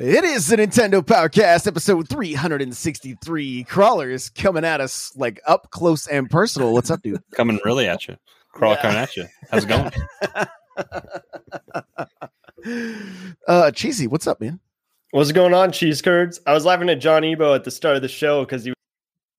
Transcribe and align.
It 0.00 0.22
is 0.22 0.46
the 0.46 0.54
Nintendo 0.54 1.02
Powercast, 1.02 1.66
episode 1.66 2.08
363. 2.08 3.64
Crawlers 3.64 4.28
coming 4.30 4.64
at 4.64 4.80
us 4.80 5.12
like 5.16 5.40
up 5.44 5.72
close 5.72 6.06
and 6.06 6.30
personal. 6.30 6.72
What's 6.72 6.88
up, 6.88 7.02
dude? 7.02 7.20
coming 7.34 7.58
really 7.64 7.88
at 7.88 8.06
you. 8.06 8.16
Crawl 8.52 8.74
yeah. 8.74 8.82
coming 8.82 8.96
at 8.96 9.16
you. 9.16 9.26
How's 9.50 9.64
it 9.64 9.90
going? 12.64 13.10
uh, 13.48 13.72
Cheesy, 13.72 14.06
what's 14.06 14.28
up, 14.28 14.40
man? 14.40 14.60
What's 15.10 15.32
going 15.32 15.52
on, 15.52 15.72
cheese 15.72 16.00
curds? 16.00 16.40
I 16.46 16.52
was 16.52 16.64
laughing 16.64 16.88
at 16.90 17.00
Johnny 17.00 17.34
Bo 17.34 17.54
at 17.54 17.64
the 17.64 17.72
start 17.72 17.96
of 17.96 18.02
the 18.02 18.08
show 18.08 18.44
because 18.44 18.64
he 18.64 18.72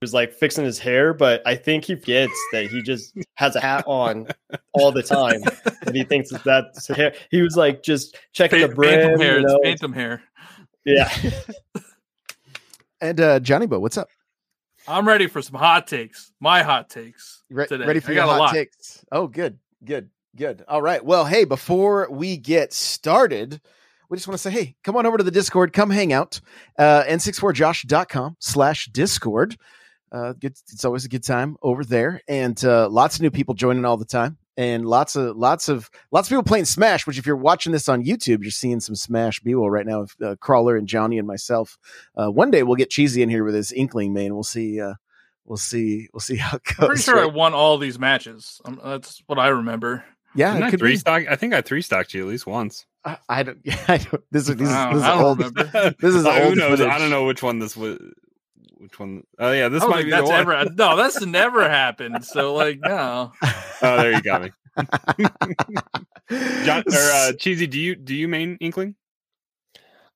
was 0.01 0.13
like 0.13 0.33
fixing 0.33 0.65
his 0.65 0.77
hair, 0.77 1.13
but 1.13 1.41
I 1.45 1.55
think 1.55 1.85
he 1.85 1.95
forgets 1.95 2.33
that 2.51 2.67
he 2.67 2.81
just 2.81 3.15
has 3.35 3.55
a 3.55 3.61
hat 3.61 3.85
on 3.87 4.27
all 4.73 4.91
the 4.91 5.03
time. 5.03 5.41
and 5.85 5.95
he 5.95 6.03
thinks 6.03 6.31
that 6.31 6.43
that's 6.43 6.87
hair. 6.89 7.13
He 7.31 7.41
was 7.41 7.55
like 7.55 7.81
just 7.81 8.17
checking 8.33 8.59
the 8.59 8.67
brim. 8.67 8.99
Phantom 8.99 9.21
hair. 9.21 9.39
You 9.39 9.45
know? 9.45 9.59
Phantom 9.63 9.93
hair. 9.93 10.21
Yeah. 10.85 11.11
and 13.01 13.19
uh 13.19 13.39
Johnny 13.39 13.67
Bo, 13.67 13.79
what's 13.79 13.97
up? 13.97 14.09
I'm 14.87 15.07
ready 15.07 15.27
for 15.27 15.41
some 15.41 15.55
hot 15.59 15.87
takes. 15.87 16.31
My 16.39 16.63
hot 16.63 16.89
takes. 16.89 17.43
Re- 17.49 17.67
today. 17.67 17.85
Ready 17.85 17.99
for 17.99 18.11
I 18.11 18.15
your 18.15 18.23
hot 18.23 18.53
takes? 18.53 19.05
Oh, 19.11 19.27
good, 19.27 19.59
good, 19.83 20.09
good. 20.35 20.63
All 20.67 20.81
right. 20.81 21.03
Well, 21.03 21.25
hey, 21.25 21.43
before 21.43 22.07
we 22.09 22.37
get 22.37 22.73
started, 22.73 23.61
we 24.09 24.17
just 24.17 24.27
want 24.27 24.39
to 24.39 24.41
say, 24.41 24.49
hey, 24.49 24.75
come 24.83 24.95
on 24.95 25.05
over 25.05 25.17
to 25.17 25.23
the 25.23 25.29
Discord, 25.29 25.73
come 25.73 25.91
hang 25.91 26.11
out. 26.11 26.41
Uh, 26.77 27.03
n64josh.com 27.03 28.37
slash 28.39 28.87
Discord. 28.87 29.57
Uh, 30.11 30.33
good, 30.33 30.53
it's 30.71 30.85
always 30.85 31.05
a 31.05 31.09
good 31.09 31.23
time 31.23 31.55
over 31.61 31.85
there, 31.85 32.19
and 32.27 32.65
uh, 32.65 32.89
lots 32.89 33.15
of 33.15 33.21
new 33.21 33.29
people 33.29 33.53
joining 33.53 33.85
all 33.85 33.95
the 33.97 34.05
time 34.05 34.38
and 34.59 34.85
lots 34.85 35.15
of 35.15 35.37
lots 35.37 35.69
of 35.69 35.89
lots 36.11 36.27
of 36.27 36.31
people 36.31 36.43
playing 36.43 36.65
Smash. 36.65 37.07
Which, 37.07 37.17
if 37.17 37.25
you're 37.25 37.37
watching 37.37 37.71
this 37.71 37.87
on 37.87 38.03
YouTube, 38.03 38.41
you're 38.41 38.51
seeing 38.51 38.81
some 38.81 38.93
Smash 38.93 39.39
b-roll 39.39 39.71
right 39.71 39.85
now. 39.85 40.01
With, 40.01 40.21
uh, 40.21 40.35
Crawler 40.41 40.75
and 40.75 40.85
Johnny 40.85 41.17
and 41.17 41.25
myself. 41.25 41.77
Uh, 42.13 42.29
one 42.29 42.51
day 42.51 42.63
we'll 42.63 42.75
get 42.75 42.89
cheesy 42.89 43.21
in 43.21 43.29
here 43.29 43.45
with 43.45 43.55
his 43.55 43.71
Inkling 43.71 44.11
main. 44.11 44.33
We'll 44.33 44.43
see. 44.43 44.81
Uh, 44.81 44.95
we'll 45.45 45.55
see. 45.55 46.09
We'll 46.13 46.19
see 46.19 46.35
how 46.35 46.57
it 46.57 46.63
goes. 46.65 46.75
I'm 46.79 46.87
pretty 46.87 47.01
sure 47.03 47.15
right? 47.15 47.23
I 47.23 47.27
won 47.27 47.53
all 47.53 47.77
these 47.77 47.97
matches. 47.97 48.59
Um, 48.65 48.81
that's 48.83 49.23
what 49.27 49.39
I 49.39 49.47
remember. 49.47 50.03
Yeah, 50.35 50.53
I 50.53 50.71
three 50.71 50.91
be. 50.91 50.97
stock. 50.97 51.23
I 51.29 51.37
think 51.37 51.53
I 51.53 51.61
three 51.61 51.81
stocked 51.81 52.13
you 52.13 52.23
at 52.23 52.27
least 52.27 52.45
once. 52.45 52.85
I, 53.05 53.17
I 53.29 53.43
don't. 53.43 53.59
Yeah, 53.63 53.81
I 53.87 53.97
don't. 53.97 54.23
This 54.29 54.49
is 54.49 54.57
this 54.57 54.67
is, 54.69 54.75
this 54.75 55.01
is 55.01 55.07
old. 55.07 55.39
This 55.39 56.15
is 56.15 56.25
old. 56.25 56.43
Who 56.43 56.55
knows? 56.55 56.81
I 56.81 56.99
don't 56.99 57.09
know 57.09 57.25
which 57.25 57.41
one 57.41 57.59
this 57.59 57.77
was 57.77 57.97
which 58.79 58.99
one? 58.99 59.23
Oh 59.37 59.51
yeah, 59.51 59.67
this 59.67 59.85
might 59.85 60.05
be 60.05 60.11
that's 60.11 60.23
the 60.23 60.29
one. 60.29 60.41
Ever, 60.41 60.65
no, 60.75 60.95
that's 60.95 61.25
never 61.25 61.69
happened. 61.69 62.23
So 62.23 62.53
like, 62.53 62.79
no. 62.81 63.31
oh, 63.43 63.97
there 63.97 64.13
you 64.13 64.21
got 64.21 64.43
me. 64.43 64.51
John 66.65 66.83
or 66.87 67.11
uh, 67.13 67.33
cheesy, 67.33 67.67
do 67.67 67.79
you 67.79 67.95
do 67.95 68.15
you 68.15 68.27
main 68.27 68.57
Inkling? 68.61 68.95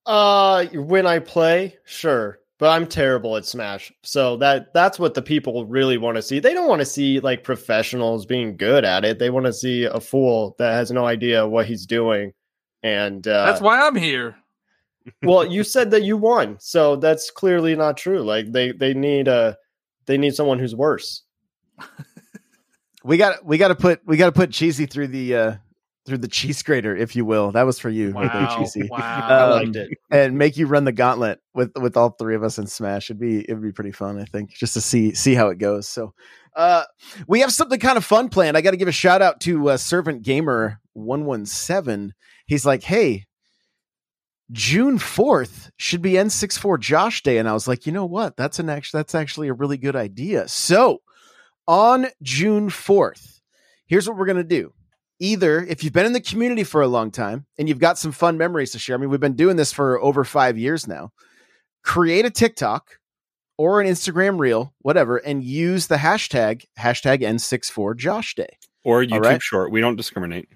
Uh, 0.06 0.66
when 0.73 1.06
I 1.06 1.19
play, 1.19 1.78
sure, 1.85 2.40
but 2.59 2.69
I'm 2.69 2.88
terrible 2.88 3.35
at 3.35 3.46
Smash. 3.46 3.91
So 4.03 4.38
that 4.38 4.73
that's 4.73 4.97
what 4.97 5.13
the 5.13 5.22
people 5.22 5.66
really 5.66 5.97
want 5.97 6.16
to 6.16 6.22
see. 6.22 6.40
They 6.40 6.53
don't 6.53 6.69
want 6.69 6.79
to 6.79 6.85
see 6.85 7.19
like 7.19 7.44
professionals 7.44 8.25
being 8.25 8.56
good 8.56 8.85
at 8.85 9.03
it. 9.03 9.19
They 9.19 9.29
want 9.29 9.46
to 9.46 9.53
see 9.53 9.84
a 9.84 10.00
fool 10.00 10.56
that 10.59 10.73
has 10.73 10.91
no 10.91 11.06
idea 11.06 11.47
what 11.47 11.66
he's 11.66 11.85
doing. 11.85 12.34
And 12.81 13.28
uh, 13.28 13.46
that's 13.46 13.62
why 13.62 13.81
I'm 13.81 13.96
here 13.96 14.35
well, 15.24 15.46
you 15.46 15.64
said 15.64 15.91
that 15.91 16.03
you 16.03 16.18
won, 16.18 16.58
so 16.59 16.96
that's 16.96 17.30
clearly 17.31 17.75
not 17.75 17.97
true. 17.97 18.22
Like 18.22 18.52
they 18.52 18.72
they 18.72 18.94
need 18.94 19.28
a 19.28 19.58
they 20.06 20.18
need 20.18 20.36
someone 20.36 20.59
who's 20.59 20.75
worse. 20.75 21.24
we 23.03 23.18
got 23.18 23.46
we 23.46 23.58
got 23.58 23.69
to 23.69 23.75
put 23.75 24.02
we 24.06 24.18
got 24.18 24.28
to 24.28 24.31
put 24.31 24.52
cheesy 24.52 24.86
through 24.86 25.08
the 25.08 25.36
uh 25.36 25.56
through 26.06 26.18
the 26.18 26.28
cheese 26.28 26.62
grater, 26.64 26.96
if 26.96 27.16
you 27.16 27.24
will. 27.24 27.52
That 27.52 27.64
was 27.64 27.80
for 27.80 27.90
you, 27.90 28.12
wow. 28.12 28.58
cheesy. 28.58 28.88
Wow, 28.90 28.97
um, 28.97 29.31
I 29.31 29.46
liked 29.47 29.75
it. 29.75 29.97
And 30.12 30.38
make 30.38 30.58
you 30.58 30.68
run 30.68 30.84
the 30.84 30.91
gauntlet 30.91 31.40
with 31.53 31.72
with 31.75 31.96
all 31.96 32.12
three 32.12 32.35
of 32.35 32.44
us 32.44 32.58
in 32.58 32.68
Smash. 32.68 33.09
It'd 33.09 33.20
be 33.20 33.40
it'd 33.40 33.62
be 33.62 33.72
pretty 33.72 33.91
fun, 33.91 34.20
I 34.20 34.25
think, 34.25 34.52
just 34.52 34.74
to 34.74 34.81
see 34.81 35.14
see 35.14 35.34
how 35.34 35.47
it 35.47 35.58
goes. 35.58 35.88
So, 35.88 36.14
uh, 36.56 36.84
we 37.28 37.40
have 37.40 37.53
something 37.53 37.80
kind 37.80 37.97
of 37.97 38.06
fun 38.06 38.30
planned. 38.30 38.58
I 38.58 38.62
got 38.62 38.72
to 38.72 38.78
give 38.78 38.88
a 38.88 38.94
shout 38.94 39.22
out 39.22 39.40
to 39.41 39.70
uh, 39.70 39.78
Servant 39.78 40.24
Gamer 40.24 40.80
one 40.94 41.25
one 41.25 41.46
seven. 41.46 42.14
He's 42.46 42.66
like, 42.66 42.84
hey, 42.84 43.25
June 44.52 45.00
4th 45.00 45.72
should 45.78 46.02
be 46.02 46.14
N64 46.14 46.80
Josh 46.80 47.24
Day. 47.24 47.38
And 47.38 47.48
I 47.48 47.54
was 47.54 47.68
like, 47.68 47.86
you 47.86 47.92
know 47.92 48.06
what? 48.06 48.36
That's 48.36 48.59
an 48.59 48.70
actually 48.70 49.00
that's 49.00 49.16
actually 49.16 49.48
a 49.48 49.54
really 49.54 49.78
good 49.78 49.96
idea. 49.96 50.48
So 50.48 51.02
on 51.68 52.08
June 52.22 52.70
4th, 52.70 53.40
here's 53.86 54.08
what 54.08 54.18
we're 54.18 54.26
gonna 54.26 54.44
do. 54.44 54.74
Either 55.20 55.64
if 55.64 55.84
you've 55.84 55.94
been 55.94 56.06
in 56.06 56.14
the 56.14 56.20
community 56.20 56.64
for 56.64 56.82
a 56.82 56.88
long 56.88 57.09
time 57.09 57.46
and 57.58 57.70
you've 57.70 57.80
got 57.80 57.98
some 57.98 58.12
fun 58.12 58.38
memories 58.38 58.72
to 58.72 58.80
share, 58.80 58.96
I 58.96 59.00
mean, 59.00 59.09
we've 59.09 59.20
been 59.20 59.36
doing 59.36 59.56
this 59.56 59.72
for 59.72 60.02
over 60.02 60.24
five 60.24 60.58
years 60.58 60.88
now. 60.88 61.12
Create 61.84 62.26
a 62.26 62.30
TikTok 62.30 63.00
or 63.58 63.80
an 63.80 63.88
Instagram 63.88 64.40
reel, 64.40 64.74
whatever, 64.80 65.18
and 65.18 65.44
use 65.44 65.88
the 65.88 65.96
hashtag 65.96 66.66
hashtag 66.78 67.22
N64 67.22 67.96
Josh 67.96 68.36
Day. 68.36 68.58
Or 68.84 69.02
YouTube 69.03 69.24
right? 69.24 69.42
short. 69.42 69.72
We 69.72 69.80
don't 69.80 69.96
discriminate 69.96 70.50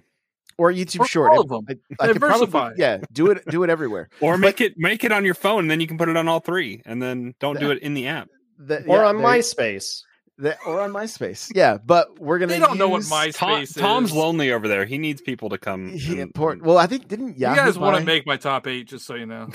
or 0.57 0.72
YouTube 0.72 1.01
or 1.01 1.07
Short. 1.07 1.31
All 1.31 1.41
of 1.41 1.50
them. 1.50 1.66
I, 1.69 2.03
I 2.03 2.07
Diversify. 2.07 2.50
Probably, 2.50 2.75
yeah, 2.78 2.97
do 3.12 3.31
it. 3.31 3.44
Do 3.50 3.63
it 3.63 3.69
everywhere. 3.69 4.09
or 4.22 4.38
make 4.38 4.62
it 4.62 4.78
make 4.78 5.03
it 5.03 5.12
on 5.12 5.25
your 5.25 5.34
phone, 5.34 5.62
and 5.62 5.72
then 5.72 5.79
you 5.79 5.88
can 5.88 5.97
put 5.97 6.09
it 6.09 6.18
on 6.18 6.28
all 6.28 6.40
three, 6.40 6.81
and 6.85 7.01
then 7.01 7.34
don't 7.40 7.56
the, 7.56 7.59
do 7.59 7.72
it 7.72 7.79
in 7.79 7.94
the 7.94 8.07
app. 8.07 8.29
The, 8.59 8.84
or 8.85 8.97
yeah, 8.97 9.07
on 9.07 9.17
MySpace. 9.17 10.03
The, 10.40 10.57
or 10.66 10.81
on 10.81 10.91
MySpace. 10.91 11.51
Yeah, 11.56 11.78
but 11.84 12.19
we're 12.19 12.40
gonna. 12.40 12.53
They 12.53 12.59
don't 12.59 12.72
use... 12.72 12.79
know 12.79 12.90
what 12.90 13.01
MySpace 13.03 13.38
Tom, 13.38 13.62
is. 13.62 13.73
Tom's 13.73 14.12
lonely 14.12 14.51
over 14.51 14.67
there. 14.67 14.85
He 14.85 14.97
needs 14.97 15.22
people 15.22 15.50
to 15.50 15.57
come. 15.57 15.94
Yeah, 15.96 16.25
and, 16.35 16.62
well, 16.62 16.78
I 16.78 16.88
think 16.88 17.07
didn't 17.07 17.38
Yahoo 17.38 17.59
you 17.59 17.66
guys 17.66 17.79
want 17.79 17.97
to 17.97 18.03
make 18.03 18.25
my 18.25 18.38
top 18.38 18.67
eight? 18.67 18.88
Just 18.88 19.06
so 19.06 19.16
you 19.16 19.25
know. 19.25 19.50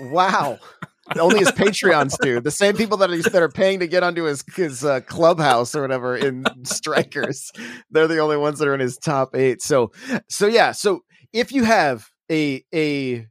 wow. 0.00 0.58
Only 1.18 1.38
his 1.38 1.52
Patreons 1.52 2.16
do. 2.20 2.40
The 2.40 2.50
same 2.50 2.76
people 2.76 2.96
that, 2.98 3.10
that 3.32 3.42
are 3.42 3.48
paying 3.48 3.80
to 3.80 3.86
get 3.86 4.02
onto 4.02 4.24
his 4.24 4.44
his 4.54 4.84
uh, 4.84 5.00
clubhouse 5.00 5.74
or 5.74 5.82
whatever 5.82 6.16
in 6.16 6.44
Strikers. 6.64 7.52
They're 7.90 8.08
the 8.08 8.18
only 8.18 8.36
ones 8.36 8.58
that 8.58 8.68
are 8.68 8.74
in 8.74 8.80
his 8.80 8.96
top 8.96 9.34
eight. 9.34 9.62
So, 9.62 9.92
so 10.28 10.46
yeah. 10.46 10.72
So 10.72 11.04
if 11.32 11.52
you 11.52 11.64
have 11.64 12.08
a 12.30 12.64
a 12.74 13.26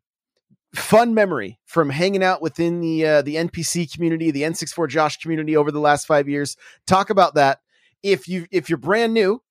fun 0.73 1.13
memory 1.13 1.59
from 1.65 1.89
hanging 1.89 2.23
out 2.23 2.41
within 2.41 2.79
the 2.79 3.05
uh, 3.05 3.21
the 3.21 3.35
NPC 3.35 3.91
community, 3.91 4.31
the 4.31 4.43
N64 4.43 4.89
Josh 4.89 5.17
community 5.17 5.57
over 5.57 5.71
the 5.71 5.79
last 5.79 6.05
five 6.05 6.29
years, 6.29 6.55
talk 6.87 7.09
about 7.09 7.35
that. 7.35 7.59
If 8.03 8.27
you 8.27 8.45
if 8.51 8.69
you're 8.69 8.77
brand 8.77 9.13
new 9.13 9.41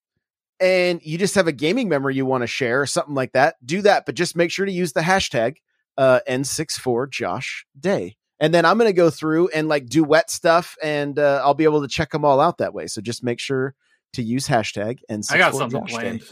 and 0.60 1.00
you 1.02 1.18
just 1.18 1.34
have 1.34 1.48
a 1.48 1.52
gaming 1.52 1.88
memory 1.88 2.14
you 2.14 2.24
want 2.24 2.42
to 2.42 2.46
share 2.46 2.80
or 2.80 2.86
something 2.86 3.14
like 3.14 3.32
that, 3.32 3.56
do 3.64 3.82
that. 3.82 4.06
But 4.06 4.14
just 4.14 4.36
make 4.36 4.50
sure 4.50 4.66
to 4.66 4.72
use 4.72 4.92
the 4.92 5.00
hashtag 5.00 5.56
uh, 5.96 6.20
N64 6.28 7.10
Josh 7.10 7.66
Day. 7.78 8.16
And 8.40 8.52
then 8.52 8.64
I'm 8.64 8.78
going 8.78 8.88
to 8.88 8.94
go 8.94 9.10
through 9.10 9.48
and 9.48 9.68
like 9.68 9.86
do 9.86 10.04
wet 10.04 10.30
stuff 10.30 10.76
and 10.82 11.18
uh, 11.18 11.40
I'll 11.44 11.54
be 11.54 11.64
able 11.64 11.82
to 11.82 11.88
check 11.88 12.10
them 12.10 12.24
all 12.24 12.40
out 12.40 12.58
that 12.58 12.74
way. 12.74 12.86
So 12.88 13.00
just 13.00 13.22
make 13.22 13.38
sure 13.38 13.74
to 14.14 14.22
use 14.22 14.48
hashtag 14.48 14.98
N64 15.10 15.32
I 15.32 15.38
got 15.38 15.54
something 15.54 15.80
Josh 15.80 15.90
planned. 15.90 16.20
Day. 16.20 16.26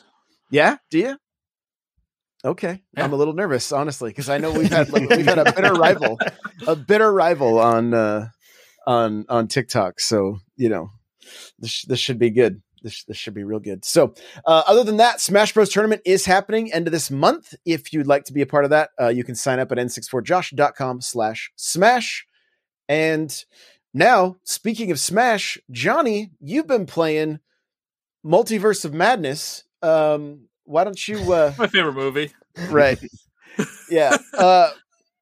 Yeah, 0.51 0.77
do 0.91 0.99
you? 0.99 1.17
Okay, 2.45 2.83
yeah. 2.97 3.05
I'm 3.05 3.13
a 3.13 3.17
little 3.17 3.35
nervous, 3.35 3.71
honestly, 3.71 4.11
because 4.11 4.29
I 4.29 4.39
know 4.39 4.53
we've 4.53 4.69
had 4.71 4.91
like, 4.91 5.09
we've 5.09 5.25
had 5.25 5.39
a 5.39 5.53
bitter 5.57 5.75
rival, 5.75 6.19
a 6.67 6.75
bitter 6.75 7.13
rival 7.13 7.61
on 7.61 7.95
uh, 7.95 8.29
on 8.85 9.25
on 9.29 9.47
TikTok. 9.47 10.01
So 10.01 10.39
you 10.57 10.69
know, 10.69 10.91
this 11.61 11.83
this 11.83 12.01
should 12.01 12.19
be 12.19 12.31
good. 12.31 12.61
This 12.83 13.05
this 13.05 13.17
should 13.17 13.35
be 13.35 13.45
real 13.45 13.61
good. 13.61 13.85
So, 13.85 14.15
uh, 14.47 14.63
other 14.67 14.85
than 14.85 14.97
that, 14.99 15.21
Smash 15.21 15.55
Bros 15.55 15.71
tournament 15.71 16.03
is 16.05 16.27
happening 16.27 16.73
end 16.73 16.87
of 16.87 16.93
this 16.93 17.11
month. 17.11 17.55
If 17.65 17.93
you'd 17.93 18.07
like 18.07 18.25
to 18.25 18.33
be 18.33 18.43
a 18.43 18.47
part 18.47 18.65
of 18.65 18.71
that, 18.71 18.91
uh, 19.01 19.09
you 19.09 19.25
can 19.25 19.35
sign 19.35 19.59
up 19.59 19.73
at 19.73 19.79
n64josh.com 19.79 21.01
slash 21.01 21.53
smash. 21.57 22.27
And 22.89 23.45
now, 23.95 24.37
speaking 24.45 24.91
of 24.91 24.99
Smash, 24.99 25.59
Johnny, 25.71 26.31
you've 26.41 26.67
been 26.67 26.87
playing 26.87 27.41
Multiverse 28.25 28.85
of 28.85 28.95
Madness. 28.95 29.65
Um, 29.83 30.49
why 30.65 30.85
don't 30.85 31.09
you? 31.09 31.33
Uh, 31.33 31.53
My 31.59 31.67
favorite 31.67 31.95
movie. 31.95 32.33
right? 32.69 32.99
yeah. 33.91 34.17
Uh, 34.37 34.71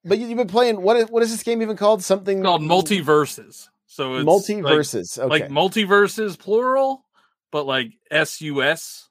but 0.04 0.18
you, 0.18 0.26
you've 0.28 0.38
been 0.38 0.48
playing. 0.48 0.80
What 0.80 0.96
is 0.96 1.08
what 1.08 1.22
is 1.22 1.30
this 1.30 1.42
game 1.42 1.62
even 1.62 1.76
called? 1.76 2.02
Something 2.02 2.38
It's 2.38 2.46
called 2.46 2.62
MultiVersus. 2.62 3.68
So 3.86 4.14
it's 4.14 4.24
multiverses. 4.24 5.18
Like, 5.18 5.26
okay. 5.26 5.42
like 5.44 5.48
multiverses 5.50 6.38
plural, 6.38 7.04
but 7.52 7.66
like 7.66 7.92
S 8.10 8.40
U 8.40 8.62
S. 8.62 9.08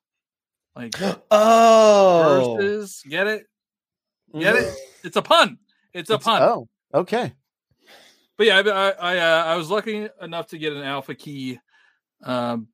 Like 0.75 0.93
Oh, 1.31 2.55
verses. 2.59 3.03
Get 3.07 3.27
it? 3.27 3.45
Get 4.37 4.55
it? 4.55 4.73
It's 5.03 5.15
a 5.17 5.21
pun. 5.21 5.57
It's 5.93 6.09
a 6.09 6.13
It's- 6.13 6.23
pun. 6.23 6.41
Oh, 6.43 6.67
okay. 6.93 7.33
But 8.37 8.47
yeah, 8.47 8.57
I 8.57 8.61
I 8.61 8.89
I, 8.91 9.17
uh, 9.17 9.43
I 9.45 9.55
was 9.57 9.69
lucky 9.69 10.07
enough 10.21 10.47
to 10.47 10.57
get 10.57 10.71
an 10.73 10.83
alpha 10.83 11.13
key. 11.15 11.59
Um, 12.23 12.67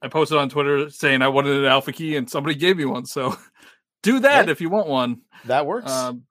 I 0.00 0.08
posted 0.08 0.36
on 0.38 0.48
Twitter 0.48 0.90
saying 0.90 1.22
I 1.22 1.28
wanted 1.28 1.56
an 1.58 1.64
alpha 1.66 1.92
key, 1.92 2.16
and 2.16 2.28
somebody 2.28 2.56
gave 2.56 2.76
me 2.76 2.84
one. 2.84 3.06
So 3.06 3.36
do 4.02 4.18
that 4.20 4.46
Yeah. 4.46 4.50
if 4.50 4.60
you 4.60 4.68
want 4.68 4.88
one. 4.88 5.20
That 5.44 5.66
works. 5.66 5.92
Um, 5.92 6.24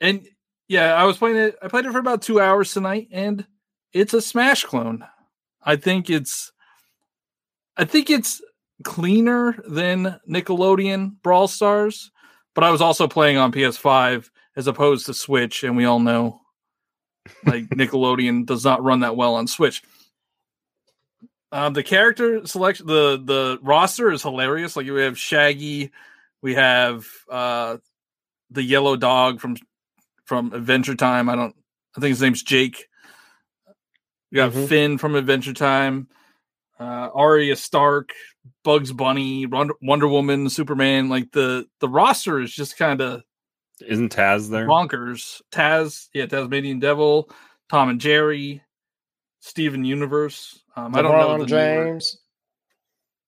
and 0.00 0.26
yeah, 0.66 0.92
I 0.94 1.04
was 1.04 1.16
playing 1.18 1.36
it. 1.36 1.56
I 1.62 1.68
played 1.68 1.84
it 1.86 1.92
for 1.92 1.98
about 2.00 2.22
two 2.22 2.40
hours 2.40 2.72
tonight, 2.72 3.08
and 3.12 3.46
it's 3.92 4.12
a 4.14 4.20
Smash 4.20 4.64
clone. 4.64 5.04
I 5.62 5.76
think 5.76 6.10
it's, 6.10 6.50
I 7.76 7.84
think 7.84 8.10
it's 8.10 8.40
cleaner 8.84 9.56
than 9.68 10.18
Nickelodeon 10.28 11.16
Brawl 11.22 11.48
Stars, 11.48 12.10
but 12.54 12.64
I 12.64 12.70
was 12.70 12.80
also 12.80 13.06
playing 13.08 13.36
on 13.36 13.52
PS5 13.52 14.30
as 14.56 14.66
opposed 14.66 15.06
to 15.06 15.14
Switch, 15.14 15.62
and 15.64 15.76
we 15.76 15.84
all 15.84 15.98
know, 16.00 16.40
like 17.44 17.64
Nickelodeon 17.70 18.46
does 18.46 18.64
not 18.64 18.82
run 18.82 19.00
that 19.00 19.16
well 19.16 19.34
on 19.34 19.46
Switch. 19.46 19.82
Um, 21.52 21.74
the 21.74 21.82
character 21.82 22.46
selection, 22.46 22.86
the 22.86 23.20
the 23.22 23.58
roster 23.62 24.10
is 24.10 24.22
hilarious. 24.22 24.76
Like 24.76 24.86
we 24.86 25.02
have 25.02 25.18
Shaggy, 25.18 25.90
we 26.42 26.54
have 26.54 27.06
uh 27.30 27.76
the 28.50 28.62
yellow 28.62 28.96
dog 28.96 29.40
from 29.40 29.56
from 30.24 30.52
Adventure 30.52 30.96
Time. 30.96 31.28
I 31.28 31.36
don't. 31.36 31.54
I 31.96 32.00
think 32.00 32.10
his 32.10 32.20
name's 32.20 32.42
Jake. 32.42 32.88
We 34.32 34.36
got 34.36 34.52
Mhm. 34.52 34.68
Finn 34.68 34.98
from 34.98 35.14
Adventure 35.14 35.52
Time, 35.54 36.08
uh, 36.78 37.08
Arya 37.14 37.56
Stark, 37.56 38.10
Bugs 38.64 38.92
Bunny, 38.92 39.46
Wonder, 39.46 39.74
Wonder 39.82 40.08
Woman, 40.08 40.48
Superman. 40.50 41.08
Like 41.08 41.32
the 41.32 41.66
the 41.80 41.88
roster 41.88 42.40
is 42.40 42.52
just 42.54 42.76
kind 42.76 43.00
of 43.00 43.22
Isn't 43.86 44.14
Taz 44.14 44.50
there? 44.50 44.66
bonkers. 44.68 45.40
Taz, 45.52 46.08
yeah, 46.14 46.26
Tasmanian 46.26 46.78
Devil, 46.80 47.30
Tom 47.70 47.88
and 47.88 48.00
Jerry, 48.00 48.62
Steven 49.40 49.84
Universe. 49.84 50.62
Um, 50.76 50.94
I 50.94 51.02
don't 51.02 51.12
know. 51.12 51.32
The 51.44 51.46
newer- 51.46 51.84
James. 51.86 52.18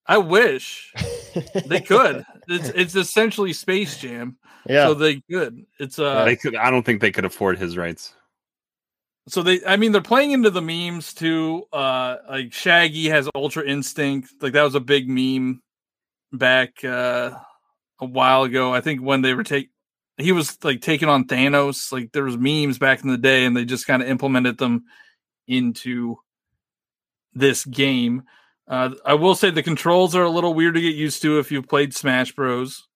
I 0.05 0.17
wish 0.17 0.91
they 1.67 1.81
could. 1.81 2.25
it's 2.47 2.69
it's 2.69 2.95
essentially 2.95 3.53
Space 3.53 3.97
Jam. 3.99 4.37
yeah. 4.67 4.85
So 4.87 4.93
they 4.95 5.21
could. 5.29 5.65
It's 5.79 5.99
uh 5.99 6.25
they 6.25 6.35
could. 6.35 6.55
I 6.55 6.71
don't 6.71 6.83
think 6.83 7.01
they 7.01 7.11
could 7.11 7.25
afford 7.25 7.57
his 7.59 7.77
rights. 7.77 8.13
So 9.29 9.43
they 9.43 9.63
i 9.65 9.75
mean 9.75 9.91
they're 9.91 10.01
playing 10.01 10.31
into 10.31 10.49
the 10.49 10.61
memes 10.61 11.13
too 11.13 11.63
uh 11.73 12.17
like 12.29 12.51
shaggy 12.53 13.09
has 13.09 13.29
ultra 13.35 13.63
instinct 13.63 14.33
like 14.41 14.53
that 14.53 14.63
was 14.63 14.75
a 14.75 14.79
big 14.79 15.07
meme 15.07 15.61
back 16.31 16.83
uh 16.83 17.31
a 17.99 18.05
while 18.05 18.43
ago. 18.43 18.73
I 18.73 18.81
think 18.81 19.01
when 19.01 19.21
they 19.21 19.33
were 19.33 19.43
take 19.43 19.69
he 20.17 20.31
was 20.31 20.57
like 20.63 20.81
taking 20.81 21.09
on 21.09 21.25
thanos 21.25 21.91
like 21.91 22.11
there 22.11 22.23
was 22.23 22.37
memes 22.37 22.77
back 22.77 23.03
in 23.03 23.09
the 23.09 23.17
day 23.17 23.45
and 23.45 23.55
they 23.55 23.65
just 23.65 23.87
kind 23.87 24.01
of 24.01 24.09
implemented 24.09 24.57
them 24.57 24.85
into 25.47 26.17
this 27.33 27.65
game. 27.65 28.23
Uh 28.67 28.91
i 29.05 29.13
will 29.13 29.35
say 29.35 29.49
the 29.49 29.63
controls 29.63 30.15
are 30.15 30.23
a 30.23 30.29
little 30.29 30.53
weird 30.53 30.75
to 30.75 30.81
get 30.81 30.95
used 30.95 31.21
to 31.21 31.39
if 31.39 31.51
you've 31.51 31.69
played 31.69 31.93
smash 31.93 32.33
bros. 32.33 32.87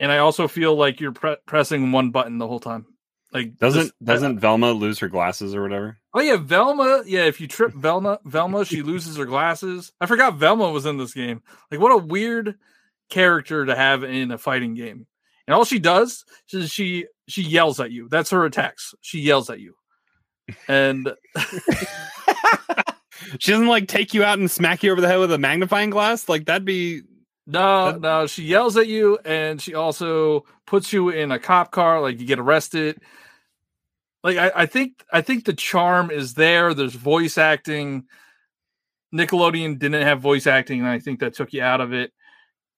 And 0.00 0.10
i 0.10 0.18
also 0.18 0.48
feel 0.48 0.74
like 0.74 1.00
you're 1.00 1.12
pre- 1.12 1.36
pressing 1.46 1.92
one 1.92 2.10
button 2.10 2.38
the 2.38 2.48
whole 2.48 2.60
time 2.60 2.86
like 3.34 3.58
Doesn't 3.58 3.82
this- 3.82 3.90
uh, 3.90 4.04
doesn't 4.04 4.38
Velma 4.38 4.72
lose 4.72 5.00
her 5.00 5.08
glasses 5.08 5.54
or 5.54 5.62
whatever? 5.62 5.98
Oh 6.14 6.20
yeah, 6.20 6.36
Velma. 6.36 7.02
Yeah, 7.04 7.24
if 7.24 7.40
you 7.40 7.48
trip 7.48 7.72
Velma, 7.76 8.20
Velma, 8.24 8.64
she 8.64 8.82
loses 8.82 9.16
her 9.16 9.24
glasses. 9.26 9.92
I 10.00 10.06
forgot 10.06 10.36
Velma 10.36 10.70
was 10.70 10.86
in 10.86 10.96
this 10.96 11.12
game. 11.12 11.42
Like, 11.70 11.80
what 11.80 11.92
a 11.92 11.98
weird 11.98 12.54
character 13.10 13.66
to 13.66 13.74
have 13.76 14.04
in 14.04 14.30
a 14.30 14.38
fighting 14.38 14.74
game. 14.74 15.06
And 15.46 15.54
all 15.54 15.64
she 15.66 15.78
does 15.78 16.24
is 16.52 16.70
she 16.70 17.06
she 17.28 17.42
yells 17.42 17.80
at 17.80 17.90
you. 17.90 18.08
That's 18.08 18.30
her 18.30 18.44
attacks. 18.44 18.94
She 19.02 19.20
yells 19.20 19.50
at 19.50 19.60
you. 19.60 19.74
And 20.68 21.12
She 23.38 23.52
doesn't 23.52 23.66
like 23.68 23.88
take 23.88 24.12
you 24.14 24.22
out 24.24 24.38
and 24.38 24.50
smack 24.50 24.82
you 24.82 24.92
over 24.92 25.00
the 25.00 25.08
head 25.08 25.18
with 25.18 25.32
a 25.32 25.38
magnifying 25.38 25.90
glass. 25.90 26.28
Like 26.28 26.46
that'd 26.46 26.64
be 26.64 27.02
no, 27.46 27.92
no, 27.92 28.26
she 28.26 28.42
yells 28.44 28.76
at 28.78 28.86
you, 28.86 29.18
and 29.24 29.60
she 29.60 29.74
also 29.74 30.46
puts 30.66 30.92
you 30.94 31.10
in 31.10 31.30
a 31.30 31.38
cop 31.38 31.70
car. 31.70 32.00
Like 32.00 32.20
you 32.20 32.26
get 32.26 32.38
arrested. 32.38 33.00
Like 34.24 34.38
I, 34.38 34.62
I 34.62 34.66
think 34.66 35.04
I 35.12 35.20
think 35.20 35.44
the 35.44 35.52
charm 35.52 36.10
is 36.10 36.34
there. 36.34 36.72
There's 36.72 36.94
voice 36.94 37.36
acting. 37.36 38.06
Nickelodeon 39.14 39.78
didn't 39.78 40.02
have 40.02 40.20
voice 40.20 40.46
acting, 40.46 40.80
and 40.80 40.88
I 40.88 40.98
think 40.98 41.20
that 41.20 41.34
took 41.34 41.52
you 41.52 41.62
out 41.62 41.82
of 41.82 41.92
it. 41.92 42.12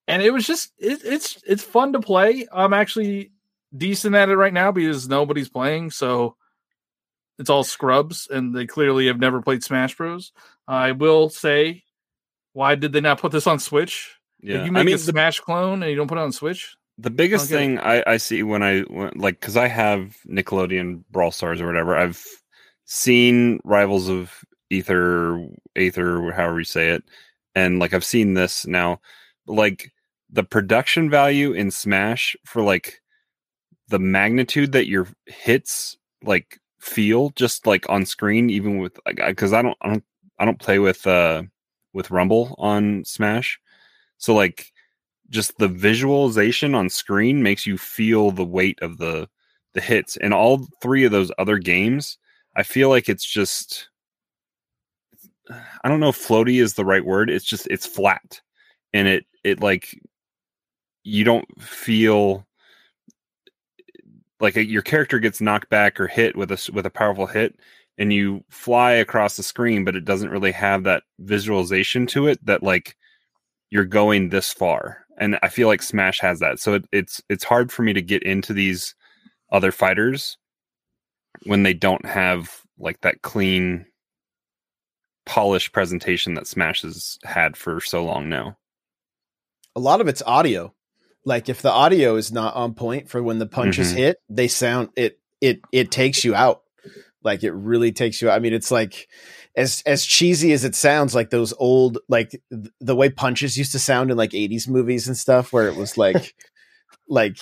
And 0.08 0.22
it 0.22 0.32
was 0.32 0.44
just 0.44 0.72
it, 0.76 1.00
it's 1.04 1.40
it's 1.46 1.62
fun 1.62 1.92
to 1.92 2.00
play. 2.00 2.46
I'm 2.52 2.74
actually 2.74 3.30
decent 3.74 4.16
at 4.16 4.28
it 4.28 4.36
right 4.36 4.52
now 4.52 4.72
because 4.72 5.08
nobody's 5.08 5.48
playing, 5.48 5.92
so 5.92 6.36
it's 7.38 7.50
all 7.50 7.64
scrubs, 7.64 8.26
and 8.28 8.54
they 8.54 8.66
clearly 8.66 9.06
have 9.06 9.20
never 9.20 9.40
played 9.40 9.62
Smash 9.62 9.96
Bros. 9.96 10.32
I 10.66 10.92
will 10.92 11.28
say, 11.28 11.84
why 12.54 12.74
did 12.74 12.92
they 12.92 13.00
not 13.00 13.20
put 13.20 13.30
this 13.30 13.46
on 13.46 13.60
Switch? 13.60 14.16
Yeah. 14.40 14.64
you 14.64 14.72
make 14.72 14.80
I 14.80 14.84
mean, 14.84 14.94
a 14.96 14.98
Smash 14.98 15.40
clone 15.40 15.82
and 15.82 15.90
you 15.90 15.96
don't 15.96 16.08
put 16.08 16.18
it 16.18 16.22
on 16.22 16.32
Switch. 16.32 16.76
The 16.98 17.10
biggest 17.10 17.46
Okay. 17.46 17.56
thing 17.58 17.78
I, 17.78 18.02
I 18.06 18.16
see 18.16 18.42
when 18.42 18.62
I 18.62 18.80
when, 18.82 19.10
like 19.16 19.38
because 19.40 19.56
I 19.56 19.68
have 19.68 20.16
Nickelodeon 20.26 21.04
Brawl 21.10 21.30
Stars 21.30 21.60
or 21.60 21.66
whatever, 21.66 21.96
I've 21.96 22.24
seen 22.86 23.60
Rivals 23.64 24.08
of 24.08 24.44
Ether, 24.70 25.46
Aether, 25.76 26.32
however 26.32 26.58
you 26.60 26.64
say 26.64 26.90
it, 26.90 27.04
and 27.54 27.78
like 27.78 27.92
I've 27.92 28.04
seen 28.04 28.34
this 28.34 28.66
now. 28.66 29.00
Like 29.46 29.92
the 30.30 30.42
production 30.42 31.10
value 31.10 31.52
in 31.52 31.70
Smash 31.70 32.34
for 32.44 32.62
like 32.62 33.00
the 33.88 33.98
magnitude 33.98 34.72
that 34.72 34.88
your 34.88 35.06
hits 35.26 35.96
like 36.24 36.58
feel 36.80 37.30
just 37.30 37.66
like 37.66 37.88
on 37.90 38.06
screen, 38.06 38.48
even 38.50 38.78
with 38.78 38.98
like 39.04 39.16
because 39.16 39.52
I 39.52 39.62
don't 39.62 39.76
I 39.82 39.88
don't 39.88 40.04
I 40.38 40.44
don't 40.46 40.58
play 40.58 40.78
with 40.78 41.06
uh 41.06 41.42
with 41.92 42.10
Rumble 42.10 42.54
on 42.58 43.04
Smash, 43.04 43.60
so 44.18 44.34
like 44.34 44.72
just 45.30 45.58
the 45.58 45.68
visualization 45.68 46.74
on 46.74 46.88
screen 46.88 47.42
makes 47.42 47.66
you 47.66 47.76
feel 47.78 48.30
the 48.30 48.44
weight 48.44 48.78
of 48.82 48.98
the 48.98 49.28
the 49.74 49.80
hits. 49.80 50.16
And 50.16 50.32
all 50.32 50.66
three 50.80 51.04
of 51.04 51.12
those 51.12 51.30
other 51.38 51.58
games 51.58 52.18
i 52.56 52.62
feel 52.62 52.88
like 52.88 53.08
it's 53.08 53.24
just 53.24 53.90
i 55.84 55.88
don't 55.88 56.00
know 56.00 56.08
if 56.08 56.16
floaty 56.16 56.60
is 56.62 56.74
the 56.74 56.84
right 56.84 57.04
word 57.04 57.30
it's 57.30 57.44
just 57.44 57.66
it's 57.70 57.86
flat. 57.86 58.40
And 58.94 59.06
it 59.08 59.26
it 59.44 59.60
like 59.60 59.98
you 61.04 61.22
don't 61.22 61.62
feel 61.62 62.46
like 64.40 64.56
a, 64.56 64.66
your 64.66 64.82
character 64.82 65.18
gets 65.18 65.40
knocked 65.40 65.70
back 65.70 66.00
or 66.00 66.06
hit 66.08 66.36
with 66.36 66.50
a 66.50 66.70
with 66.72 66.86
a 66.86 66.90
powerful 66.90 67.26
hit 67.26 67.56
and 67.98 68.12
you 68.12 68.44
fly 68.50 68.92
across 68.92 69.36
the 69.36 69.42
screen 69.42 69.84
but 69.84 69.96
it 69.96 70.04
doesn't 70.04 70.30
really 70.30 70.52
have 70.52 70.82
that 70.84 71.04
visualization 71.20 72.06
to 72.06 72.26
it 72.26 72.44
that 72.44 72.62
like 72.62 72.96
you're 73.70 73.84
going 73.84 74.28
this 74.28 74.52
far 74.52 75.05
and 75.18 75.38
i 75.42 75.48
feel 75.48 75.68
like 75.68 75.82
smash 75.82 76.20
has 76.20 76.40
that 76.40 76.58
so 76.58 76.74
it, 76.74 76.84
it's 76.92 77.22
it's 77.28 77.44
hard 77.44 77.70
for 77.72 77.82
me 77.82 77.92
to 77.92 78.02
get 78.02 78.22
into 78.22 78.52
these 78.52 78.94
other 79.52 79.72
fighters 79.72 80.36
when 81.44 81.62
they 81.62 81.74
don't 81.74 82.04
have 82.06 82.60
like 82.78 83.00
that 83.02 83.22
clean 83.22 83.86
polished 85.24 85.72
presentation 85.72 86.34
that 86.34 86.46
smash 86.46 86.82
has 86.82 87.18
had 87.24 87.56
for 87.56 87.80
so 87.80 88.04
long 88.04 88.28
now 88.28 88.56
a 89.74 89.80
lot 89.80 90.00
of 90.00 90.08
it's 90.08 90.22
audio. 90.24 90.72
Like 91.26 91.50
if 91.50 91.60
the 91.60 91.70
audio 91.70 92.16
is 92.16 92.32
not 92.32 92.54
on 92.54 92.72
point 92.72 93.10
for 93.10 93.22
when 93.22 93.38
the 93.38 93.44
punches 93.46 93.92
Mhm. 93.92 93.96
hit, 93.96 94.16
they 94.30 94.48
sound 94.48 94.88
it 94.96 95.18
it 95.42 95.60
it 95.70 95.90
takes 95.90 96.24
you 96.24 96.34
out. 96.34 96.62
Like 97.22 97.44
it 97.44 97.50
really 97.52 97.92
takes 97.92 98.22
you 98.22 98.30
out. 98.30 98.36
I 98.36 98.38
mean, 98.38 98.54
it's 98.54 98.70
like 98.70 99.06
as 99.56 99.82
as 99.86 100.04
cheesy 100.04 100.52
as 100.52 100.64
it 100.64 100.74
sounds, 100.74 101.14
like 101.14 101.30
those 101.30 101.52
old 101.58 101.98
like 102.08 102.30
th- 102.50 102.72
the 102.80 102.94
way 102.94 103.08
punches 103.10 103.56
used 103.56 103.72
to 103.72 103.78
sound 103.78 104.10
in 104.10 104.16
like 104.16 104.30
80s 104.30 104.68
movies 104.68 105.08
and 105.08 105.16
stuff 105.16 105.52
where 105.52 105.66
it 105.68 105.76
was 105.76 105.96
like 105.98 106.34
like 107.08 107.38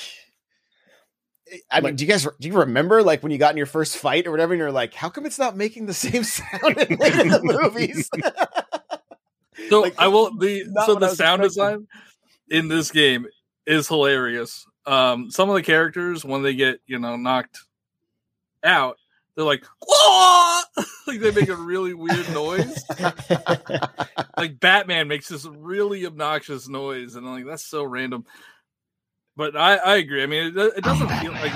I 1.71 1.81
mean, 1.81 1.95
do 1.97 2.05
you 2.05 2.11
guys 2.11 2.27
do 2.41 2.49
you 2.49 2.55
remember 2.55 3.03
like 3.03 3.23
when 3.23 3.31
you 3.33 3.39
got 3.39 3.51
in 3.53 3.57
your 3.57 3.67
first 3.67 3.99
fight 3.99 4.27
or 4.27 4.31
whatever, 4.31 4.55
and 4.55 4.61
you're 4.61 4.73
like, 4.73 4.95
how 4.95 5.09
come 5.09 5.27
it's 5.27 5.39
not 5.39 5.57
making 5.57 5.87
the 5.87 5.95
same 5.95 6.25
sound 6.25 6.79
in, 6.79 6.97
like, 6.99 7.15
in 7.15 7.29
the 7.29 7.41
movies? 7.63 8.09
So 9.69 9.81
Like, 9.83 9.95
I 9.99 10.09
will 10.09 10.37
the 10.37 10.65
so 10.87 10.95
the 10.95 11.09
sound 11.09 11.45
expecting. 11.45 11.87
design 11.87 11.87
in 12.51 12.69
this 12.69 12.91
game 12.91 13.27
is 13.67 13.89
hilarious. 13.89 14.67
Um, 14.87 15.31
some 15.31 15.49
of 15.49 15.55
the 15.55 15.63
characters 15.63 16.25
when 16.25 16.43
they 16.43 16.55
get 16.55 16.81
you 16.87 16.99
know 16.99 17.17
knocked 17.17 17.59
out, 18.63 18.99
they're 19.37 19.45
like, 19.45 19.65
like 21.07 21.21
they 21.21 21.31
make 21.33 21.49
a 21.49 21.57
really 21.57 21.95
weird 21.95 22.29
noise. 22.33 22.85
like 24.37 24.61
Batman 24.61 25.09
makes 25.09 25.29
this 25.29 25.45
really 25.47 26.07
obnoxious 26.07 26.69
noise, 26.69 27.15
and 27.17 27.27
I'm 27.27 27.33
like, 27.35 27.47
that's 27.47 27.65
so 27.67 27.85
random. 27.85 28.25
But 29.37 29.57
I, 29.57 29.77
I 29.77 29.97
agree. 29.97 30.23
I 30.23 30.27
mean, 30.27 30.57
it, 30.57 30.57
it 30.77 30.85
doesn't 30.85 31.09
feel 31.19 31.33
like 31.33 31.53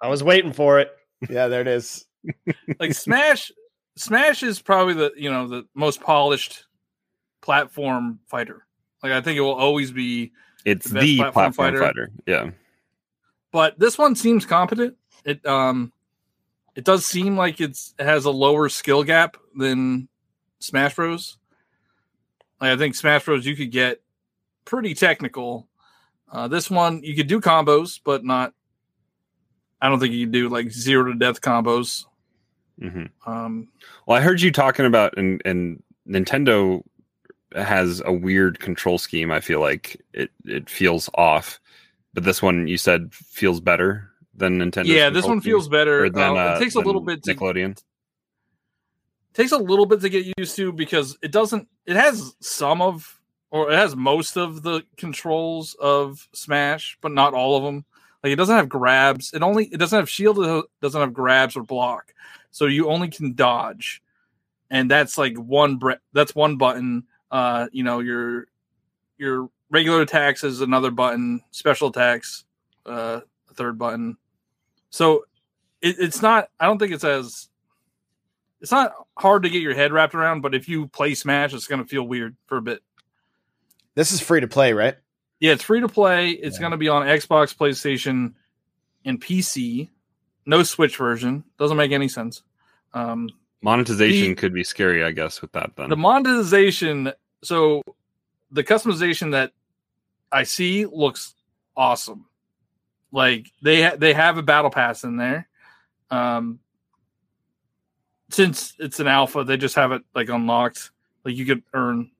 I 0.00 0.08
was 0.08 0.22
waiting 0.22 0.52
for 0.52 0.78
it. 0.78 0.90
yeah, 1.28 1.48
there 1.48 1.60
it 1.62 1.68
is. 1.68 2.06
like 2.80 2.94
Smash. 2.94 3.50
Smash 3.96 4.44
is 4.44 4.60
probably 4.62 4.94
the 4.94 5.12
you 5.16 5.30
know 5.30 5.48
the 5.48 5.66
most 5.74 6.00
polished 6.00 6.64
platform 7.42 8.20
fighter. 8.28 8.64
Like 9.02 9.12
I 9.12 9.20
think 9.20 9.36
it 9.38 9.40
will 9.40 9.54
always 9.54 9.90
be 9.90 10.32
It's 10.64 10.86
The 10.88 10.94
best 10.94 11.04
the 11.04 11.16
platform 11.18 11.52
platform, 11.52 11.74
fighter. 11.74 11.78
fighter. 11.86 12.10
Yeah. 12.26 12.50
but 13.52 13.78
this 13.78 13.98
one 13.98 14.14
seems 14.14 14.46
competent. 14.46 14.96
It 15.24 15.44
um 15.46 15.92
it 16.78 16.84
does 16.84 17.04
seem 17.04 17.36
like 17.36 17.60
it's 17.60 17.92
it 17.98 18.04
has 18.04 18.24
a 18.24 18.30
lower 18.30 18.68
skill 18.68 19.02
gap 19.02 19.36
than 19.56 20.08
Smash 20.60 20.94
Bros. 20.94 21.36
Like 22.60 22.70
I 22.70 22.76
think 22.76 22.94
Smash 22.94 23.24
Bros 23.24 23.44
you 23.44 23.56
could 23.56 23.72
get 23.72 24.00
pretty 24.64 24.94
technical. 24.94 25.66
Uh, 26.30 26.46
this 26.46 26.70
one 26.70 27.02
you 27.02 27.16
could 27.16 27.26
do 27.26 27.40
combos, 27.40 28.00
but 28.04 28.24
not. 28.24 28.54
I 29.82 29.88
don't 29.88 29.98
think 29.98 30.14
you 30.14 30.26
could 30.26 30.32
do 30.32 30.48
like 30.48 30.70
zero 30.70 31.10
to 31.10 31.18
death 31.18 31.40
combos. 31.40 32.04
hmm 32.80 33.06
Um, 33.26 33.66
Well, 34.06 34.16
I 34.16 34.20
heard 34.20 34.40
you 34.40 34.52
talking 34.52 34.86
about 34.86 35.18
and 35.18 35.42
and 35.44 35.82
Nintendo 36.08 36.84
has 37.56 38.02
a 38.04 38.12
weird 38.12 38.60
control 38.60 38.98
scheme. 38.98 39.32
I 39.32 39.40
feel 39.40 39.58
like 39.58 40.00
it 40.12 40.30
it 40.44 40.70
feels 40.70 41.10
off, 41.14 41.58
but 42.14 42.22
this 42.22 42.40
one 42.40 42.68
you 42.68 42.78
said 42.78 43.12
feels 43.12 43.58
better 43.58 44.12
than 44.38 44.58
Nintendo. 44.58 44.86
yeah, 44.86 45.10
this 45.10 45.24
one 45.26 45.40
feels 45.40 45.68
better. 45.68 46.08
Than, 46.08 46.22
Uh, 46.22 46.34
uh, 46.34 46.56
it 46.56 46.60
takes 46.60 46.74
a 46.74 46.80
little 46.80 47.00
bit 47.00 47.22
to 47.24 47.34
Nickelodeon. 47.34 47.80
takes 49.34 49.52
a 49.52 49.58
little 49.58 49.86
bit 49.86 50.00
to 50.00 50.08
get 50.08 50.26
used 50.38 50.56
to 50.56 50.72
because 50.72 51.16
it 51.22 51.30
doesn't 51.30 51.68
it 51.86 51.96
has 51.96 52.34
some 52.40 52.80
of 52.82 53.20
or 53.50 53.70
it 53.70 53.76
has 53.76 53.94
most 53.96 54.36
of 54.36 54.62
the 54.62 54.82
controls 54.96 55.74
of 55.80 56.28
smash 56.32 56.98
but 57.00 57.12
not 57.12 57.34
all 57.34 57.56
of 57.56 57.62
them 57.62 57.84
like 58.24 58.32
it 58.32 58.36
doesn't 58.36 58.56
have 58.56 58.68
grabs 58.68 59.32
it 59.32 59.42
only 59.42 59.66
it 59.66 59.76
doesn't 59.78 59.98
have 59.98 60.10
shield 60.10 60.38
it 60.40 60.64
doesn't 60.82 61.00
have 61.00 61.12
grabs 61.14 61.56
or 61.56 61.62
block 61.62 62.14
so 62.50 62.66
you 62.66 62.88
only 62.88 63.08
can 63.08 63.34
dodge 63.34 64.02
and 64.70 64.90
that's 64.90 65.16
like 65.16 65.36
one 65.36 65.76
bre- 65.76 66.02
that's 66.12 66.34
one 66.34 66.56
button 66.56 67.04
uh 67.30 67.68
you 67.72 67.84
know 67.84 68.00
your 68.00 68.46
your 69.18 69.48
regular 69.70 70.02
attacks 70.02 70.42
is 70.42 70.60
another 70.62 70.90
button 70.90 71.40
special 71.52 71.88
attacks 71.88 72.44
uh 72.86 73.20
a 73.50 73.54
third 73.54 73.78
button 73.78 74.16
so 74.90 75.24
it, 75.82 75.96
it's 75.98 76.22
not 76.22 76.48
i 76.60 76.66
don't 76.66 76.78
think 76.78 76.92
it's 76.92 77.04
as 77.04 77.48
it's 78.60 78.72
not 78.72 78.92
hard 79.16 79.44
to 79.44 79.50
get 79.50 79.62
your 79.62 79.74
head 79.74 79.92
wrapped 79.92 80.16
around, 80.16 80.40
but 80.40 80.52
if 80.52 80.68
you 80.68 80.88
play 80.88 81.14
Smash, 81.14 81.54
it's 81.54 81.68
going 81.68 81.80
to 81.80 81.86
feel 81.86 82.02
weird 82.02 82.34
for 82.46 82.56
a 82.56 82.60
bit. 82.60 82.82
This 83.94 84.10
is 84.10 84.20
free 84.20 84.40
to 84.40 84.48
play, 84.48 84.72
right? 84.72 84.96
Yeah, 85.38 85.52
it's 85.52 85.62
free 85.62 85.78
to 85.80 85.86
play. 85.88 86.30
It's 86.30 86.56
Yeah. 86.56 86.62
going 86.62 86.70
to 86.72 86.76
be 86.76 86.88
on 86.88 87.06
Xbox, 87.06 87.56
PlayStation, 87.56 88.34
and 89.04 89.20
PC. 89.20 89.90
No 90.44 90.64
Switch 90.64 90.96
version. 90.96 91.44
Doesn't 91.56 91.76
make 91.76 91.92
any 91.92 92.08
sense. 92.08 92.42
Um, 92.94 93.30
Monetization 93.62 94.30
The- 94.30 94.34
could 94.34 94.52
be 94.52 94.64
scary, 94.64 95.04
I 95.04 95.12
guess, 95.12 95.40
with 95.40 95.52
that. 95.52 95.76
Then 95.76 95.90
the 95.90 95.96
monetization, 95.96 97.12
so 97.42 97.82
the 98.50 98.64
customization 98.64 99.30
that 99.32 99.52
I 100.32 100.42
see 100.42 100.84
looks 100.84 101.36
awesome. 101.76 102.26
Like 103.12 103.50
they 103.62 103.82
ha- 103.82 103.96
they 103.96 104.12
have 104.14 104.38
a 104.38 104.42
battle 104.42 104.70
pass 104.70 105.04
in 105.04 105.16
there. 105.16 105.48
Um, 106.10 106.60
since 108.30 108.74
it's 108.78 109.00
an 109.00 109.06
alpha, 109.06 109.44
they 109.44 109.56
just 109.56 109.76
have 109.76 109.92
it 109.92 110.02
like 110.14 110.28
unlocked. 110.28 110.90
Like 111.24 111.36
you 111.36 111.46
could 111.46 111.62
earn 111.74 112.10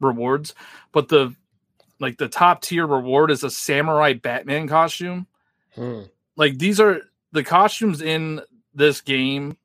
rewards, 0.00 0.54
but 0.92 1.08
the 1.08 1.34
like 1.98 2.18
the 2.18 2.28
top 2.28 2.62
tier 2.62 2.86
reward 2.86 3.30
is 3.30 3.44
a 3.44 3.50
samurai 3.50 4.14
Batman 4.14 4.68
costume. 4.68 5.26
Hmm. 5.74 6.02
Like 6.36 6.58
these 6.58 6.80
are 6.80 7.02
the 7.32 7.44
costumes 7.44 8.02
in 8.02 8.40
this 8.74 9.00
game 9.00 9.56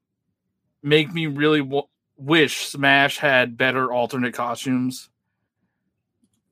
make 0.84 1.12
me 1.12 1.25
really 1.27 1.62
w- 1.62 1.88
wish 2.17 2.67
Smash 2.67 3.17
had 3.17 3.57
better 3.57 3.91
alternate 3.91 4.34
costumes. 4.34 5.10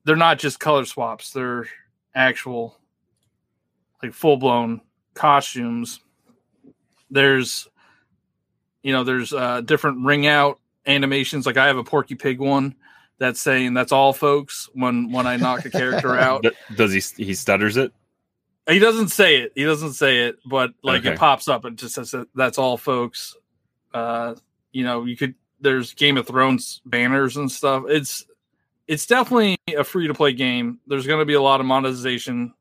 They're 0.04 0.16
not 0.16 0.38
just 0.38 0.60
color 0.60 0.84
swaps; 0.84 1.30
they're 1.30 1.66
actual, 2.14 2.76
like 4.04 4.12
full 4.14 4.36
blown 4.36 4.80
costumes. 5.14 6.00
There's, 7.10 7.68
you 8.82 8.92
know, 8.92 9.04
there's 9.04 9.32
uh, 9.32 9.60
different 9.62 10.04
ring 10.04 10.26
out 10.26 10.60
animations. 10.86 11.46
Like 11.46 11.56
I 11.56 11.66
have 11.66 11.76
a 11.78 11.84
Porky 11.84 12.14
Pig 12.14 12.38
one 12.40 12.74
that's 13.18 13.40
saying 13.40 13.74
"That's 13.74 13.92
all, 13.92 14.12
folks." 14.12 14.68
When 14.74 15.10
when 15.10 15.26
I 15.26 15.36
knock 15.36 15.64
a 15.64 15.70
character 15.70 16.14
out, 16.18 16.44
does 16.76 16.92
he? 16.92 17.24
He 17.24 17.34
stutters 17.34 17.76
it. 17.76 17.92
he 18.68 18.78
doesn't 18.78 19.08
say 19.08 19.36
it. 19.42 19.52
He 19.54 19.64
doesn't 19.64 19.92
say 19.94 20.26
it, 20.26 20.36
but 20.46 20.72
like 20.82 21.00
Okay. 21.00 21.12
it 21.12 21.18
pops 21.18 21.48
up. 21.48 21.64
It 21.64 21.76
just 21.76 21.94
says 21.94 22.14
that's 22.34 22.58
all, 22.58 22.76
folks. 22.76 23.36
Uh, 23.92 24.34
you 24.72 24.84
know, 24.84 25.04
you 25.04 25.16
could. 25.16 25.34
There's 25.60 25.94
Game 25.94 26.16
of 26.18 26.26
Thrones 26.26 26.82
banners 26.84 27.36
and 27.38 27.50
stuff. 27.50 27.84
It's 27.88 28.26
it's 28.86 29.06
definitely 29.06 29.56
a 29.74 29.84
free 29.84 30.08
to 30.08 30.14
play 30.14 30.32
game. 30.34 30.78
There's 30.86 31.06
going 31.06 31.20
to 31.20 31.24
be 31.24 31.34
a 31.34 31.40
lot 31.40 31.60
of 31.60 31.66
monetization. 31.66 32.52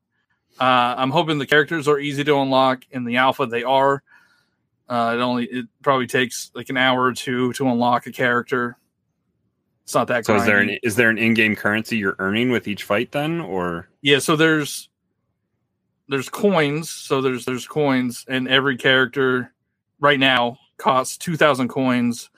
Uh, 0.59 0.95
I'm 0.97 1.09
hoping 1.09 1.39
the 1.39 1.47
characters 1.47 1.87
are 1.87 1.99
easy 1.99 2.23
to 2.23 2.37
unlock. 2.37 2.83
In 2.91 3.05
the 3.05 3.17
alpha, 3.17 3.45
they 3.45 3.63
are. 3.63 4.03
Uh, 4.87 5.13
it 5.15 5.21
only 5.21 5.45
it 5.45 5.65
probably 5.81 6.07
takes 6.07 6.51
like 6.53 6.69
an 6.69 6.77
hour 6.77 7.03
or 7.03 7.13
two 7.13 7.53
to 7.53 7.67
unlock 7.67 8.05
a 8.05 8.11
character. 8.11 8.77
It's 9.83 9.93
not 9.93 10.07
that. 10.07 10.25
So 10.25 10.35
is 10.35 10.45
there 10.45 10.59
an 10.59 10.77
is 10.83 10.95
there 10.95 11.09
an 11.09 11.17
in 11.17 11.33
game 11.33 11.55
currency 11.55 11.97
you're 11.97 12.15
earning 12.19 12.51
with 12.51 12.67
each 12.67 12.83
fight 12.83 13.11
then, 13.11 13.41
or 13.41 13.89
Yeah, 14.01 14.19
so 14.19 14.35
there's 14.35 14.89
there's 16.09 16.29
coins, 16.29 16.89
so 16.89 17.21
there's 17.21 17.45
there's 17.45 17.67
coins, 17.67 18.25
and 18.27 18.47
every 18.47 18.77
character 18.77 19.53
right 19.99 20.19
now 20.19 20.57
costs 20.77 21.17
two 21.17 21.35
thousand 21.35 21.69
coins. 21.69 22.29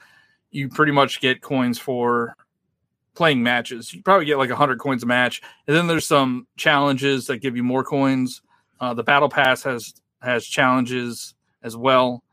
You 0.51 0.69
pretty 0.69 0.91
much 0.91 1.19
get 1.19 1.41
coins 1.41 1.77
for 1.77 2.35
playing 3.15 3.43
matches. 3.43 3.93
You 3.93 4.01
probably 4.01 4.25
get 4.25 4.37
like 4.37 4.49
hundred 4.51 4.79
coins 4.79 5.03
a 5.03 5.05
match, 5.05 5.41
and 5.67 5.75
then 5.75 5.87
there's 5.87 6.07
some 6.07 6.47
challenges 6.57 7.27
that 7.27 7.37
give 7.37 7.55
you 7.55 7.63
more 7.63 7.83
coins. 7.83 8.41
Uh, 8.79 8.93
the 8.93 9.03
battle 9.03 9.29
pass 9.29 9.63
has 9.63 9.93
has 10.21 10.45
challenges 10.45 11.33
as 11.63 11.75
well, 11.75 12.23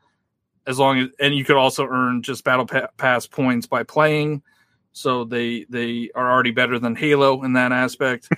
as 0.67 0.77
long 0.79 0.99
as 0.99 1.07
and 1.19 1.35
you 1.35 1.45
could 1.45 1.57
also 1.57 1.87
earn 1.87 2.21
just 2.21 2.43
battle 2.43 2.65
pa- 2.65 2.89
pass 2.97 3.25
points 3.25 3.67
by 3.67 3.83
playing. 3.83 4.43
So 4.91 5.23
they 5.23 5.65
they 5.69 6.11
are 6.13 6.31
already 6.31 6.51
better 6.51 6.77
than 6.77 6.95
Halo 6.95 7.43
in 7.43 7.53
that 7.53 7.71
aspect 7.71 8.29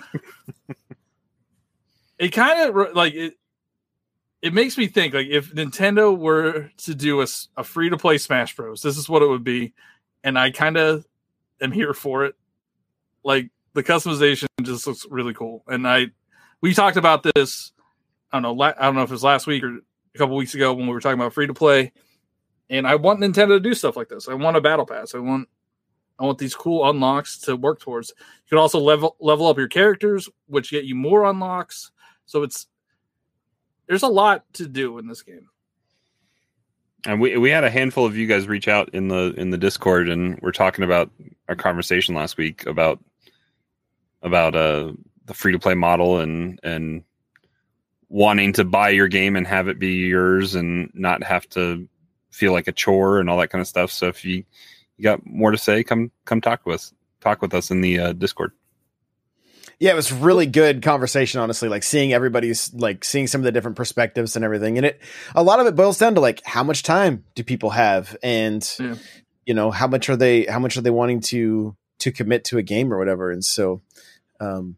it 2.17 2.29
kind 2.29 2.69
of 2.69 2.95
like 2.95 3.13
it 3.13 3.33
it 4.41 4.53
makes 4.53 4.77
me 4.77 4.87
think 4.87 5.13
like 5.13 5.27
if 5.27 5.53
nintendo 5.53 6.17
were 6.17 6.71
to 6.77 6.95
do 6.95 7.21
a, 7.21 7.27
a 7.57 7.63
free 7.63 7.89
to 7.89 7.97
play 7.97 8.17
smash 8.17 8.55
bros 8.55 8.81
this 8.81 8.97
is 8.97 9.09
what 9.09 9.21
it 9.21 9.27
would 9.27 9.43
be 9.43 9.73
and 10.23 10.37
i 10.37 10.51
kind 10.51 10.77
of 10.77 11.05
am 11.61 11.71
here 11.71 11.93
for 11.93 12.25
it. 12.25 12.35
Like 13.23 13.49
the 13.73 13.83
customization 13.83 14.47
just 14.63 14.87
looks 14.87 15.05
really 15.09 15.33
cool. 15.33 15.63
And 15.67 15.87
i 15.87 16.07
we 16.61 16.73
talked 16.73 16.97
about 16.97 17.21
this 17.35 17.73
i 18.31 18.37
don't 18.37 18.43
know 18.43 18.53
la- 18.53 18.73
i 18.79 18.85
don't 18.85 18.95
know 18.95 19.03
if 19.03 19.09
it 19.09 19.13
was 19.13 19.23
last 19.23 19.45
week 19.45 19.63
or 19.63 19.77
a 19.77 20.17
couple 20.17 20.35
weeks 20.35 20.55
ago 20.55 20.73
when 20.73 20.87
we 20.87 20.93
were 20.93 21.01
talking 21.01 21.19
about 21.19 21.33
free 21.33 21.47
to 21.47 21.53
play. 21.53 21.91
And 22.69 22.87
i 22.87 22.95
want 22.95 23.19
nintendo 23.19 23.49
to 23.49 23.59
do 23.59 23.73
stuff 23.73 23.95
like 23.95 24.09
this. 24.09 24.27
I 24.27 24.33
want 24.33 24.57
a 24.57 24.61
battle 24.61 24.85
pass. 24.85 25.13
I 25.13 25.19
want 25.19 25.47
i 26.17 26.23
want 26.23 26.37
these 26.37 26.55
cool 26.55 26.89
unlocks 26.89 27.37
to 27.41 27.55
work 27.55 27.79
towards. 27.79 28.09
You 28.17 28.49
can 28.49 28.57
also 28.57 28.79
level 28.79 29.15
level 29.19 29.47
up 29.47 29.57
your 29.57 29.67
characters 29.67 30.29
which 30.47 30.71
get 30.71 30.85
you 30.85 30.95
more 30.95 31.25
unlocks. 31.25 31.91
So 32.25 32.43
it's 32.43 32.67
there's 33.87 34.03
a 34.03 34.07
lot 34.07 34.45
to 34.53 34.67
do 34.67 34.97
in 34.97 35.07
this 35.07 35.21
game. 35.21 35.49
And 37.05 37.21
we 37.21 37.37
we 37.37 37.49
had 37.49 37.63
a 37.63 37.69
handful 37.69 38.05
of 38.05 38.17
you 38.17 38.27
guys 38.27 38.47
reach 38.47 38.67
out 38.67 38.89
in 38.89 39.07
the 39.07 39.33
in 39.37 39.49
the 39.49 39.57
Discord, 39.57 40.09
and 40.09 40.39
we're 40.41 40.51
talking 40.51 40.83
about 40.83 41.09
our 41.47 41.55
conversation 41.55 42.15
last 42.15 42.37
week 42.37 42.65
about 42.65 42.99
about 44.21 44.55
uh 44.55 44.91
the 45.25 45.33
free 45.33 45.51
to 45.51 45.59
play 45.59 45.75
model 45.75 46.19
and 46.19 46.59
and 46.63 47.03
wanting 48.09 48.53
to 48.53 48.63
buy 48.63 48.89
your 48.89 49.07
game 49.07 49.35
and 49.35 49.47
have 49.47 49.67
it 49.67 49.79
be 49.79 49.93
yours 49.93 50.55
and 50.55 50.89
not 50.93 51.23
have 51.23 51.47
to 51.49 51.87
feel 52.31 52.51
like 52.51 52.67
a 52.67 52.71
chore 52.71 53.19
and 53.19 53.29
all 53.29 53.37
that 53.37 53.49
kind 53.49 53.61
of 53.61 53.67
stuff. 53.67 53.91
So 53.91 54.07
if 54.07 54.25
you 54.25 54.43
you 54.97 55.03
got 55.03 55.25
more 55.25 55.51
to 55.51 55.57
say, 55.57 55.83
come 55.83 56.11
come 56.25 56.41
talk 56.41 56.65
with 56.65 56.75
us. 56.75 56.93
Talk 57.21 57.41
with 57.41 57.53
us 57.53 57.71
in 57.71 57.81
the 57.81 57.99
uh, 57.99 58.13
Discord. 58.13 58.51
Yeah, 59.79 59.91
it 59.91 59.95
was 59.95 60.11
really 60.13 60.45
good 60.45 60.81
conversation, 60.81 61.39
honestly. 61.41 61.67
Like 61.69 61.83
seeing 61.83 62.13
everybody's 62.13 62.73
like 62.73 63.03
seeing 63.03 63.27
some 63.27 63.41
of 63.41 63.45
the 63.45 63.51
different 63.51 63.77
perspectives 63.77 64.35
and 64.35 64.45
everything. 64.45 64.77
And 64.77 64.85
it 64.85 65.01
a 65.35 65.43
lot 65.43 65.59
of 65.59 65.67
it 65.67 65.75
boils 65.75 65.97
down 65.97 66.15
to 66.15 66.21
like 66.21 66.41
how 66.45 66.63
much 66.63 66.83
time 66.83 67.23
do 67.35 67.43
people 67.43 67.71
have 67.71 68.15
and 68.23 68.67
Yeah. 68.79 68.95
you 69.45 69.53
know, 69.53 69.71
how 69.71 69.87
much 69.87 70.09
are 70.09 70.15
they 70.15 70.43
how 70.45 70.59
much 70.59 70.77
are 70.77 70.81
they 70.81 70.89
wanting 70.91 71.19
to 71.21 71.75
to 71.99 72.11
commit 72.11 72.43
to 72.45 72.57
a 72.57 72.63
game 72.63 72.93
or 72.93 72.97
whatever. 72.97 73.31
And 73.31 73.43
so, 73.43 73.81
um, 74.39 74.77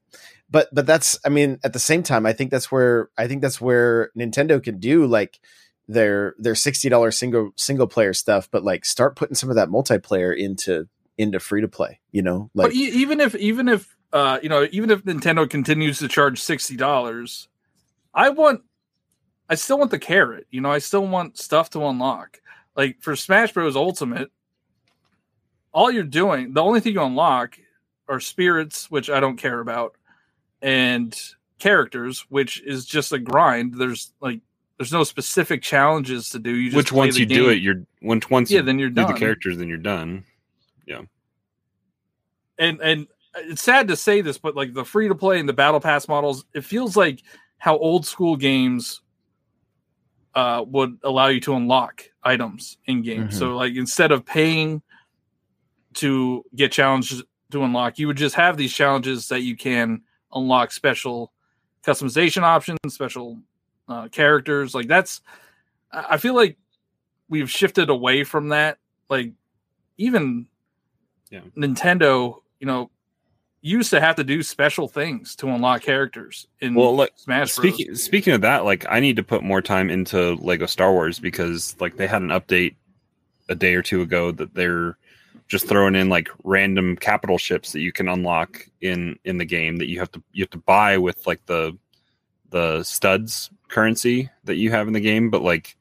but 0.49 0.69
but 0.73 0.85
that's 0.85 1.19
I 1.25 1.29
mean 1.29 1.59
at 1.63 1.73
the 1.73 1.79
same 1.79 2.03
time 2.03 2.25
I 2.25 2.33
think 2.33 2.51
that's 2.51 2.71
where 2.71 3.09
I 3.17 3.27
think 3.27 3.41
that's 3.41 3.59
where 3.61 4.11
Nintendo 4.17 4.61
can 4.63 4.79
do 4.79 5.05
like 5.05 5.39
their 5.87 6.35
their 6.37 6.55
sixty 6.55 6.89
dollars 6.89 7.17
single 7.17 7.51
single 7.55 7.87
player 7.87 8.13
stuff, 8.13 8.49
but 8.51 8.63
like 8.63 8.85
start 8.85 9.15
putting 9.15 9.35
some 9.35 9.49
of 9.49 9.55
that 9.55 9.69
multiplayer 9.69 10.35
into 10.35 10.87
into 11.17 11.39
free 11.39 11.61
to 11.61 11.67
play. 11.67 11.99
You 12.11 12.21
know, 12.21 12.49
like 12.53 12.67
but 12.67 12.75
e- 12.75 12.91
even 13.01 13.19
if 13.19 13.35
even 13.35 13.67
if 13.67 13.95
uh 14.13 14.39
you 14.41 14.49
know 14.49 14.67
even 14.71 14.89
if 14.89 15.03
Nintendo 15.03 15.49
continues 15.49 15.99
to 15.99 16.07
charge 16.07 16.41
sixty 16.41 16.75
dollars, 16.75 17.47
I 18.13 18.29
want 18.29 18.61
I 19.49 19.55
still 19.55 19.79
want 19.79 19.91
the 19.91 19.99
carrot. 19.99 20.47
You 20.51 20.61
know, 20.61 20.71
I 20.71 20.79
still 20.79 21.07
want 21.07 21.37
stuff 21.37 21.69
to 21.71 21.85
unlock. 21.85 22.41
Like 22.75 22.97
for 23.01 23.15
Smash 23.15 23.53
Bros. 23.53 23.75
Ultimate, 23.75 24.31
all 25.71 25.91
you're 25.91 26.03
doing, 26.03 26.53
the 26.53 26.63
only 26.63 26.79
thing 26.79 26.93
you 26.93 27.01
unlock 27.01 27.57
are 28.07 28.19
spirits, 28.19 28.89
which 28.89 29.09
I 29.09 29.19
don't 29.19 29.37
care 29.37 29.59
about, 29.59 29.95
and 30.61 31.17
characters, 31.59 32.25
which 32.29 32.61
is 32.61 32.85
just 32.85 33.11
a 33.13 33.19
grind. 33.19 33.75
There's 33.75 34.13
like 34.21 34.41
there's 34.77 34.91
no 34.91 35.03
specific 35.03 35.61
challenges 35.61 36.29
to 36.29 36.39
do. 36.39 36.51
You 36.51 36.69
just 36.69 36.77
Which 36.77 36.91
once 36.91 37.17
you 37.17 37.25
do 37.25 37.49
it, 37.49 37.55
you're 37.55 37.83
once 38.01 38.29
once 38.29 38.51
yeah, 38.51 38.59
you 38.59 38.63
then 38.63 38.79
you're 38.79 38.89
do 38.89 39.01
done. 39.03 39.13
the 39.13 39.19
characters, 39.19 39.57
then 39.57 39.67
you're 39.67 39.77
done. 39.77 40.23
Yeah. 40.85 41.01
And 42.59 42.79
and 42.81 43.07
it's 43.39 43.61
sad 43.61 43.87
to 43.89 43.95
say 43.95 44.21
this, 44.21 44.37
but 44.37 44.55
like 44.55 44.73
the 44.73 44.85
free 44.85 45.07
to 45.07 45.15
play 45.15 45.39
and 45.39 45.47
the 45.47 45.53
battle 45.53 45.79
pass 45.79 46.07
models, 46.07 46.45
it 46.53 46.63
feels 46.63 46.95
like 46.97 47.21
how 47.57 47.77
old 47.77 48.05
school 48.05 48.35
games 48.35 49.01
uh, 50.35 50.63
would 50.67 50.97
allow 51.03 51.27
you 51.27 51.39
to 51.41 51.55
unlock 51.55 52.03
items 52.23 52.77
in 52.85 53.01
games. 53.01 53.33
Mhm. 53.35 53.39
So 53.39 53.55
like 53.55 53.75
instead 53.75 54.11
of 54.11 54.25
paying 54.25 54.81
to 55.95 56.43
get 56.55 56.71
challenges 56.71 57.23
to 57.51 57.63
unlock, 57.63 57.97
you 57.97 58.07
would 58.07 58.17
just 58.17 58.35
have 58.35 58.57
these 58.57 58.73
challenges 58.73 59.29
that 59.29 59.41
you 59.41 59.55
can 59.55 60.01
unlock 60.33 60.71
special 60.71 61.33
customization 61.83 62.43
options, 62.43 62.77
special 62.89 63.39
uh, 63.87 64.07
characters. 64.09 64.75
Like 64.75 64.87
that's, 64.87 65.21
I 65.91 66.05
I 66.11 66.17
feel 66.17 66.35
like 66.35 66.57
we've 67.29 67.49
shifted 67.49 67.89
away 67.89 68.23
from 68.23 68.49
that. 68.49 68.77
Like 69.09 69.31
even 69.97 70.47
Yeah. 71.31 71.41
Nintendo, 71.57 72.41
you 72.59 72.67
know, 72.67 72.91
used 73.61 73.89
to 73.89 73.99
have 73.99 74.15
to 74.15 74.23
do 74.23 74.43
special 74.43 74.87
things 74.87 75.35
to 75.35 75.47
unlock 75.49 75.81
characters 75.81 76.47
in 76.61 76.75
Well, 76.75 76.95
like 76.95 77.11
Smash 77.15 77.55
Bros. 77.55 77.73
speaking 77.73 77.95
speaking 77.95 78.33
of 78.33 78.41
that, 78.41 78.65
like 78.65 78.85
I 78.89 78.99
need 78.99 79.15
to 79.15 79.23
put 79.23 79.43
more 79.43 79.61
time 79.61 79.89
into 79.89 80.35
Lego 80.35 80.65
Star 80.65 80.91
Wars 80.91 81.19
because 81.19 81.75
like 81.79 81.97
they 81.97 82.07
had 82.07 82.21
an 82.21 82.29
update 82.29 82.75
a 83.49 83.55
day 83.55 83.75
or 83.75 83.81
two 83.81 84.01
ago 84.01 84.31
that 84.31 84.53
they're 84.53 84.97
just 85.47 85.67
throwing 85.67 85.95
in 85.95 86.09
like 86.09 86.29
random 86.43 86.95
capital 86.95 87.37
ships 87.37 87.71
that 87.71 87.79
you 87.79 87.91
can 87.91 88.07
unlock 88.07 88.67
in 88.81 89.17
in 89.23 89.37
the 89.37 89.45
game 89.45 89.77
that 89.77 89.87
you 89.87 89.99
have 89.99 90.11
to 90.11 90.21
you 90.33 90.43
have 90.43 90.49
to 90.49 90.57
buy 90.57 90.97
with 90.97 91.25
like 91.25 91.45
the 91.45 91.77
the 92.49 92.83
studs 92.83 93.49
currency 93.69 94.29
that 94.43 94.55
you 94.55 94.71
have 94.71 94.87
in 94.87 94.93
the 94.93 94.99
game 94.99 95.29
but 95.29 95.41
like 95.41 95.77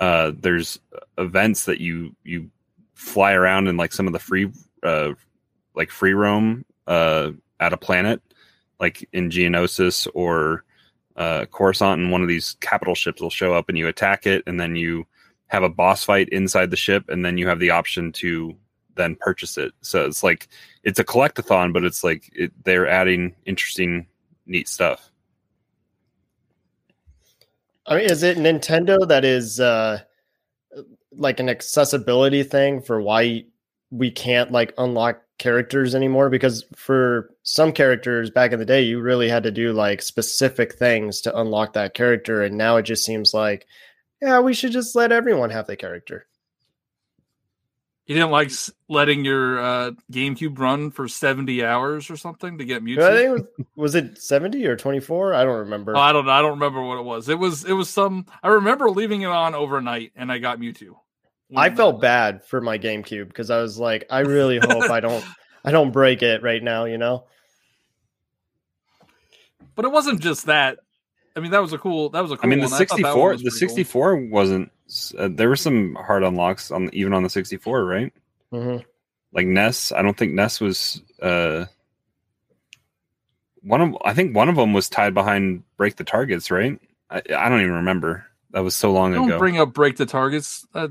uh 0.00 0.32
there's 0.40 0.78
events 1.18 1.64
that 1.64 1.80
you 1.80 2.14
you 2.24 2.50
fly 2.94 3.32
around 3.32 3.68
in 3.68 3.76
like 3.76 3.92
some 3.92 4.06
of 4.06 4.12
the 4.12 4.18
free 4.18 4.50
uh 4.82 5.12
like 5.74 5.90
free 5.90 6.14
roam 6.14 6.64
uh 6.90 7.30
at 7.60 7.72
a 7.72 7.78
planet 7.78 8.20
like 8.80 9.06
in 9.12 9.30
Geonosis 9.30 10.08
or 10.14 10.64
uh, 11.16 11.44
Coruscant, 11.46 12.00
and 12.00 12.10
one 12.10 12.22
of 12.22 12.28
these 12.28 12.56
capital 12.60 12.94
ships 12.94 13.20
will 13.20 13.30
show 13.30 13.52
up, 13.54 13.68
and 13.68 13.76
you 13.76 13.86
attack 13.86 14.26
it, 14.26 14.42
and 14.46 14.58
then 14.58 14.74
you 14.74 15.06
have 15.48 15.62
a 15.62 15.68
boss 15.68 16.02
fight 16.02 16.28
inside 16.30 16.70
the 16.70 16.76
ship, 16.76 17.04
and 17.08 17.24
then 17.24 17.36
you 17.36 17.46
have 17.46 17.60
the 17.60 17.70
option 17.70 18.10
to 18.12 18.56
then 18.94 19.16
purchase 19.20 19.58
it. 19.58 19.72
So 19.82 20.04
it's 20.06 20.22
like 20.22 20.48
it's 20.82 20.98
a 20.98 21.04
collectathon, 21.04 21.72
but 21.72 21.84
it's 21.84 22.02
like 22.02 22.30
it, 22.32 22.52
they're 22.64 22.88
adding 22.88 23.34
interesting, 23.44 24.06
neat 24.46 24.66
stuff. 24.66 25.10
I 27.86 27.96
mean, 27.96 28.10
is 28.10 28.22
it 28.22 28.38
Nintendo 28.38 29.06
that 29.08 29.24
is 29.24 29.60
uh, 29.60 30.00
like 31.12 31.40
an 31.40 31.48
accessibility 31.48 32.44
thing 32.44 32.80
for 32.80 33.00
why 33.02 33.44
we 33.90 34.10
can't 34.10 34.52
like 34.52 34.72
unlock 34.78 35.20
characters 35.40 35.96
anymore? 35.96 36.30
Because 36.30 36.64
for 36.76 37.30
some 37.42 37.72
characters 37.72 38.30
back 38.30 38.52
in 38.52 38.60
the 38.60 38.64
day, 38.64 38.82
you 38.82 39.00
really 39.00 39.28
had 39.28 39.42
to 39.42 39.50
do 39.50 39.72
like 39.72 40.02
specific 40.02 40.74
things 40.74 41.20
to 41.22 41.36
unlock 41.36 41.72
that 41.72 41.94
character, 41.94 42.42
and 42.42 42.56
now 42.56 42.76
it 42.76 42.84
just 42.84 43.04
seems 43.04 43.34
like, 43.34 43.66
yeah, 44.22 44.38
we 44.38 44.54
should 44.54 44.70
just 44.70 44.94
let 44.94 45.10
everyone 45.10 45.50
have 45.50 45.66
the 45.66 45.76
character. 45.76 46.28
You 48.06 48.16
didn't 48.16 48.32
like 48.32 48.50
letting 48.88 49.24
your 49.24 49.60
uh, 49.60 49.90
GameCube 50.10 50.58
run 50.58 50.90
for 50.90 51.06
70 51.06 51.64
hours 51.64 52.10
or 52.10 52.16
something 52.16 52.58
to 52.58 52.64
get 52.64 52.82
Mewtwo? 52.82 53.02
I 53.02 53.14
think 53.14 53.28
it 53.28 53.30
was, 53.30 53.66
was 53.76 53.94
it 53.94 54.18
seventy 54.18 54.66
or 54.66 54.76
twenty 54.76 54.98
four? 54.98 55.32
I 55.32 55.44
don't 55.44 55.60
remember. 55.60 55.96
Oh, 55.96 56.00
I 56.00 56.12
don't 56.12 56.26
know. 56.26 56.32
I 56.32 56.42
don't 56.42 56.58
remember 56.58 56.82
what 56.82 56.98
it 56.98 57.04
was. 57.04 57.28
It 57.28 57.38
was 57.38 57.64
it 57.64 57.72
was 57.72 57.88
some 57.88 58.26
I 58.42 58.48
remember 58.48 58.90
leaving 58.90 59.22
it 59.22 59.26
on 59.26 59.54
overnight 59.54 60.10
and 60.16 60.32
I 60.32 60.38
got 60.38 60.58
Mewtwo. 60.58 60.96
I 61.56 61.70
felt 61.70 62.00
bad 62.00 62.44
for 62.44 62.60
my 62.60 62.78
GameCube 62.78 63.28
because 63.28 63.50
I 63.50 63.60
was 63.60 63.78
like, 63.78 64.06
I 64.10 64.20
really 64.20 64.58
hope 64.58 64.90
I 64.90 65.00
don't, 65.00 65.24
I 65.64 65.70
don't 65.72 65.90
break 65.90 66.22
it 66.22 66.42
right 66.42 66.62
now. 66.62 66.84
You 66.84 66.98
know. 66.98 67.24
But 69.74 69.84
it 69.84 69.92
wasn't 69.92 70.20
just 70.20 70.46
that. 70.46 70.78
I 71.36 71.40
mean, 71.40 71.52
that 71.52 71.60
was 71.62 71.72
a 71.72 71.78
cool 71.78 72.10
that 72.10 72.20
was 72.20 72.32
a 72.32 72.36
cool 72.36 72.46
I 72.46 72.48
mean, 72.50 72.60
the 72.60 72.68
one. 72.68 72.70
thought 72.70 72.88
that 72.88 73.16
one 73.16 73.28
64, 73.28 73.30
was 73.32 73.42
the 73.42 73.50
pretty 73.50 73.66
cool. 73.66 73.68
64 73.76 74.16
wasn't. 74.16 74.72
Uh, 75.16 75.28
there 75.30 75.48
were 75.48 75.56
some 75.56 75.94
hard 75.94 76.22
unlocks 76.24 76.70
on 76.70 76.90
even 76.92 77.12
on 77.12 77.22
the 77.22 77.30
64, 77.30 77.84
right? 77.84 78.12
Mhm. 78.52 78.84
Like 79.32 79.46
Ness, 79.46 79.92
I 79.92 80.02
don't 80.02 80.16
think 80.16 80.32
Ness 80.32 80.60
was. 80.60 81.02
uh 81.22 81.66
One 83.62 83.80
of, 83.80 83.96
I 84.04 84.12
think 84.14 84.34
one 84.34 84.48
of 84.48 84.56
them 84.56 84.72
was 84.72 84.88
tied 84.88 85.14
behind 85.14 85.62
break 85.76 85.96
the 85.96 86.04
targets, 86.04 86.50
right? 86.50 86.80
I, 87.08 87.22
I 87.36 87.48
don't 87.48 87.60
even 87.60 87.74
remember. 87.74 88.26
That 88.52 88.60
was 88.64 88.74
so 88.74 88.90
long 88.92 89.12
Don't 89.12 89.28
ago. 89.28 89.38
bring 89.38 89.58
up 89.58 89.72
break 89.72 89.96
the 89.96 90.06
targets. 90.06 90.66
Uh, 90.74 90.88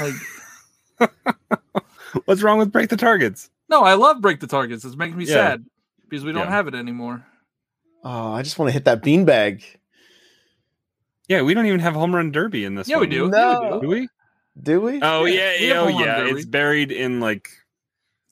like 0.00 1.10
What's 2.24 2.42
wrong 2.42 2.58
with 2.58 2.72
break 2.72 2.88
the 2.90 2.96
targets? 2.96 3.50
no, 3.68 3.82
I 3.84 3.94
love 3.94 4.20
break 4.20 4.40
the 4.40 4.46
targets. 4.48 4.84
It's 4.84 4.96
making 4.96 5.16
me 5.16 5.24
Yeah. 5.24 5.34
sad 5.34 5.64
because 6.08 6.24
we 6.24 6.32
don't 6.32 6.46
Yeah. 6.46 6.50
have 6.50 6.66
it 6.68 6.74
anymore. 6.74 7.24
oh, 8.02 8.32
I 8.32 8.42
just 8.42 8.58
want 8.58 8.68
to 8.68 8.72
hit 8.72 8.84
that 8.86 9.02
beanbag. 9.02 9.62
Yeah, 11.28 11.42
we 11.42 11.54
don't 11.54 11.66
even 11.66 11.80
have 11.80 11.94
home 11.94 12.14
run 12.14 12.32
derby 12.32 12.64
in 12.64 12.74
this. 12.74 12.88
Yeah, 12.88 12.98
we 12.98 13.06
do. 13.06 13.28
No. 13.28 13.38
Yeah, 13.38 13.58
we 13.58 13.66
do. 13.70 13.80
Do 13.80 13.88
we? 13.88 14.08
Do 14.62 14.80
we? 14.80 15.00
Oh 15.02 15.24
Yeah, 15.26 15.54
yeah, 15.54 15.86
we 15.86 15.92
oh 15.94 15.98
yeah. 16.00 16.16
derby. 16.18 16.30
It's 16.32 16.46
buried 16.46 16.90
in 16.92 17.20
like 17.20 17.48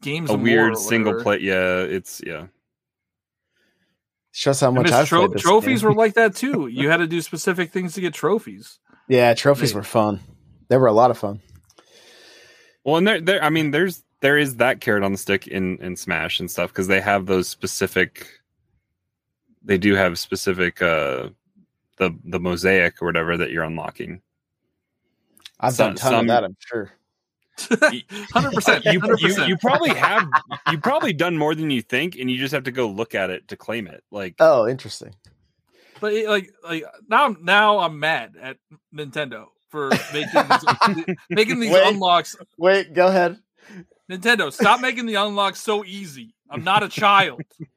Games 0.03 0.31
a 0.31 0.37
weird 0.37 0.77
single 0.77 1.23
play. 1.23 1.39
Yeah, 1.41 1.81
it's 1.81 2.21
yeah. 2.27 2.47
Shows 4.39 4.61
how 4.61 4.71
much 4.71 4.93
I've 4.93 5.09
tro- 5.09 5.23
played 5.27 5.33
this 5.33 5.43
trophies 5.43 5.81
game. 5.81 5.89
were 5.91 5.95
like 5.97 6.15
that 6.15 6.37
too. 6.37 6.69
You 6.73 6.91
had 6.91 6.99
to 6.99 7.09
do 7.09 7.21
specific 7.21 7.73
things 7.73 7.95
to 7.95 8.01
get 8.01 8.15
trophies. 8.15 8.79
Yeah, 9.09 9.35
trophies 9.35 9.75
Right. 9.75 9.81
were 9.81 9.85
fun. 9.85 10.21
They 10.69 10.77
were 10.77 10.87
a 10.87 10.93
lot 10.93 11.11
of 11.11 11.19
fun. 11.19 11.41
Well, 12.85 12.99
and 12.99 13.09
there, 13.09 13.21
there. 13.21 13.43
I 13.43 13.51
mean, 13.51 13.73
there's 13.73 14.05
there 14.21 14.39
is 14.39 14.57
that 14.59 14.81
carrot 14.81 15.03
on 15.03 15.11
the 15.11 15.19
stick 15.19 15.49
in 15.49 15.79
in 15.79 15.97
Smash 15.97 16.39
and 16.39 16.49
stuff 16.49 16.71
because 16.71 16.87
they 16.87 17.01
have 17.01 17.27
those 17.27 17.49
specific. 17.49 18.29
They 19.65 19.77
do 19.77 19.97
have 19.97 20.21
specific 20.21 20.81
uh 20.81 21.31
the 21.97 22.17
the 22.25 22.39
mosaic 22.39 23.03
or 23.03 23.07
whatever 23.07 23.37
that 23.39 23.51
you're 23.51 23.65
unlocking. 23.65 24.23
I've 25.59 25.73
Some- 25.75 25.89
done 25.89 25.95
a 25.95 25.99
ton 25.99 26.13
some- 26.13 26.21
of 26.21 26.27
that, 26.29 26.45
I'm 26.45 26.57
sure. 26.61 26.93
Hundred 28.33 28.53
percent. 28.53 28.85
You, 28.85 29.01
you 29.19 29.45
you 29.47 29.57
probably 29.57 29.91
have 29.91 30.29
you 30.71 30.79
probably 30.79 31.13
done 31.13 31.37
more 31.37 31.55
than 31.55 31.71
you 31.71 31.83
think, 31.83 32.17
and 32.17 32.31
you 32.31 32.39
just 32.39 32.55
have 32.55 32.65
to 32.65 32.73
go 32.73 32.89
look 32.89 33.15
at 33.15 33.31
it 33.31 33.49
to 33.49 33.57
claim 33.57 33.87
it. 33.87 34.05
Like 34.11 34.37
Oh, 34.39 34.69
interesting. 34.69 35.15
But 36.01 36.13
it, 36.13 36.29
like, 36.29 36.53
like 36.63 36.85
now, 37.09 37.35
now 37.41 37.81
I'm 37.81 37.99
mad 37.99 38.37
at 38.41 38.57
Nintendo 38.95 39.47
for 39.69 39.91
making 40.13 40.43
these, 40.49 41.17
making 41.31 41.61
these 41.61 41.73
Wait. 41.73 41.93
unlocks. 41.93 42.37
Wait, 42.57 42.95
go 42.95 43.09
ahead. 43.09 43.39
Nintendo, 44.11 44.53
stop 44.53 44.81
making 44.81 45.07
the 45.07 45.17
unlocks 45.17 45.61
so 45.61 45.85
easy. 45.85 46.35
I'm 46.51 46.65
not 46.65 46.83
a 46.83 46.89
child. 46.89 47.43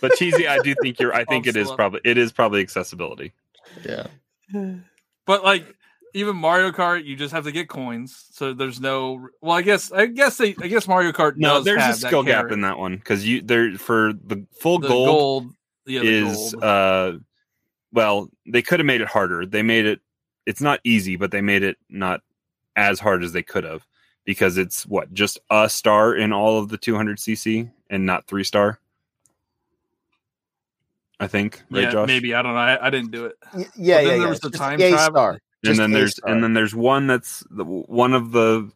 but 0.00 0.12
cheesy, 0.16 0.46
I 0.46 0.58
do 0.58 0.74
think 0.82 1.00
you're. 1.00 1.14
I 1.14 1.24
think 1.24 1.46
I'm 1.46 1.50
it 1.50 1.56
is 1.56 1.68
slow. 1.68 1.76
probably 1.76 2.00
it 2.04 2.18
is 2.18 2.32
probably 2.32 2.60
accessibility. 2.60 3.32
Yeah. 3.84 4.08
But 5.24 5.44
like, 5.44 5.64
even 6.16 6.34
Mario 6.36 6.70
Kart, 6.72 7.04
you 7.04 7.14
just 7.14 7.32
have 7.32 7.44
to 7.44 7.52
get 7.52 7.68
coins. 7.68 8.26
So 8.32 8.52
there's 8.54 8.80
no. 8.80 9.28
Well, 9.40 9.56
I 9.56 9.62
guess 9.62 9.92
I 9.92 10.06
guess 10.06 10.36
they. 10.38 10.56
I 10.60 10.66
guess 10.66 10.88
Mario 10.88 11.12
Kart. 11.12 11.36
No, 11.36 11.56
does 11.56 11.64
there's 11.64 11.76
a 11.78 11.80
have 11.82 12.00
that 12.00 12.08
skill 12.08 12.22
gap 12.22 12.40
carrot. 12.40 12.52
in 12.54 12.60
that 12.62 12.78
one 12.78 12.96
because 12.96 13.26
you 13.26 13.42
there 13.42 13.74
for 13.76 14.12
the 14.12 14.44
full 14.58 14.78
The 14.78 14.88
gold, 14.88 15.06
gold. 15.06 15.46
Yeah, 15.86 16.00
the 16.00 16.08
is 16.08 16.52
gold. 16.54 16.64
uh 16.64 17.12
well 17.92 18.28
they 18.46 18.62
could 18.62 18.80
have 18.80 18.86
made 18.86 19.00
it 19.00 19.06
harder 19.08 19.46
they 19.46 19.62
made 19.62 19.86
it 19.86 20.00
it's 20.44 20.60
not 20.60 20.80
easy 20.82 21.14
but 21.16 21.30
they 21.30 21.40
made 21.40 21.62
it 21.62 21.76
not 21.88 22.20
as 22.74 22.98
hard 22.98 23.22
as 23.22 23.32
they 23.32 23.42
could 23.44 23.62
have 23.62 23.86
because 24.24 24.58
it's 24.58 24.84
what 24.86 25.12
just 25.14 25.38
a 25.50 25.68
star 25.68 26.14
in 26.16 26.32
all 26.32 26.58
of 26.58 26.68
the 26.68 26.76
200cc 26.76 27.70
and 27.88 28.04
not 28.04 28.26
three 28.26 28.42
star 28.42 28.80
i 31.20 31.28
think 31.28 31.62
right 31.70 31.84
yeah, 31.84 31.90
josh 31.92 32.08
maybe 32.08 32.34
I 32.34 32.42
don't 32.42 32.52
know. 32.54 32.58
I, 32.58 32.86
I 32.88 32.90
didn't 32.90 33.12
do 33.12 33.26
it. 33.26 33.36
Y- 33.54 33.64
Yeah, 33.76 33.96
then 33.98 34.04
yeah, 34.06 34.10
there 34.10 34.18
yeah. 34.22 34.28
was 34.28 34.40
the 34.40 34.50
Just 34.50 34.60
time 34.62 34.80
A 34.82 34.90
travel. 34.90 35.14
star. 35.14 35.40
And 35.66 35.78
then 35.78 35.92
there's 35.92 36.16
star. 36.16 36.32
and 36.32 36.42
then 36.42 36.54
there's 36.54 36.74
one 36.74 37.06
that's 37.06 37.44
the, 37.50 37.64
one 37.64 38.12
of 38.12 38.32
the 38.32 38.70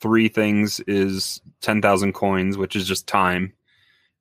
three 0.00 0.28
things 0.28 0.80
is 0.80 1.40
ten 1.60 1.80
thousand 1.82 2.12
coins, 2.12 2.56
which 2.56 2.76
is 2.76 2.86
just 2.86 3.06
time, 3.06 3.52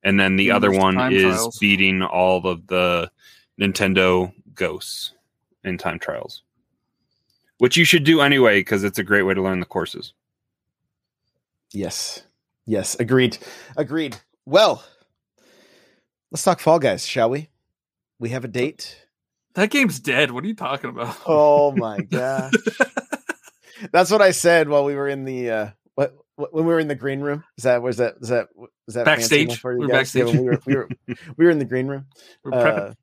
and 0.03 0.19
then 0.19 0.35
the 0.35 0.51
other 0.51 0.71
one 0.71 1.13
is 1.13 1.23
trials. 1.23 1.59
beating 1.59 2.01
all 2.01 2.45
of 2.45 2.67
the 2.67 3.11
Nintendo 3.59 4.33
ghosts 4.53 5.13
in 5.63 5.77
time 5.77 5.99
trials, 5.99 6.43
which 7.57 7.77
you 7.77 7.85
should 7.85 8.03
do 8.03 8.21
anyway 8.21 8.59
because 8.59 8.83
it's 8.83 8.99
a 8.99 9.03
great 9.03 9.23
way 9.23 9.33
to 9.33 9.41
learn 9.41 9.59
the 9.59 9.65
courses. 9.65 10.13
Yes. 11.73 12.23
Yes. 12.65 12.95
Agreed. 12.99 13.37
Agreed. 13.77 14.17
Well, 14.45 14.83
let's 16.31 16.43
talk 16.43 16.59
Fall 16.59 16.79
Guys, 16.79 17.05
shall 17.05 17.29
we? 17.29 17.49
We 18.19 18.29
have 18.29 18.43
a 18.43 18.49
date. 18.49 19.05
That 19.55 19.69
game's 19.69 19.99
dead. 19.99 20.31
What 20.31 20.43
are 20.43 20.47
you 20.47 20.55
talking 20.55 20.89
about? 20.89 21.17
Oh 21.25 21.71
my 21.71 21.99
gosh. 22.09 22.53
That's 23.91 24.11
what 24.11 24.21
I 24.21 24.31
said 24.31 24.69
while 24.69 24.85
we 24.85 24.95
were 24.95 25.07
in 25.07 25.25
the 25.25 25.49
uh 25.51 25.69
what, 25.95 26.15
what 26.35 26.53
when 26.53 26.65
we 26.65 26.73
were 26.73 26.79
in 26.79 26.87
the 26.87 26.95
green 26.95 27.19
room. 27.21 27.43
Is 27.57 27.63
that 27.65 27.81
was 27.81 27.97
that 27.97 28.19
was 28.19 28.29
that 28.29 28.47
was 28.55 28.95
that 28.95 29.05
Backstage? 29.05 29.59
for 29.59 29.73
you 29.73 29.79
We're 29.79 29.87
guys? 29.87 30.13
Yeah, 30.15 30.23
backstage. 30.23 30.35
when 30.37 30.43
we 30.45 30.49
were 30.49 30.61
we 30.65 30.75
were 30.75 30.89
we 31.37 31.45
were 31.45 31.51
in 31.51 31.59
the 31.59 31.65
green 31.65 31.87
room. 31.87 32.05
We're. 32.43 32.53
Uh, 32.53 32.93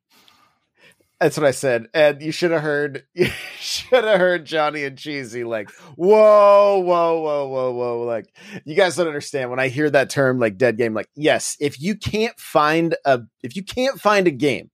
that's 1.19 1.35
what 1.35 1.45
I 1.45 1.51
said. 1.51 1.87
And 1.93 2.21
you 2.21 2.31
should 2.31 2.51
have 2.51 2.61
heard 2.61 3.03
you 3.13 3.27
should 3.59 4.05
have 4.05 4.19
heard 4.19 4.45
Johnny 4.45 4.85
and 4.85 4.97
Cheesy 4.97 5.43
like, 5.43 5.69
whoa, 5.97 6.79
whoa, 6.79 7.19
whoa, 7.19 7.47
whoa, 7.47 7.71
whoa. 7.73 8.03
Like, 8.03 8.33
you 8.63 8.73
guys 8.73 8.95
don't 8.95 9.07
understand. 9.07 9.49
When 9.49 9.59
I 9.59 9.67
hear 9.67 9.89
that 9.89 10.09
term 10.09 10.39
like 10.39 10.57
dead 10.57 10.77
game, 10.77 10.93
like, 10.93 11.09
yes, 11.15 11.57
if 11.59 11.79
you 11.81 11.95
can't 11.95 12.39
find 12.39 12.95
a 13.05 13.19
if 13.43 13.55
you 13.57 13.63
can't 13.63 13.99
find 13.99 14.27
a 14.27 14.31
game 14.31 14.71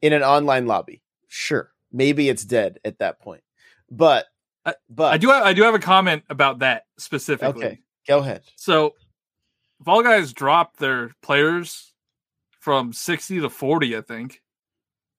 in 0.00 0.12
an 0.12 0.22
online 0.22 0.66
lobby, 0.66 1.01
sure, 1.34 1.72
maybe 1.90 2.28
it's 2.28 2.44
dead 2.44 2.78
at 2.84 2.98
that 2.98 3.18
point. 3.20 3.42
But 3.90 4.26
I- 4.66 4.74
but 4.90 5.14
I 5.14 5.16
do. 5.18 5.28
Have, 5.30 5.42
I 5.44 5.52
do 5.54 5.62
have 5.62 5.74
a 5.74 5.78
comment 5.80 6.22
about 6.28 6.58
that 6.60 6.84
specifically. 6.98 7.64
okay, 7.66 7.80
go 8.06 8.18
ahead. 8.18 8.42
So, 8.56 8.94
Fall 9.84 10.02
Guys 10.02 10.32
dropped 10.32 10.78
their 10.78 11.10
players 11.22 11.92
from 12.60 12.92
sixty 12.92 13.40
to 13.40 13.48
forty, 13.50 13.96
I 13.96 14.02
think. 14.02 14.40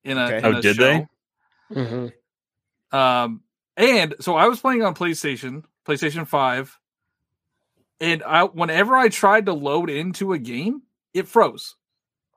In 0.03 0.17
a, 0.17 0.25
Okay. 0.25 0.37
in 0.37 0.45
Oh, 0.45 0.57
a 0.57 0.61
did 0.61 0.75
show. 0.77 0.83
they? 0.83 1.07
Mhm. 1.75 2.13
Um, 2.91 3.41
and 3.75 4.15
so 4.19 4.35
I 4.35 4.47
was 4.47 4.59
playing 4.59 4.83
on 4.83 4.93
PlayStation, 4.95 5.63
PlayStation 5.85 6.27
Five, 6.27 6.77
and 7.99 8.21
I 8.23 8.43
whenever 8.43 8.95
I 8.95 9.09
tried 9.09 9.47
to 9.47 9.53
load 9.53 9.89
into 9.89 10.31
a 10.33 10.37
game, 10.39 10.83
it 11.13 11.27
froze. 11.27 11.75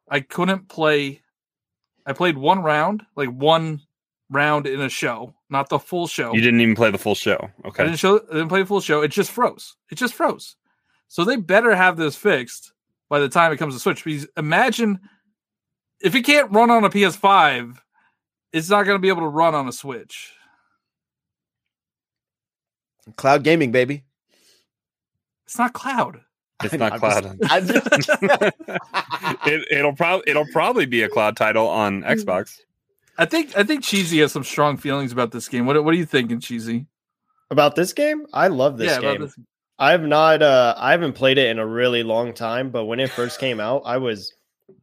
I 0.08 0.20
couldn't 0.20 0.68
play. 0.68 1.22
I 2.07 2.12
played 2.12 2.38
one 2.38 2.62
round, 2.62 3.03
like 3.16 3.31
one 3.31 3.81
round 4.31 4.66
in 4.66 4.81
a 4.81 4.88
show, 4.88 5.35
not 5.51 5.69
the 5.69 5.79
full 5.79 6.07
show. 6.07 6.33
You 6.33 6.40
didn't 6.40 6.61
even 6.61 6.77
play 6.77 6.90
the 6.90 6.99
full 6.99 7.14
show. 7.14 7.51
Okay. 7.64 7.83
I 7.83 7.87
didn't 7.87 7.99
show. 7.99 8.21
I 8.31 8.35
didn't 8.35 8.49
play 8.49 8.61
the 8.61 8.66
full 8.66 8.81
show. 8.81 9.03
It 9.03 9.09
just 9.09 9.31
froze. 9.31 9.77
It 9.90 9.97
just 9.97 10.14
froze. 10.14 10.57
So 11.09 11.25
they 11.25 11.37
better 11.37 11.75
have 11.75 11.97
this 11.97 12.16
fixed 12.16 12.73
by 13.09 13.19
the 13.19 13.29
time 13.29 13.53
it 13.53 13.59
comes 13.59 13.75
to 13.75 13.81
Switch. 13.81 14.05
Because 14.05 14.27
imagine 14.37 15.01
if 16.01 16.14
it 16.14 16.23
can't 16.23 16.53
run 16.53 16.71
on 16.71 16.85
a 16.85 16.90
PS5, 16.90 17.77
it's 18.53 18.71
not 18.71 18.85
going 18.85 18.97
to 18.97 19.03
be 19.03 19.09
able 19.09 19.23
to 19.23 19.29
run 19.29 19.55
on 19.55 19.69
a 19.69 19.73
Switch. 19.73 20.33
Cloud 23.16 23.45
gaming, 23.45 23.71
baby. 23.71 24.05
It's 25.45 25.59
not 25.59 25.73
cloud. 25.73 26.21
It's 26.64 26.73
I 26.73 26.77
know, 26.79 26.88
not 26.88 26.92
I'm 26.95 26.99
cloud. 27.01 27.38
just- 27.66 28.07
just- 28.07 28.23
it, 29.47 29.66
it'll 29.71 29.92
probably 29.95 30.25
it'll 30.31 30.47
probably 30.53 30.87
be 30.87 31.03
a 31.03 31.09
cloud 31.09 31.37
title 31.37 31.66
on 31.69 32.03
Xbox. 32.03 32.59
I 33.19 33.25
think 33.27 33.57
I 33.57 33.62
think 33.62 33.83
Cheesy 33.85 34.21
has 34.21 34.33
some 34.33 34.45
strong 34.45 34.77
feelings 34.77 35.12
about 35.12 35.33
this 35.33 35.49
game. 35.49 35.66
What 35.66 35.83
what 35.85 35.92
are 35.95 35.97
you 35.99 36.07
thinking, 36.07 36.40
Cheesy? 36.40 36.87
About 37.51 37.77
this 37.77 37.92
game, 37.92 38.27
I 38.33 38.49
love 38.49 38.79
this 38.79 38.90
yeah, 38.92 39.01
game. 39.01 39.21
this- 39.23 39.38
I 39.79 39.90
have 39.92 40.03
not 40.03 40.40
uh 40.42 40.75
I 40.79 40.92
haven't 40.92 41.12
played 41.12 41.37
it 41.38 41.49
in 41.51 41.59
a 41.59 41.66
really 41.66 42.03
long 42.03 42.33
time, 42.33 42.71
but 42.71 42.87
when 42.87 42.99
it 43.01 43.11
first 43.11 43.38
came 43.38 43.61
out, 43.61 43.83
I 43.85 43.99
was 43.99 44.33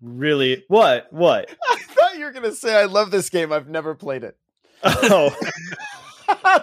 really 0.01 0.63
what? 0.67 1.11
What? 1.11 1.49
I 1.69 1.77
thought 1.89 2.17
you 2.17 2.25
were 2.25 2.31
gonna 2.31 2.53
say 2.53 2.75
I 2.75 2.85
love 2.85 3.09
this 3.09 3.29
game. 3.31 3.51
I've 3.51 3.67
never 3.69 3.95
played 3.95 4.23
it. 4.23 4.37
Oh, 4.83 5.35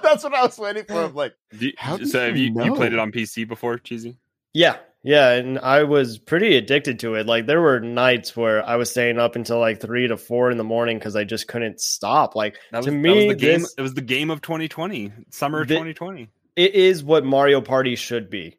That's 0.03 0.25
what 0.25 0.35
I 0.35 0.43
was 0.45 0.59
waiting 0.59 0.85
for. 0.85 1.05
I'm 1.05 1.15
like, 1.15 1.35
Do 1.59 1.67
you- 1.67 1.73
How 1.77 1.97
do 1.97 2.07
so 2.07 2.21
have 2.27 2.37
you 2.37 2.53
you, 2.55 2.65
you 2.65 2.75
played 2.75 2.93
it 2.93 2.99
on 2.99 3.11
PC 3.13 3.47
before, 3.49 3.79
Cheesy? 3.79 4.17
yeah. 4.55 4.77
Yeah, 5.03 5.31
and 5.33 5.59
I 5.59 5.85
was 5.85 6.19
pretty 6.19 6.57
addicted 6.59 6.99
to 7.01 7.15
it. 7.15 7.27
Like 7.27 7.47
there 7.47 7.61
were 7.61 7.81
nights 7.81 8.37
where 8.37 8.63
I 8.63 8.77
was 8.77 8.91
staying 8.91 9.19
up 9.19 9.35
until 9.35 9.59
like 9.59 9.81
3 9.81 10.09
to 10.09 10.17
4 10.19 10.51
in 10.51 10.59
the 10.59 10.65
morning 10.65 11.01
cuz 11.01 11.17
I 11.17 11.25
just 11.25 11.49
couldn't 11.49 11.81
stop. 11.81 12.35
Like 12.37 12.57
That 12.71 12.79
was, 12.79 12.87
to 12.87 12.91
that 12.93 12.97
me 12.99 13.27
was 13.27 13.27
the 13.29 13.35
game. 13.41 13.61
this- 13.63 13.75
It 13.79 13.83
was 13.83 13.95
the 13.95 14.03
game 14.03 14.31
of 14.31 14.43
2020, 14.43 15.11
summer 15.31 15.63
of 15.63 15.69
The- 15.69 15.75
2020. 15.77 16.29
it 16.57 16.75
is 16.75 17.03
what 17.03 17.25
Mario 17.25 17.61
Party 17.63 17.97
should 17.97 18.29
be. 18.29 18.59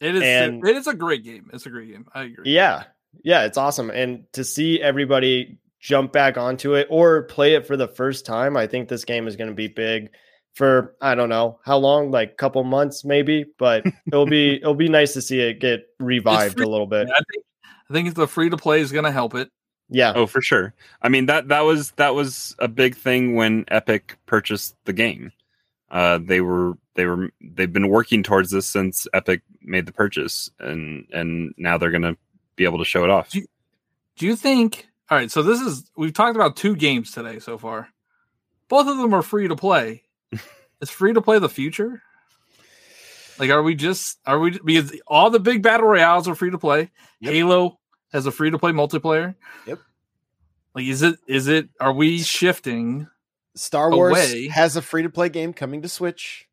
it 0.00 0.14
is 0.14 0.22
and- 0.22 0.64
it 0.66 0.76
is 0.76 0.86
a 0.86 0.94
great 0.94 1.24
game. 1.24 1.50
It's 1.52 1.66
a 1.66 1.70
great 1.70 1.88
game. 1.90 2.06
I 2.14 2.22
agree. 2.24 2.50
Yeah. 2.52 2.84
Yeah, 3.24 3.44
it's 3.44 3.58
awesome. 3.58 3.90
And 3.90 4.24
to 4.32 4.44
see 4.44 4.80
everybody 4.80 5.58
jump 5.80 6.12
back 6.12 6.36
onto 6.38 6.74
it 6.74 6.86
or 6.90 7.24
play 7.24 7.54
it 7.54 7.66
for 7.66 7.76
the 7.76 7.88
first 7.88 8.24
time, 8.24 8.56
I 8.56 8.66
think 8.66 8.88
this 8.88 9.04
game 9.04 9.26
is 9.26 9.36
going 9.36 9.50
to 9.50 9.54
be 9.56 9.68
big 9.68 10.10
for 10.58 10.96
I 11.00 11.14
don't 11.14 11.28
know 11.28 11.60
how 11.64 11.78
long, 11.78 12.10
like 12.10 12.36
couple 12.36 12.64
months 12.64 13.04
maybe, 13.04 13.46
but 13.58 13.86
it'll 14.06 14.26
be 14.26 14.56
it'll 14.60 14.74
be 14.74 14.88
nice 14.88 15.12
to 15.12 15.22
see 15.22 15.40
it 15.40 15.60
get 15.60 15.86
revived 16.00 16.58
a 16.58 16.68
little 16.68 16.88
bit. 16.88 17.08
I 17.08 17.22
think 17.32 17.44
I 17.88 17.92
think 17.92 18.14
the 18.16 18.26
free 18.26 18.50
to 18.50 18.56
play 18.56 18.80
is 18.80 18.90
going 18.90 19.04
to 19.04 19.12
help 19.12 19.36
it. 19.36 19.50
Yeah. 19.88 20.12
Oh, 20.16 20.26
for 20.26 20.42
sure. 20.42 20.74
I 21.00 21.10
mean 21.10 21.26
that 21.26 21.48
that 21.48 21.60
was 21.60 21.92
that 21.92 22.16
was 22.16 22.56
a 22.58 22.66
big 22.66 22.96
thing 22.96 23.36
when 23.36 23.66
Epic 23.68 24.18
purchased 24.26 24.74
the 24.84 24.92
game. 24.92 25.30
Uh, 25.92 26.18
they 26.20 26.40
were 26.40 26.76
they 26.94 27.06
were 27.06 27.30
they've 27.40 27.72
been 27.72 27.88
working 27.88 28.24
towards 28.24 28.50
this 28.50 28.66
since 28.66 29.06
Epic 29.14 29.42
made 29.62 29.86
the 29.86 29.92
purchase, 29.92 30.50
and 30.58 31.06
and 31.12 31.54
now 31.56 31.78
they're 31.78 31.92
gonna 31.92 32.16
be 32.56 32.64
able 32.64 32.78
to 32.78 32.84
show 32.84 33.04
it 33.04 33.10
off. 33.10 33.30
Do 33.30 33.46
Do 34.16 34.26
you 34.26 34.34
think? 34.34 34.88
All 35.08 35.16
right, 35.16 35.30
so 35.30 35.44
this 35.44 35.60
is 35.60 35.88
we've 35.96 36.12
talked 36.12 36.34
about 36.34 36.56
two 36.56 36.74
games 36.74 37.12
today 37.12 37.38
so 37.38 37.56
far. 37.58 37.88
Both 38.68 38.88
of 38.88 38.98
them 38.98 39.14
are 39.14 39.22
free 39.22 39.46
to 39.46 39.56
play. 39.56 40.02
Is 40.80 40.90
free 40.90 41.12
to 41.12 41.20
play 41.20 41.38
the 41.38 41.48
future? 41.48 42.02
Like, 43.38 43.50
are 43.50 43.62
we 43.62 43.74
just 43.74 44.18
are 44.26 44.38
we 44.38 44.58
because 44.64 44.92
all 45.06 45.30
the 45.30 45.40
big 45.40 45.62
battle 45.62 45.86
royales 45.86 46.26
are 46.28 46.34
free 46.34 46.50
to 46.50 46.58
play? 46.58 46.90
Yep. 47.20 47.32
Halo 47.32 47.78
has 48.12 48.26
a 48.26 48.30
free 48.32 48.50
to 48.50 48.58
play 48.58 48.72
multiplayer. 48.72 49.34
Yep. 49.66 49.78
Like, 50.74 50.86
is 50.86 51.02
it 51.02 51.18
is 51.26 51.48
it 51.48 51.68
are 51.80 51.92
we 51.92 52.18
shifting? 52.20 53.08
Star 53.54 53.90
Wars 53.90 54.12
Away. 54.12 54.48
has 54.48 54.76
a 54.76 54.82
free 54.82 55.02
to 55.02 55.10
play 55.10 55.28
game 55.28 55.52
coming 55.52 55.82
to 55.82 55.88
Switch. 55.88 56.46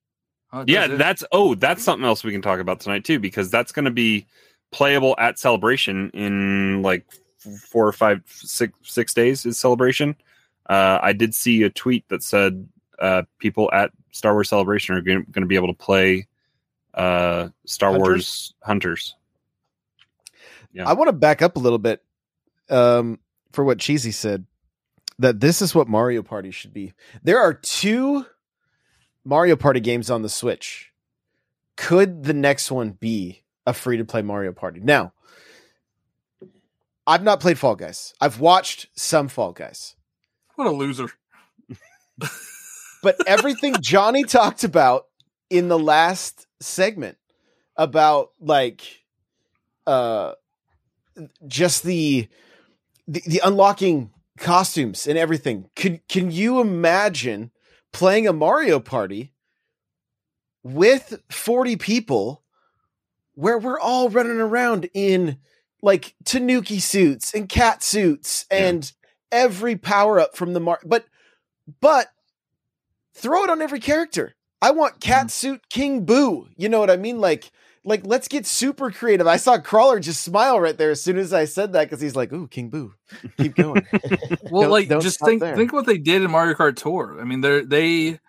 Oh, 0.51 0.63
Yeah, 0.67 0.85
it? 0.85 0.97
that's 0.97 1.23
oh, 1.31 1.55
that's 1.55 1.83
something 1.83 2.05
else 2.05 2.23
we 2.23 2.31
can 2.31 2.41
talk 2.41 2.59
about 2.59 2.79
tonight 2.79 3.03
too, 3.03 3.19
because 3.19 3.51
that's 3.51 3.71
going 3.71 3.85
to 3.85 3.91
be 3.91 4.25
playable 4.71 5.15
at 5.19 5.37
Celebration 5.37 6.09
in 6.11 6.81
like 6.81 7.05
four 7.69 7.87
or 7.87 7.91
five, 7.91 8.21
six, 8.25 8.73
six 8.83 9.13
days. 9.13 9.45
Is 9.45 9.57
Celebration? 9.57 10.15
Uh, 10.67 10.97
I 11.01 11.13
did 11.13 11.35
see 11.35 11.61
a 11.63 11.69
tweet 11.69 12.07
that 12.09 12.23
said 12.23 12.67
uh, 12.99 13.23
people 13.39 13.69
at 13.71 13.91
Star 14.11 14.33
Wars 14.33 14.49
Celebration 14.49 14.95
are 14.95 15.01
going 15.01 15.25
to 15.33 15.45
be 15.45 15.55
able 15.55 15.67
to 15.67 15.73
play 15.73 16.27
uh, 16.93 17.49
Star 17.65 17.91
Hunters? 17.91 18.07
Wars 18.07 18.53
Hunters. 18.61 19.15
Yeah. 20.73 20.87
I 20.87 20.93
want 20.93 21.09
to 21.09 21.13
back 21.13 21.41
up 21.41 21.55
a 21.55 21.59
little 21.59 21.79
bit 21.79 22.03
um, 22.69 23.19
for 23.51 23.63
what 23.63 23.79
Cheesy 23.79 24.11
said. 24.11 24.45
That 25.17 25.39
this 25.39 25.61
is 25.61 25.73
what 25.73 25.87
Mario 25.87 26.23
Party 26.23 26.51
should 26.51 26.73
be. 26.73 26.93
There 27.23 27.39
are 27.39 27.53
two 27.53 28.25
Mario 29.23 29.55
Party 29.55 29.79
games 29.79 30.09
on 30.09 30.23
the 30.23 30.29
Switch. 30.29 30.91
Could 31.77 32.23
the 32.23 32.33
next 32.33 32.69
one 32.69 32.91
be 32.91 33.43
a 33.65 33.73
free 33.73 33.95
to 33.95 34.03
play 34.03 34.21
Mario 34.21 34.51
Party? 34.51 34.81
Now, 34.81 35.13
I've 37.07 37.23
not 37.23 37.39
played 37.39 37.57
Fall 37.57 37.75
Guys. 37.75 38.13
I've 38.19 38.41
watched 38.41 38.87
some 38.95 39.29
Fall 39.29 39.53
Guys. 39.53 39.95
what 40.55 40.67
a 40.67 40.71
loser. 40.71 41.09
But 43.05 43.15
everything 43.27 43.75
Johnny 43.81 44.23
talked 44.23 44.63
about 44.63 45.05
in 45.51 45.67
the 45.67 45.77
last 45.77 46.47
segment 46.59 47.17
about 47.77 48.31
like 48.41 48.81
uh 49.85 50.33
just 51.47 51.83
the 51.83 52.27
the, 53.07 53.21
the 53.27 53.41
unlocking 53.43 54.09
costumes 54.39 55.05
and 55.05 55.17
everything. 55.17 55.69
Can 55.75 56.01
can 56.09 56.31
you 56.31 56.59
imagine 56.59 57.51
playing 57.93 58.27
a 58.27 58.33
Mario 58.33 58.79
Party 58.79 59.31
with 60.63 61.21
40 61.29 61.75
people 61.75 62.43
where 63.35 63.59
we're 63.59 63.79
all 63.79 64.09
running 64.09 64.39
around 64.39 64.89
in 64.95 65.37
like 65.83 66.15
tanuki 66.23 66.79
suits 66.79 67.35
and 67.35 67.47
cat 67.47 67.83
suits 67.83 68.45
Yeah. 68.51 68.69
and 68.69 68.91
every 69.31 69.75
power 69.75 70.19
up 70.19 70.35
from 70.35 70.53
the 70.53 70.59
mar 70.59 70.79
but 70.83 71.05
but 71.81 72.07
throw 73.15 73.43
it 73.43 73.49
on 73.49 73.61
every 73.61 73.79
character. 73.79 74.35
I 74.61 74.71
want 74.71 74.95
mm-hmm. 74.99 75.11
cat 75.11 75.31
suit 75.31 75.61
King 75.69 76.05
Boo. 76.05 76.47
You 76.55 76.69
know 76.69 76.79
what 76.79 76.89
I 76.89 76.97
mean? 76.97 77.19
Like 77.19 77.51
like 77.85 78.05
let's 78.05 78.27
get 78.27 78.45
super 78.45 78.91
creative. 78.91 79.27
I 79.27 79.37
saw 79.37 79.59
Crawler 79.59 79.99
just 79.99 80.23
smile 80.23 80.59
right 80.59 80.77
there 80.77 80.91
as 80.91 81.01
soon 81.01 81.17
as 81.17 81.33
I 81.33 81.45
said 81.45 81.73
that 81.73 81.85
because 81.85 82.01
he's 82.01 82.15
like, 82.15 82.33
"Ooh, 82.33 82.47
King 82.47 82.69
Boo, 82.69 82.93
keep 83.37 83.55
going." 83.55 83.85
Well, 84.51 84.63
Don't- 84.63 84.71
like 84.71 84.87
don't 84.87 85.01
just 85.01 85.19
think 85.23 85.41
there. 85.41 85.55
think 85.55 85.73
what 85.73 85.85
they 85.85 85.97
did 85.97 86.21
in 86.21 86.31
Mario 86.31 86.55
Kart 86.55 86.75
Tour. 86.75 87.17
I 87.19 87.23
mean, 87.23 87.41
they 87.41 87.61
they 87.61 88.19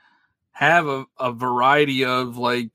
have 0.52 0.86
a, 0.86 1.04
a 1.18 1.32
variety 1.32 2.04
of 2.04 2.36
like 2.38 2.70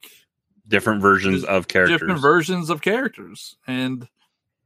different 0.68 1.02
versions 1.02 1.44
of 1.44 1.68
characters. 1.68 2.00
different 2.00 2.22
versions 2.22 2.70
of 2.70 2.82
characters, 2.82 3.58
and 3.68 4.08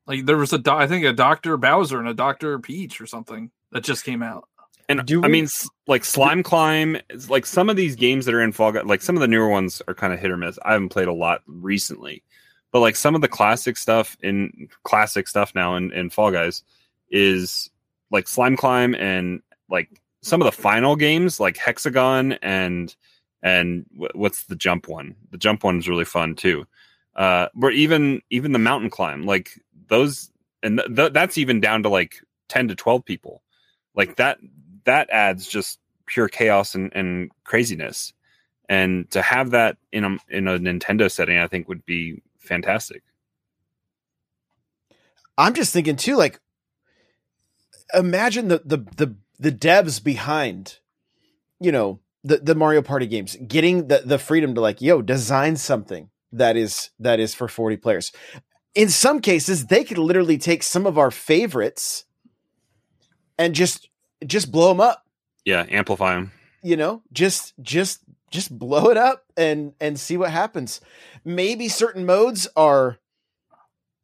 like 0.07 0.25
there 0.25 0.37
was 0.37 0.53
a 0.53 0.57
do- 0.57 0.71
I 0.71 0.87
think 0.87 1.05
a 1.05 1.13
Doctor 1.13 1.57
Bowser 1.57 1.99
and 1.99 2.07
a 2.07 2.13
Doctor 2.13 2.59
Peach 2.59 2.99
or 3.01 3.07
something 3.07 3.51
that 3.71 3.83
just 3.83 4.03
came 4.03 4.21
out. 4.21 4.47
And 4.87 5.05
Do 5.05 5.23
I 5.23 5.27
mean, 5.27 5.47
like 5.87 6.05
Slime 6.05 6.43
Climb, 6.43 6.97
like 7.27 7.45
some 7.45 7.69
of 7.69 7.75
these 7.75 7.95
games 7.95 8.25
that 8.25 8.35
are 8.35 8.41
in 8.41 8.51
Fall 8.51 8.71
Guys, 8.71 8.85
like 8.85 9.01
some 9.01 9.15
of 9.15 9.21
the 9.21 9.27
newer 9.27 9.49
ones 9.49 9.81
are 9.87 9.93
kind 9.93 10.13
of 10.13 10.19
hit 10.19 10.31
or 10.31 10.37
miss. 10.37 10.59
I 10.63 10.73
haven't 10.73 10.89
played 10.89 11.07
a 11.07 11.13
lot 11.13 11.41
recently, 11.47 12.23
but 12.71 12.79
like 12.79 12.95
some 12.95 13.15
of 13.15 13.21
the 13.21 13.27
classic 13.27 13.77
stuff 13.77 14.15
in 14.21 14.69
classic 14.83 15.27
stuff 15.27 15.53
now 15.55 15.75
in, 15.75 15.91
in 15.91 16.09
Fall 16.09 16.31
Guys 16.31 16.63
is 17.09 17.69
like 18.11 18.27
Slime 18.27 18.55
Climb 18.55 18.95
and 18.95 19.41
like 19.69 20.01
some 20.21 20.41
of 20.41 20.45
the 20.45 20.51
final 20.51 20.95
games 20.95 21.39
like 21.39 21.57
Hexagon 21.57 22.33
and 22.33 22.95
and 23.41 23.85
wh- 23.97 24.15
what's 24.15 24.45
the 24.45 24.55
jump 24.55 24.87
one? 24.87 25.15
The 25.31 25.37
jump 25.37 25.63
one 25.63 25.79
is 25.79 25.89
really 25.89 26.05
fun 26.05 26.35
too. 26.35 26.67
Uh, 27.15 27.47
but 27.55 27.73
even 27.73 28.21
even 28.29 28.51
the 28.51 28.59
mountain 28.59 28.89
climb, 28.89 29.25
like 29.25 29.59
those, 29.87 30.29
and 30.61 30.77
th- 30.77 30.95
th- 30.95 31.13
that's 31.13 31.37
even 31.37 31.59
down 31.59 31.83
to 31.83 31.89
like 31.89 32.15
ten 32.49 32.67
to 32.67 32.75
twelve 32.75 33.05
people 33.05 33.41
like 33.95 34.17
that 34.17 34.37
that 34.85 35.09
adds 35.09 35.47
just 35.47 35.79
pure 36.05 36.27
chaos 36.27 36.75
and, 36.75 36.91
and 36.95 37.31
craziness 37.43 38.13
and 38.69 39.09
to 39.11 39.21
have 39.21 39.51
that 39.51 39.77
in 39.91 40.03
a 40.03 40.17
in 40.29 40.47
a 40.47 40.57
nintendo 40.59 41.11
setting 41.11 41.37
i 41.37 41.47
think 41.47 41.67
would 41.67 41.85
be 41.85 42.21
fantastic 42.37 43.03
I'm 45.37 45.53
just 45.53 45.73
thinking 45.73 45.95
too, 45.95 46.15
like 46.15 46.39
imagine 47.93 48.47
the 48.47 48.61
the 48.65 48.77
the 48.77 49.15
the 49.39 49.51
devs 49.51 50.03
behind, 50.03 50.79
you 51.59 51.71
know, 51.71 51.99
the 52.23 52.37
the 52.37 52.55
Mario 52.55 52.81
Party 52.81 53.07
games 53.07 53.35
getting 53.47 53.87
the 53.87 54.01
the 54.05 54.19
freedom 54.19 54.55
to 54.55 54.61
like, 54.61 54.81
yo, 54.81 55.01
design 55.01 55.57
something 55.57 56.09
that 56.31 56.55
is 56.55 56.91
that 56.99 57.19
is 57.19 57.33
for 57.33 57.47
40 57.47 57.77
players. 57.77 58.11
In 58.73 58.89
some 58.89 59.21
cases, 59.21 59.67
they 59.67 59.83
could 59.83 59.97
literally 59.97 60.37
take 60.37 60.63
some 60.63 60.85
of 60.85 60.97
our 60.97 61.11
favorites 61.11 62.05
and 63.37 63.55
just 63.55 63.89
just 64.25 64.51
blow 64.51 64.69
them 64.69 64.79
up, 64.81 65.03
yeah 65.45 65.65
amplify 65.69 66.15
them 66.15 66.31
you 66.65 66.75
know? 66.75 67.03
Just 67.13 67.53
just 67.61 67.99
just 68.31 68.57
blow 68.57 68.89
it 68.89 68.97
up 68.97 69.23
and 69.37 69.73
and 69.79 69.99
see 69.99 70.17
what 70.17 70.31
happens. 70.31 70.81
Maybe 71.23 71.69
certain 71.69 72.07
modes 72.07 72.47
are 72.55 72.97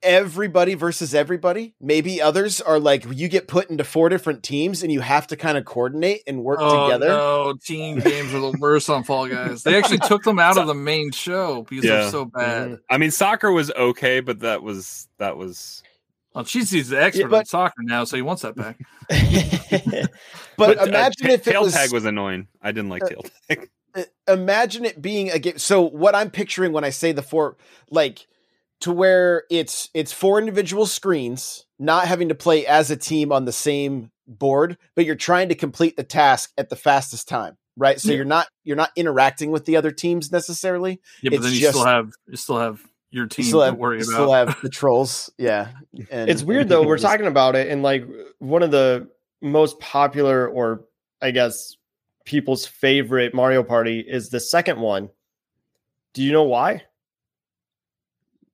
everybody 0.04 0.76
versus 0.76 1.16
everybody. 1.16 1.74
Maybe 1.82 2.22
others 2.22 2.62
are 2.62 2.80
like 2.80 3.06
you 3.12 3.28
get 3.28 3.48
put 3.48 3.72
into 3.72 3.84
four 3.84 4.10
different 4.10 4.44
teams 4.44 4.84
and 4.84 4.92
you 4.92 5.00
have 5.02 5.26
to 5.28 5.36
kind 5.36 5.58
of 5.58 5.66
coordinate 5.66 6.22
and 6.28 6.44
work 6.44 6.60
Oh 6.62 6.86
together. 6.88 7.08
no, 7.10 7.54
team 7.64 8.00
games 8.00 8.32
are 8.34 8.40
the 8.40 8.56
worst 8.60 8.90
on 8.92 9.04
Fall 9.04 9.28
Guys. 9.28 9.64
They 9.64 9.76
actually 9.76 9.98
took 10.08 10.22
them 10.24 10.38
out 10.38 10.58
of 10.60 10.68
the 10.68 10.76
main 10.76 11.12
show 11.12 11.64
because 11.68 11.84
Yeah. 11.86 12.02
they're 12.02 12.12
so 12.12 12.26
mm-hmm. 12.26 12.38
bad. 12.74 12.80
i 12.92 12.98
mean 13.00 13.10
soccer 13.12 13.52
was 13.52 13.72
okay 13.72 14.20
but 14.20 14.42
that 14.42 14.62
was 14.62 15.08
that 15.18 15.36
was 15.36 15.82
Well, 16.34 16.46
Cheesy's 16.46 16.90
the 16.90 17.02
expert 17.02 17.22
Yeah, 17.24 17.28
but- 17.28 17.40
in 17.42 17.46
soccer 17.46 17.84
now, 17.84 18.04
so 18.06 18.16
he 18.16 18.22
wants 18.22 18.42
that 18.44 18.56
back. 18.56 18.80
But, 20.58 20.80
uh, 20.80 20.84
imagine 20.86 21.28
ta- 21.28 21.34
if 21.34 21.48
it 21.48 21.52
tail 21.52 21.64
was, 21.64 21.74
tag 21.74 21.92
was 21.92 22.06
annoying 22.06 22.48
i 22.62 22.72
didn't 22.72 22.90
like 22.90 23.04
Uh, 23.04 23.08
tail 23.08 23.26
tag 23.50 23.70
uh, 23.96 24.04
imagine 24.28 24.86
it 24.86 25.02
being 25.02 25.32
a 25.32 25.40
game. 25.40 25.58
So 25.58 25.82
what 25.82 26.14
I'm 26.16 26.30
picturing 26.30 26.72
when 26.72 26.84
I 26.84 26.92
say 26.92 27.12
the 27.12 27.22
four, 27.24 27.58
like 27.90 28.28
to 28.82 28.92
where 28.92 29.44
it's 29.50 29.90
it's 29.94 30.12
four 30.14 30.40
individual 30.40 30.86
screens, 30.86 31.66
not 31.80 32.08
having 32.08 32.30
to 32.30 32.36
play 32.36 32.66
as 32.66 32.90
a 32.92 32.96
team 32.98 33.32
on 33.32 33.46
the 33.46 33.52
same 33.52 34.12
board, 34.28 34.78
but 34.96 35.06
you're 35.06 35.16
trying 35.16 35.50
to 35.50 35.56
complete 35.56 35.98
the 35.98 36.04
task 36.04 36.52
at 36.58 36.70
the 36.70 36.76
fastest 36.76 37.28
time, 37.28 37.58
right? 37.76 38.00
So 38.00 38.10
Yeah. 38.12 38.18
you're 38.18 38.26
not 38.26 38.48
you're 38.64 38.78
not 38.78 38.92
interacting 38.96 39.52
with 39.52 39.66
the 39.66 39.76
other 39.78 39.92
teams 39.92 40.32
necessarily. 40.32 41.02
Yeah, 41.22 41.32
but 41.32 41.34
It's 41.38 41.44
then 41.46 41.54
you 41.54 41.60
just- 41.60 41.74
still 41.78 41.86
have 41.88 42.12
you 42.28 42.38
still 42.38 42.60
have 42.60 42.82
your 43.12 43.28
team 43.28 43.46
still 43.46 43.60
to 43.60 43.66
have 43.66 43.76
worry 43.78 43.98
you 44.00 44.04
about. 44.04 44.14
still 44.14 44.34
have 44.34 44.62
the 44.62 44.70
trolls, 44.80 45.30
yeah. 45.38 45.70
And 46.10 46.30
it's 46.30 46.44
weird 46.44 46.64
and 46.64 46.72
though. 46.72 46.84
We're 46.84 46.98
just- 46.98 47.06
talking 47.06 47.28
about 47.28 47.56
it, 47.56 47.70
and 47.70 47.84
like 47.84 48.06
one 48.40 48.64
of 48.64 48.72
the 48.72 49.08
most 49.42 49.80
popular, 49.80 50.48
or 50.48 50.86
I 51.22 51.32
guess 51.32 51.76
people's 52.26 52.66
favorite 52.66 53.34
Mario 53.34 53.64
Party 53.64 54.00
is 54.00 54.30
the 54.30 54.40
second 54.40 54.80
one. 54.80 55.10
Do 56.14 56.24
you 56.24 56.32
know 56.32 56.44
why? 56.44 56.84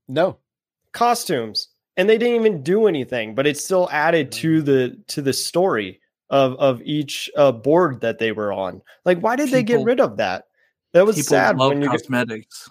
No, 0.08 0.38
Costumes, 0.94 1.68
and 1.98 2.10
they 2.10 2.18
didn't 2.18 2.36
even 2.36 2.64
do 2.64 2.88
anything, 2.88 3.36
but 3.36 3.46
it 3.46 3.58
still 3.58 3.90
added 3.92 4.32
to 4.34 4.62
the 4.62 4.98
to 5.08 5.22
the 5.22 5.34
story 5.34 6.00
of 6.30 6.54
of 6.56 6.82
each 6.84 7.30
uh, 7.36 7.52
board 7.52 8.02
that 8.02 8.18
they 8.20 8.32
were 8.32 8.54
on. 8.54 8.82
Like, 9.06 9.20
why 9.20 9.36
did 9.36 9.50
they 9.50 9.64
get 9.64 9.84
rid 9.84 10.00
of 10.00 10.18
that? 10.18 10.46
That 10.94 11.06
was 11.06 11.18
People 11.18 11.30
sad 11.30 11.58
love 11.58 11.70
when 11.70 11.82
you. 11.82 11.90
Get, 11.90 12.00
cosmetics. 12.00 12.70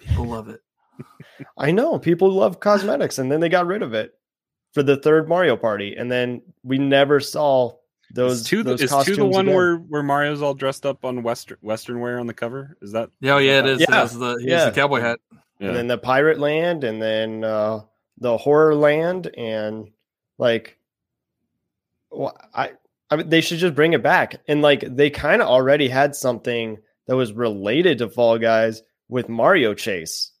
People 0.00 0.24
love 0.26 0.48
it. 0.48 0.60
I 1.56 1.70
know 1.70 1.98
people 1.98 2.30
love 2.30 2.60
cosmetics, 2.60 3.18
and 3.18 3.30
then 3.30 3.40
they 3.40 3.48
got 3.48 3.66
rid 3.66 3.82
of 3.82 3.94
it 3.94 4.14
for 4.72 4.82
the 4.82 4.96
third 4.96 5.28
Mario 5.28 5.56
Party, 5.56 5.94
and 5.96 6.10
then 6.10 6.42
we 6.62 6.78
never 6.78 7.20
saw 7.20 7.76
those. 8.12 8.40
is 8.40 8.46
two 8.46 8.62
those 8.62 8.80
is 8.80 8.90
two 8.90 8.96
costumes 8.96 9.18
the 9.18 9.26
one 9.26 9.46
again. 9.46 9.56
where 9.56 9.76
where 9.76 10.02
mario's 10.02 10.42
all 10.42 10.52
dressed 10.52 10.84
up 10.84 11.02
on 11.02 11.22
western 11.22 11.56
western 11.62 11.98
wear 11.98 12.18
on 12.20 12.26
the 12.26 12.34
cover 12.34 12.76
is 12.82 12.92
that 12.92 13.08
Yeah, 13.20 13.34
oh, 13.34 13.38
yeah, 13.38 13.60
it 13.60 13.66
is. 13.66 13.80
Yeah, 13.80 13.94
has 13.94 14.18
the, 14.18 14.36
he 14.36 14.50
yeah. 14.50 14.66
the 14.66 14.70
cowboy 14.72 15.00
hat. 15.00 15.18
yeah 15.58 15.68
and 15.68 15.76
then 15.76 15.86
the 15.86 15.98
pirate 15.98 16.38
land, 16.38 16.84
and 16.84 17.00
then 17.00 17.44
uh, 17.44 17.80
the 18.18 18.36
horror 18.36 18.74
land, 18.74 19.28
and 19.36 19.90
like, 20.38 20.78
well, 22.10 22.36
I, 22.54 22.72
I 23.10 23.16
mean, 23.16 23.28
they 23.28 23.40
should 23.40 23.58
just 23.58 23.74
bring 23.74 23.92
it 23.92 24.02
back. 24.02 24.40
And 24.48 24.62
like, 24.62 24.84
they 24.88 25.10
kind 25.10 25.42
of 25.42 25.48
already 25.48 25.88
had 25.88 26.14
something 26.14 26.78
that 27.06 27.16
was 27.16 27.32
related 27.32 27.98
to 27.98 28.08
Fall 28.08 28.38
Guys 28.38 28.82
with 29.08 29.28
Mario 29.28 29.74
Chase 29.74 30.31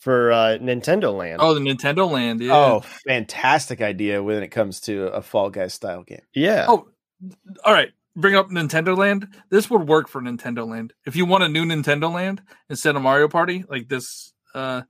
for 0.00 0.32
uh, 0.32 0.58
Nintendo 0.60 1.16
Land. 1.16 1.40
Oh, 1.40 1.54
the 1.54 1.60
Nintendo 1.60 2.10
Land. 2.10 2.40
Yeah. 2.40 2.56
Oh, 2.56 2.80
fantastic 3.06 3.80
idea 3.80 4.22
when 4.22 4.42
it 4.42 4.48
comes 4.48 4.80
to 4.80 5.06
a 5.08 5.22
Fall 5.22 5.50
Guys 5.50 5.74
style 5.74 6.02
game. 6.02 6.22
yeah. 6.34 6.66
Oh, 6.68 6.88
all 7.64 7.72
right. 7.72 7.90
Bring 8.16 8.34
up 8.34 8.48
Nintendo 8.48 8.96
Land. 8.96 9.28
This 9.50 9.70
would 9.70 9.86
work 9.86 10.08
for 10.08 10.20
Nintendo 10.20 10.66
Land. 10.66 10.94
If 11.06 11.14
you 11.14 11.26
want 11.26 11.44
a 11.44 11.48
new 11.48 11.64
Nintendo 11.64 12.12
Land 12.12 12.42
instead 12.68 12.96
of 12.96 13.02
Mario 13.02 13.28
Party, 13.28 13.64
like 13.68 13.88
this, 13.88 14.32
uh, 14.54 14.82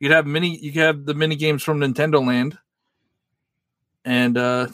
you'd 0.00 0.10
have 0.12 0.26
mini. 0.26 0.58
You 0.58 0.72
could 0.72 0.82
have 0.82 1.04
the 1.04 1.14
mini 1.14 1.36
games 1.36 1.62
from 1.62 1.78
Nintendo 1.78 2.26
Land, 2.26 2.58
and 4.04 4.36
uh, 4.36 4.68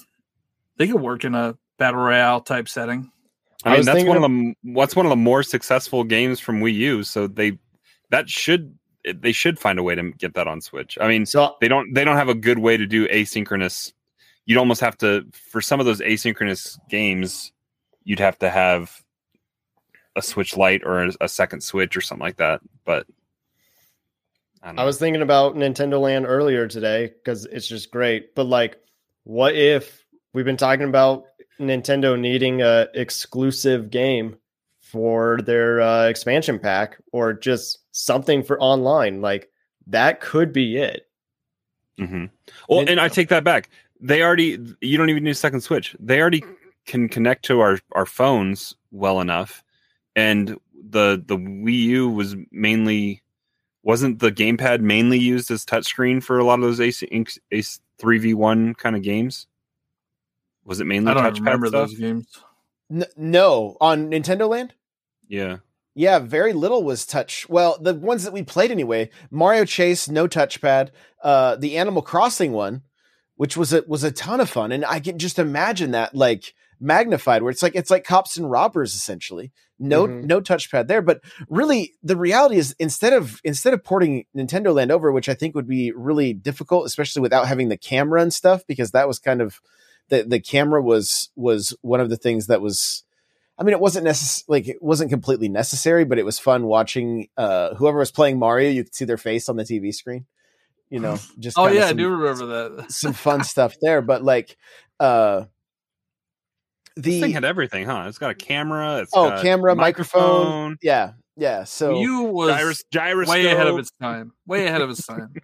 they 0.78 0.86
could 0.86 1.00
work 1.00 1.24
in 1.24 1.34
a 1.34 1.56
battle 1.78 2.00
royale 2.00 2.40
type 2.40 2.68
setting. 2.68 3.10
I 3.64 3.68
I 3.68 3.72
mean, 3.72 3.78
was 3.80 3.86
that's 3.86 4.04
one 4.04 4.16
of 4.16 4.22
the 4.22 4.54
what's 4.62 4.96
one 4.96 5.04
of 5.04 5.10
the 5.10 5.16
more 5.16 5.42
successful 5.42 6.04
games 6.04 6.40
from 6.40 6.60
Wii 6.60 6.74
U. 6.74 7.02
So 7.02 7.26
they 7.26 7.58
that 8.08 8.30
should 8.30 8.78
they 9.04 9.32
should 9.32 9.58
find 9.58 9.78
a 9.78 9.82
way 9.82 9.94
to 9.94 10.12
get 10.12 10.34
that 10.34 10.46
on 10.46 10.60
Switch. 10.60 10.98
I 11.00 11.08
mean, 11.08 11.26
So 11.26 11.56
they 11.60 11.68
don't 11.68 11.94
they 11.94 12.04
don't 12.04 12.16
have 12.16 12.28
a 12.28 12.34
good 12.34 12.58
way 12.58 12.76
to 12.76 12.86
do 12.86 13.08
asynchronous. 13.08 13.92
You'd 14.46 14.58
almost 14.58 14.80
have 14.80 14.98
to 14.98 15.26
for 15.32 15.60
some 15.60 15.80
of 15.80 15.86
those 15.86 16.00
asynchronous 16.00 16.78
games, 16.88 17.52
you'd 18.04 18.20
have 18.20 18.38
to 18.40 18.50
have 18.50 19.02
a 20.16 20.22
Switch 20.22 20.56
Lite 20.56 20.82
or 20.84 21.04
a, 21.04 21.12
a 21.22 21.28
second 21.28 21.62
Switch 21.62 21.96
or 21.96 22.00
something 22.00 22.24
like 22.24 22.36
that. 22.36 22.60
But 22.84 23.06
I, 24.62 24.68
don't 24.68 24.78
I 24.78 24.84
was 24.84 24.98
thinking 24.98 25.22
about 25.22 25.54
Nintendo 25.54 26.00
Land 26.00 26.26
earlier 26.26 26.66
today 26.66 27.06
because 27.08 27.46
it's 27.46 27.66
just 27.66 27.90
great. 27.90 28.34
But 28.34 28.44
like, 28.44 28.78
what 29.24 29.54
if 29.54 30.04
we've 30.32 30.44
been 30.44 30.56
talking 30.56 30.88
about 30.88 31.24
Nintendo 31.58 32.18
needing 32.18 32.62
a 32.62 32.88
exclusive 32.94 33.90
game 33.90 34.36
for 34.80 35.38
their 35.42 35.80
uh, 35.80 36.06
expansion 36.08 36.58
pack 36.58 36.98
or 37.12 37.32
just 37.32 37.79
something 37.92 38.42
for 38.42 38.60
online? 38.60 39.20
Like 39.20 39.50
that 39.88 40.20
could 40.20 40.52
be 40.52 40.76
it. 40.76 41.06
hmm 41.98 42.26
Well, 42.68 42.80
And- 42.80 42.88
and 42.90 43.00
I 43.00 43.08
take 43.08 43.28
that 43.28 43.44
back. 43.44 43.68
They 44.00 44.22
already 44.22 44.58
you 44.80 44.96
don't 44.96 45.10
even 45.10 45.24
need 45.24 45.30
a 45.30 45.34
second 45.34 45.60
switch. 45.60 45.94
They 46.00 46.20
already 46.20 46.42
can 46.86 47.08
connect 47.08 47.44
to 47.46 47.60
our 47.60 47.78
our 47.92 48.06
phones 48.06 48.74
well 48.90 49.20
enough, 49.20 49.62
and 50.16 50.58
the 50.72 51.22
the 51.24 51.36
Wii 51.36 51.82
U 51.82 52.08
was 52.08 52.34
mainly 52.50 53.22
wasn't 53.82 54.18
the 54.18 54.32
gamepad 54.32 54.80
mainly 54.80 55.18
used 55.18 55.50
as 55.50 55.64
touchscreen 55.66 56.22
for 56.22 56.38
a 56.38 56.44
lot 56.44 56.54
of 56.54 56.62
those 56.62 56.80
Ace 56.80 57.02
Ace 57.52 57.80
three 57.98 58.18
v 58.18 58.32
one 58.32 58.74
kind 58.74 58.96
of 58.96 59.02
games. 59.02 59.46
Was 60.64 60.80
it 60.80 60.86
mainly 60.86 61.10
I 61.10 61.14
don't 61.14 61.24
touchpad 61.24 61.38
remember 61.38 61.66
stuff? 61.66 61.90
those 61.90 61.98
games. 61.98 62.38
N- 62.90 63.04
no, 63.16 63.76
on 63.80 64.10
Nintendo 64.10 64.48
Land. 64.48 64.72
Yeah, 65.28 65.58
Yeah, 65.94 66.18
very 66.20 66.52
little 66.52 66.82
was 66.84 67.04
touch. 67.04 67.48
Well, 67.48 67.76
the 67.80 67.94
ones 67.94 68.24
that 68.24 68.32
we 68.32 68.42
played 68.42 68.70
anyway, 68.70 69.10
Mario 69.30 69.64
Chase, 69.64 70.08
no 70.08 70.28
touchpad. 70.28 70.90
Uh, 71.22 71.56
the 71.56 71.76
Animal 71.76 72.02
Crossing 72.02 72.52
one, 72.52 72.82
which 73.36 73.56
was 73.56 73.72
a 73.72 73.82
was 73.86 74.04
a 74.04 74.12
ton 74.12 74.40
of 74.40 74.48
fun, 74.48 74.70
and 74.72 74.84
I 74.84 75.00
can 75.00 75.18
just 75.18 75.38
imagine 75.38 75.90
that 75.90 76.14
like 76.14 76.54
magnified, 76.80 77.42
where 77.42 77.50
it's 77.50 77.62
like 77.62 77.74
it's 77.74 77.90
like 77.90 78.04
cops 78.04 78.36
and 78.36 78.50
robbers 78.50 78.94
essentially. 78.94 79.52
No, 79.82 80.06
Mhm. 80.06 80.24
no 80.24 80.40
touchpad 80.40 80.88
there, 80.88 81.02
but 81.02 81.20
really 81.48 81.94
the 82.02 82.16
reality 82.16 82.56
is 82.56 82.74
instead 82.78 83.12
of 83.12 83.40
instead 83.44 83.74
of 83.74 83.82
porting 83.82 84.26
Nintendo 84.36 84.74
Land 84.74 84.92
over, 84.92 85.10
which 85.10 85.28
I 85.28 85.34
think 85.34 85.54
would 85.54 85.66
be 85.68 85.90
really 85.92 86.32
difficult, 86.34 86.86
especially 86.86 87.22
without 87.22 87.48
having 87.48 87.68
the 87.68 87.78
camera 87.78 88.20
and 88.22 88.32
stuff, 88.32 88.62
because 88.66 88.90
that 88.92 89.08
was 89.08 89.18
kind 89.18 89.40
of 89.42 89.58
the 90.08 90.22
the 90.22 90.38
camera 90.40 90.82
was 90.82 91.30
was 91.34 91.74
one 91.82 92.00
of 92.00 92.10
the 92.10 92.16
things 92.16 92.46
that 92.46 92.60
was 92.60 93.04
I 93.60 93.62
mean, 93.62 93.74
it 93.74 93.80
wasn't 93.80 94.04
necessary. 94.04 94.44
Like 94.48 94.68
it 94.68 94.82
wasn't 94.82 95.10
completely 95.10 95.50
necessary, 95.50 96.04
but 96.04 96.18
it 96.18 96.24
was 96.24 96.38
fun 96.38 96.64
watching 96.64 97.28
uh, 97.36 97.74
whoever 97.74 97.98
was 97.98 98.10
playing 98.10 98.38
Mario. 98.38 98.70
You 98.70 98.84
could 98.84 98.94
see 98.94 99.04
their 99.04 99.18
face 99.18 99.50
on 99.50 99.56
the 99.56 99.64
TV 99.64 99.94
screen. 99.94 100.24
You 100.88 100.98
know, 101.00 101.18
just 101.38 101.58
Oh 101.58 101.66
kinda 101.66 101.80
yeah, 101.80 101.86
I 101.88 101.92
do 101.92 102.08
remember 102.08 102.46
that. 102.46 102.90
some 102.90 103.12
fun 103.12 103.44
stuff 103.44 103.76
there. 103.82 104.00
But 104.00 104.22
like, 104.24 104.56
uh, 104.98 105.44
This 106.96 107.20
thing 107.20 107.32
had 107.32 107.44
everything, 107.44 107.84
huh? 107.84 108.06
It's 108.08 108.16
got 108.18 108.30
a 108.30 108.34
camera. 108.34 109.00
It's 109.02 109.10
oh 109.14 109.28
got 109.28 109.42
camera, 109.42 109.76
microphone, 109.76 110.78
yeah, 110.80 111.12
yeah. 111.36 111.64
So 111.64 112.00
you 112.00 112.22
was 112.22 112.50
gyros, 112.50 112.82
gyroscope. 112.90 113.32
way 113.34 113.46
ahead 113.46 113.66
of 113.66 113.78
its 113.78 113.90
time. 114.00 114.32
Way 114.46 114.66
ahead 114.66 114.80
of 114.80 114.88
its 114.88 115.06
time. 115.06 115.34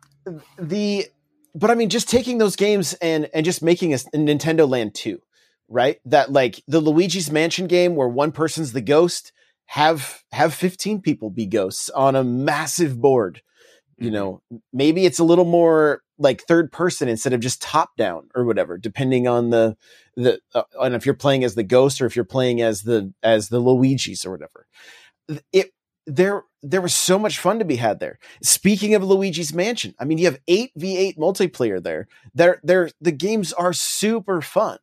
the 0.58 1.06
but 1.54 1.70
I 1.70 1.74
mean, 1.74 1.88
just 1.88 2.08
taking 2.08 2.38
those 2.38 2.54
games 2.54 2.94
and 2.94 3.28
and 3.34 3.44
just 3.44 3.60
making 3.60 3.92
a, 3.92 3.96
a 3.96 4.18
Nintendo 4.18 4.68
Land 4.68 4.94
two, 4.94 5.20
right? 5.68 5.98
That 6.04 6.32
like 6.32 6.62
the 6.68 6.80
Luigi's 6.80 7.30
Mansion 7.30 7.66
game 7.66 7.96
where 7.96 8.08
one 8.08 8.32
person's 8.32 8.72
the 8.72 8.80
ghost, 8.80 9.32
have 9.66 10.22
have 10.32 10.54
fifteen 10.54 11.00
people 11.00 11.30
be 11.30 11.46
ghosts 11.46 11.90
on 11.90 12.14
a 12.16 12.24
massive 12.24 13.00
board. 13.00 13.42
You 13.98 14.10
Mhm. 14.10 14.12
know, 14.12 14.42
maybe 14.72 15.06
it's 15.06 15.18
a 15.18 15.24
little 15.24 15.44
more 15.46 16.02
like 16.18 16.42
third 16.42 16.70
person 16.72 17.08
instead 17.08 17.32
of 17.32 17.40
just 17.40 17.60
top 17.62 17.90
down 17.96 18.28
or 18.34 18.44
whatever, 18.44 18.78
depending 18.78 19.26
on 19.26 19.50
the 19.50 19.76
the 20.16 20.38
uh, 20.54 20.62
on 20.78 20.94
if 20.94 21.04
you're 21.06 21.14
playing 21.14 21.44
as 21.44 21.54
the 21.54 21.62
ghost 21.62 22.00
or 22.00 22.06
if 22.06 22.14
you're 22.16 22.24
playing 22.24 22.60
as 22.62 22.82
the 22.82 23.12
as 23.22 23.48
the 23.48 23.58
Luigi's 23.60 24.24
or 24.24 24.30
whatever. 24.30 24.66
It 25.52 25.72
there 26.06 26.44
there 26.62 26.80
was 26.80 26.94
so 26.94 27.18
much 27.18 27.38
fun 27.38 27.58
to 27.58 27.64
be 27.64 27.76
had 27.76 27.98
there. 28.00 28.18
Speaking 28.42 28.94
of 28.94 29.02
Luigi's 29.02 29.52
Mansion, 29.52 29.94
I 29.98 30.04
mean, 30.04 30.18
you 30.18 30.26
have 30.26 30.38
eight 30.46 30.70
v 30.76 30.96
eight 30.96 31.18
multiplayer 31.18 31.82
there. 31.82 32.06
They're 32.34 32.60
they're 32.62 32.90
the 33.00 33.12
games 33.12 33.52
are 33.52 33.72
super 33.72 34.40
fun, 34.40 34.78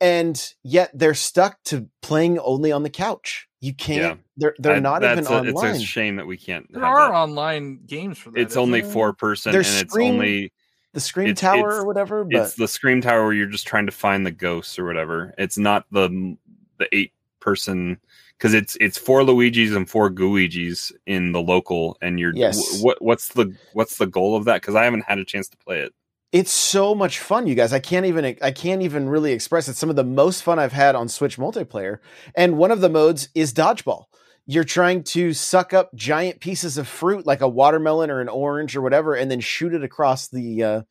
and 0.00 0.54
yet 0.62 0.90
they're 0.94 1.14
stuck 1.14 1.62
to 1.64 1.88
playing 2.02 2.38
only 2.38 2.72
on 2.72 2.82
the 2.82 2.90
couch. 2.90 3.48
You 3.60 3.74
can't. 3.74 4.00
Yeah. 4.00 4.14
They're 4.36 4.54
they're 4.58 4.76
I- 4.76 4.80
not 4.80 5.02
even 5.02 5.26
a, 5.26 5.30
online. 5.30 5.74
It's 5.74 5.82
a 5.82 5.86
shame 5.86 6.16
that 6.16 6.26
we 6.26 6.36
can't. 6.36 6.70
There 6.72 6.82
have 6.82 6.90
are 6.92 7.08
that. 7.08 7.14
online 7.14 7.80
games 7.86 8.18
for 8.18 8.30
that. 8.30 8.40
It's 8.40 8.56
only 8.56 8.82
there? 8.82 8.90
four 8.90 9.12
person, 9.12 9.52
There's 9.52 9.72
and 9.72 9.82
it's 9.82 9.96
only 9.96 10.52
the 10.92 11.00
Scream 11.00 11.28
it's- 11.28 11.40
Tower 11.40 11.58
it's- 11.68 11.80
or 11.80 11.86
whatever. 11.86 12.24
But 12.24 12.42
it's 12.42 12.54
the 12.54 12.68
scream 12.68 13.00
tower 13.00 13.24
where 13.24 13.32
you're 13.32 13.46
just 13.46 13.66
trying 13.66 13.86
to 13.86 13.92
find 13.92 14.24
the 14.26 14.30
ghosts 14.30 14.78
or 14.78 14.84
whatever. 14.84 15.34
It's 15.38 15.58
not 15.58 15.86
the 15.90 16.36
the 16.78 16.88
eight 16.94 17.12
person 17.40 17.98
because 18.38 18.52
it's 18.54 18.76
it's 18.80 18.98
four 18.98 19.22
Luigi's 19.22 19.74
and 19.74 19.88
four 19.88 20.10
Gooigi's 20.10 20.92
in 21.06 21.32
the 21.32 21.40
local, 21.40 21.96
and 22.02 22.20
you're 22.20 22.34
Yes. 22.34 22.80
wh- 22.80 22.84
what 22.84 23.02
what's 23.02 23.28
the 23.28 23.54
what's 23.72 23.96
the 23.96 24.06
goal 24.06 24.36
of 24.36 24.44
that? 24.44 24.60
Because 24.60 24.74
I 24.74 24.84
haven't 24.84 25.04
had 25.06 25.18
a 25.18 25.24
chance 25.24 25.48
to 25.48 25.56
play 25.56 25.80
it. 25.80 25.94
It's 26.32 26.50
so 26.50 26.94
much 26.94 27.18
fun 27.20 27.46
you 27.46 27.54
guys. 27.54 27.72
I 27.72 27.78
can't 27.78 28.06
even 28.06 28.36
i 28.42 28.50
can't 28.50 28.82
even 28.82 29.08
really 29.08 29.32
express 29.32 29.68
it. 29.68 29.76
Some 29.76 29.90
of 29.90 29.96
the 29.96 30.04
most 30.04 30.42
fun 30.42 30.58
i've 30.58 30.72
had 30.72 30.94
on 30.94 31.08
switch 31.08 31.38
multiplayer 31.38 31.98
and 32.34 32.58
one 32.58 32.70
of 32.70 32.80
the 32.80 32.88
modes 32.88 33.28
is 33.34 33.52
dodgeball. 33.52 34.04
You're 34.46 34.64
trying 34.64 35.02
to 35.04 35.32
suck 35.32 35.72
up 35.72 35.94
giant 35.94 36.40
pieces 36.40 36.78
of 36.78 36.86
fruit 36.86 37.26
like 37.26 37.40
a 37.40 37.48
watermelon 37.48 38.10
or 38.10 38.20
an 38.20 38.28
orange 38.28 38.76
or 38.76 38.82
whatever 38.82 39.14
and 39.14 39.30
then 39.30 39.40
shoot 39.40 39.74
it 39.74 39.82
across 39.82 40.28
the 40.28 40.62
uh 40.62 40.82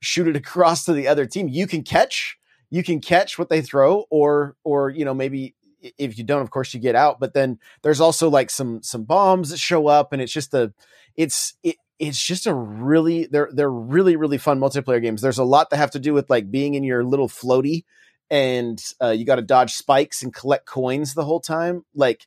shoot 0.00 0.28
it 0.28 0.36
across 0.44 0.84
to 0.84 0.92
the 0.92 1.08
other 1.08 1.26
team. 1.26 1.48
You 1.48 1.66
can 1.66 1.82
catch 1.82 2.38
you 2.70 2.82
can 2.82 3.00
catch 3.00 3.38
what 3.38 3.48
they 3.48 3.62
throw 3.62 4.04
or 4.10 4.56
or 4.64 4.90
you 4.90 5.04
know 5.04 5.14
maybe 5.14 5.54
if 5.96 6.18
you 6.18 6.24
don't 6.24 6.42
of 6.42 6.50
course 6.50 6.74
you 6.74 6.80
get 6.80 6.96
out 6.96 7.20
but 7.20 7.34
then 7.34 7.58
there's 7.82 8.00
also 8.00 8.28
like 8.28 8.50
some 8.50 8.82
some 8.82 9.04
bombs 9.04 9.50
that 9.50 9.58
show 9.58 9.86
up 9.86 10.12
and 10.12 10.20
it's 10.20 10.32
just 10.32 10.52
a 10.54 10.72
it's 11.16 11.54
it, 11.62 11.76
it's 11.98 12.22
just 12.22 12.46
a 12.46 12.54
really 12.54 13.26
they're 13.26 13.50
they're 13.52 13.70
really 13.70 14.16
really 14.16 14.38
fun 14.38 14.60
multiplayer 14.60 15.02
games. 15.02 15.20
There's 15.20 15.38
a 15.38 15.44
lot 15.44 15.70
that 15.70 15.76
have 15.78 15.90
to 15.92 15.98
do 15.98 16.14
with 16.14 16.30
like 16.30 16.50
being 16.50 16.74
in 16.74 16.84
your 16.84 17.04
little 17.04 17.28
floaty, 17.28 17.84
and 18.30 18.82
uh, 19.02 19.10
you 19.10 19.24
got 19.24 19.36
to 19.36 19.42
dodge 19.42 19.74
spikes 19.74 20.22
and 20.22 20.32
collect 20.32 20.66
coins 20.66 21.14
the 21.14 21.24
whole 21.24 21.40
time. 21.40 21.84
Like 21.94 22.26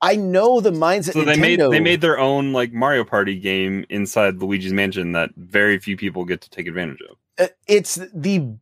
I 0.00 0.16
know 0.16 0.60
the 0.60 0.72
minds 0.72 1.12
So 1.12 1.24
they 1.24 1.36
made 1.36 1.60
Nintendo- 1.60 1.70
they 1.70 1.80
made 1.80 2.00
their 2.00 2.18
own 2.18 2.52
like 2.52 2.72
Mario 2.72 3.04
Party 3.04 3.38
game 3.38 3.84
inside 3.88 4.38
Luigi's 4.38 4.72
Mansion 4.72 5.12
that 5.12 5.30
very 5.36 5.78
few 5.78 5.96
people 5.96 6.24
get 6.24 6.40
to 6.40 6.50
take 6.50 6.66
advantage 6.66 7.00
of. 7.08 7.16
uh, 7.38 7.48
it's 7.66 7.94
the 8.14 8.56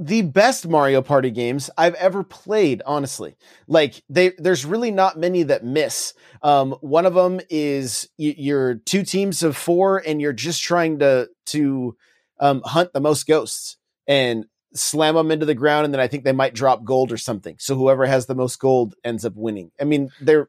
the 0.00 0.22
best 0.22 0.66
Mario 0.66 1.02
Party 1.02 1.30
games 1.30 1.68
I've 1.76 1.94
ever 1.94 2.24
played. 2.24 2.82
Honestly, 2.86 3.36
like 3.68 4.02
they 4.08 4.32
there's 4.38 4.64
really 4.64 4.90
not 4.90 5.18
many 5.18 5.42
that 5.44 5.62
miss. 5.62 6.14
Um, 6.42 6.72
one 6.80 7.04
of 7.04 7.12
them 7.12 7.40
is 7.50 8.08
y- 8.18 8.34
you're 8.38 8.76
two 8.76 9.04
teams 9.04 9.42
of 9.42 9.56
four, 9.56 9.98
and 10.04 10.20
you're 10.20 10.32
just 10.32 10.62
trying 10.62 11.00
to 11.00 11.28
to 11.46 11.96
um, 12.40 12.62
hunt 12.64 12.94
the 12.94 13.00
most 13.00 13.26
ghosts 13.26 13.76
and 14.06 14.46
slam 14.72 15.16
them 15.16 15.30
into 15.30 15.44
the 15.44 15.54
ground, 15.54 15.84
and 15.84 15.92
then 15.92 16.00
I 16.00 16.06
think 16.06 16.24
they 16.24 16.32
might 16.32 16.54
drop 16.54 16.82
gold 16.82 17.12
or 17.12 17.18
something. 17.18 17.56
So 17.58 17.76
whoever 17.76 18.06
has 18.06 18.24
the 18.24 18.34
most 18.34 18.58
gold 18.58 18.94
ends 19.04 19.26
up 19.26 19.34
winning. 19.36 19.70
I 19.78 19.84
mean, 19.84 20.10
they're 20.18 20.48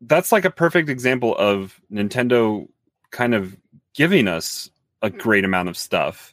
That's 0.00 0.30
like 0.30 0.44
a 0.44 0.50
perfect 0.50 0.88
example 0.88 1.36
of 1.36 1.80
Nintendo 1.92 2.68
kind 3.10 3.34
of 3.34 3.56
giving 3.92 4.28
us 4.28 4.70
a 5.02 5.10
great 5.10 5.44
amount 5.44 5.68
of 5.68 5.76
stuff 5.76 6.31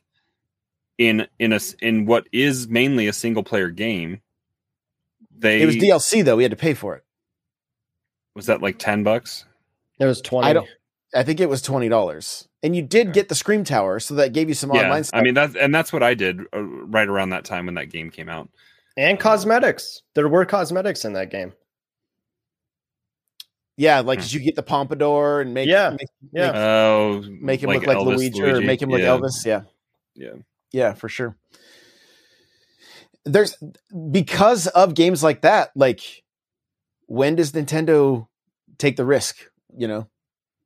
in 1.00 1.26
in 1.40 1.52
a 1.54 1.56
s- 1.56 1.74
in 1.82 2.06
what 2.06 2.28
is 2.32 2.68
mainly 2.68 3.08
a 3.08 3.14
single 3.14 3.42
player 3.42 3.70
game. 3.72 4.22
They 5.36 5.62
it 5.62 5.66
was 5.66 5.78
DLC 5.78 6.24
though; 6.24 6.36
we 6.36 6.44
had 6.44 6.52
to 6.52 6.58
pay 6.58 6.76
for 6.76 6.96
it. 6.96 7.04
was 8.36 8.46
that 8.46 8.62
like 8.62 8.78
ten 8.78 9.02
bucks. 9.04 9.46
It 10.00 10.06
was 10.06 10.22
twenty. 10.22 10.48
I 10.50 10.54
don't. 10.54 10.68
I 11.16 11.24
think 11.24 11.40
it 11.40 11.50
was 11.50 11.62
twenty 11.64 11.90
dollars, 11.90 12.48
and 12.62 12.76
you 12.76 12.82
did 12.84 13.14
get 13.14 13.30
the 13.30 13.36
Scream 13.36 13.64
Tower, 13.64 14.00
so 14.00 14.14
that 14.16 14.34
gave 14.34 14.48
you 14.50 14.54
some 14.54 14.72
Yeah, 14.74 14.84
online 14.84 15.04
stuff. 15.06 15.20
I 15.20 15.24
mean 15.24 15.34
that's 15.34 15.56
and 15.56 15.74
that's 15.74 15.92
what 15.92 16.04
I 16.04 16.14
did 16.14 16.42
uh, 16.54 16.62
right 16.62 17.08
around 17.08 17.30
that 17.32 17.46
time 17.46 17.66
when 17.66 17.76
that 17.76 17.90
game 17.90 18.12
came 18.12 18.30
out. 18.30 18.50
and 18.98 19.18
cosmetics. 19.20 20.02
There 20.14 20.28
were 20.28 20.46
cosmetics 20.46 21.06
in 21.06 21.14
that 21.14 21.32
game. 21.32 21.54
Yeah, 23.78 24.02
like 24.02 24.20
Hmm. 24.20 24.24
did 24.24 24.34
you 24.34 24.40
get 24.42 24.56
the 24.56 24.64
pompadour 24.64 25.40
and 25.40 25.54
make 25.54 25.70
Yeah, 25.70 25.92
make, 25.92 26.10
Yeah. 26.34 26.52
Oh, 26.54 27.24
make 27.30 27.64
him 27.64 27.70
look 27.70 27.88
like 27.88 27.98
Elvis 27.98 28.18
Luigi, 28.18 28.42
or 28.44 28.60
make 28.62 28.82
him 28.82 28.90
look 28.90 29.00
Yeah. 29.00 29.08
Elvis? 29.18 29.46
Yeah, 29.46 29.62
Yeah. 30.16 30.34
Yeah, 30.72 30.94
for 30.94 31.10
sure. 31.10 31.38
There's 33.26 33.56
because 34.12 34.68
of 34.68 34.94
games 34.96 35.24
like 35.24 35.42
that. 35.42 35.72
Like, 35.76 36.24
when 37.08 37.36
does 37.36 37.52
Nintendo 37.52 38.28
take 38.78 38.96
the 38.96 39.06
risk? 39.06 39.38
You 39.78 39.88
know, 39.88 40.10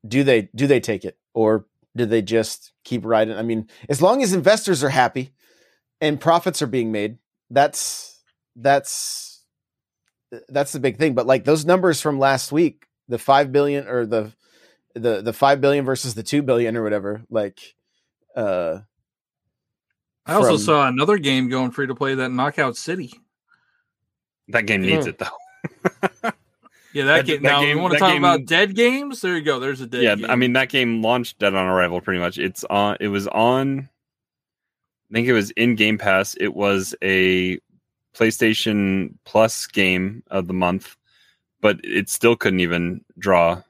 do 0.07 0.23
they 0.23 0.49
do 0.55 0.67
they 0.67 0.79
take 0.79 1.03
it 1.03 1.17
or 1.33 1.65
do 1.95 2.05
they 2.05 2.21
just 2.21 2.73
keep 2.83 3.05
riding? 3.05 3.35
I 3.35 3.41
mean, 3.41 3.67
as 3.89 4.01
long 4.01 4.23
as 4.23 4.33
investors 4.33 4.83
are 4.83 4.89
happy 4.89 5.33
and 6.01 6.19
profits 6.19 6.61
are 6.61 6.67
being 6.67 6.91
made, 6.91 7.17
that's 7.49 8.21
that's 8.55 9.43
that's 10.49 10.71
the 10.71 10.79
big 10.79 10.97
thing. 10.97 11.13
But 11.13 11.27
like 11.27 11.43
those 11.43 11.65
numbers 11.65 12.01
from 12.01 12.19
last 12.19 12.51
week, 12.51 12.87
the 13.07 13.17
five 13.17 13.51
billion 13.51 13.87
or 13.87 14.05
the 14.05 14.33
the 14.95 15.21
the 15.21 15.33
five 15.33 15.61
billion 15.61 15.85
versus 15.85 16.13
the 16.13 16.23
two 16.23 16.41
billion 16.41 16.77
or 16.77 16.83
whatever, 16.83 17.23
like 17.29 17.75
uh 18.35 18.79
I 20.25 20.36
also 20.36 20.51
from- 20.51 20.57
saw 20.59 20.88
another 20.88 21.17
game 21.17 21.49
going 21.49 21.71
free 21.71 21.88
to 21.88 21.95
play 21.95 22.15
that 22.15 22.29
Knockout 22.29 22.77
City. 22.77 23.13
That 24.49 24.65
game 24.65 24.81
needs 24.81 25.05
Hmm. 25.05 25.09
it 25.12 25.19
though. 25.19 26.31
Yeah, 26.95 27.05
that, 27.05 27.15
That- 27.15 27.25
game. 27.25 27.41
that 27.41 27.49
now, 27.49 27.62
game- 27.62 27.75
you 27.77 27.81
want 27.81 27.93
to 27.93 27.99
talk 27.99 28.12
game- 28.12 28.23
about 28.23 28.45
dead 28.45 28.75
games? 28.75 29.19
There 29.21 29.36
you 29.36 29.41
go. 29.41 29.59
There's 29.59 29.81
a 29.81 29.88
dead 29.88 30.03
yeah, 30.03 30.13
game. 30.15 30.29
I 30.29 30.36
mean 30.36 30.53
that 30.53 30.69
game 30.69 31.01
launched 31.01 31.39
dead 31.39 31.55
on 31.55 31.65
arrival 31.65 31.99
pretty 32.01 32.19
much. 32.19 32.38
It's 32.38 32.63
on 32.65 32.97
it 32.99 33.07
was 33.07 33.27
on 33.29 33.89
I 35.09 35.13
think 35.13 35.27
it 35.27 35.33
was 35.33 35.49
in 35.51 35.73
Game 35.75 35.97
Pass. 35.97 36.36
It 36.39 36.53
was 36.53 36.93
a 37.03 37.57
PlayStation 38.15 39.15
Plus 39.25 39.65
game 39.65 40.21
of 40.29 40.45
the 40.47 40.53
month, 40.53 40.95
but 41.62 41.79
it 41.83 42.09
still 42.09 42.36
couldn't 42.36 42.59
even 42.59 43.03
draw 43.17 43.63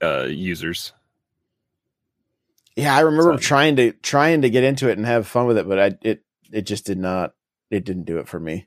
uh 0.00 0.26
users. 0.30 0.92
Yeah, 2.78 2.96
I 2.96 3.00
remember 3.00 3.32
So- 3.34 3.38
trying 3.38 3.76
to 3.76 3.92
trying 3.92 4.42
to 4.42 4.50
get 4.50 4.62
into 4.62 4.88
it 4.88 4.96
and 4.96 5.04
have 5.06 5.26
fun 5.26 5.46
with 5.46 5.58
it, 5.58 5.66
but 5.68 5.78
I 5.80 5.98
it 6.02 6.22
it 6.52 6.62
just 6.62 6.86
did 6.86 6.98
not 6.98 7.34
it 7.70 7.84
didn't 7.84 8.04
do 8.04 8.18
it 8.18 8.28
for 8.28 8.38
me. 8.38 8.66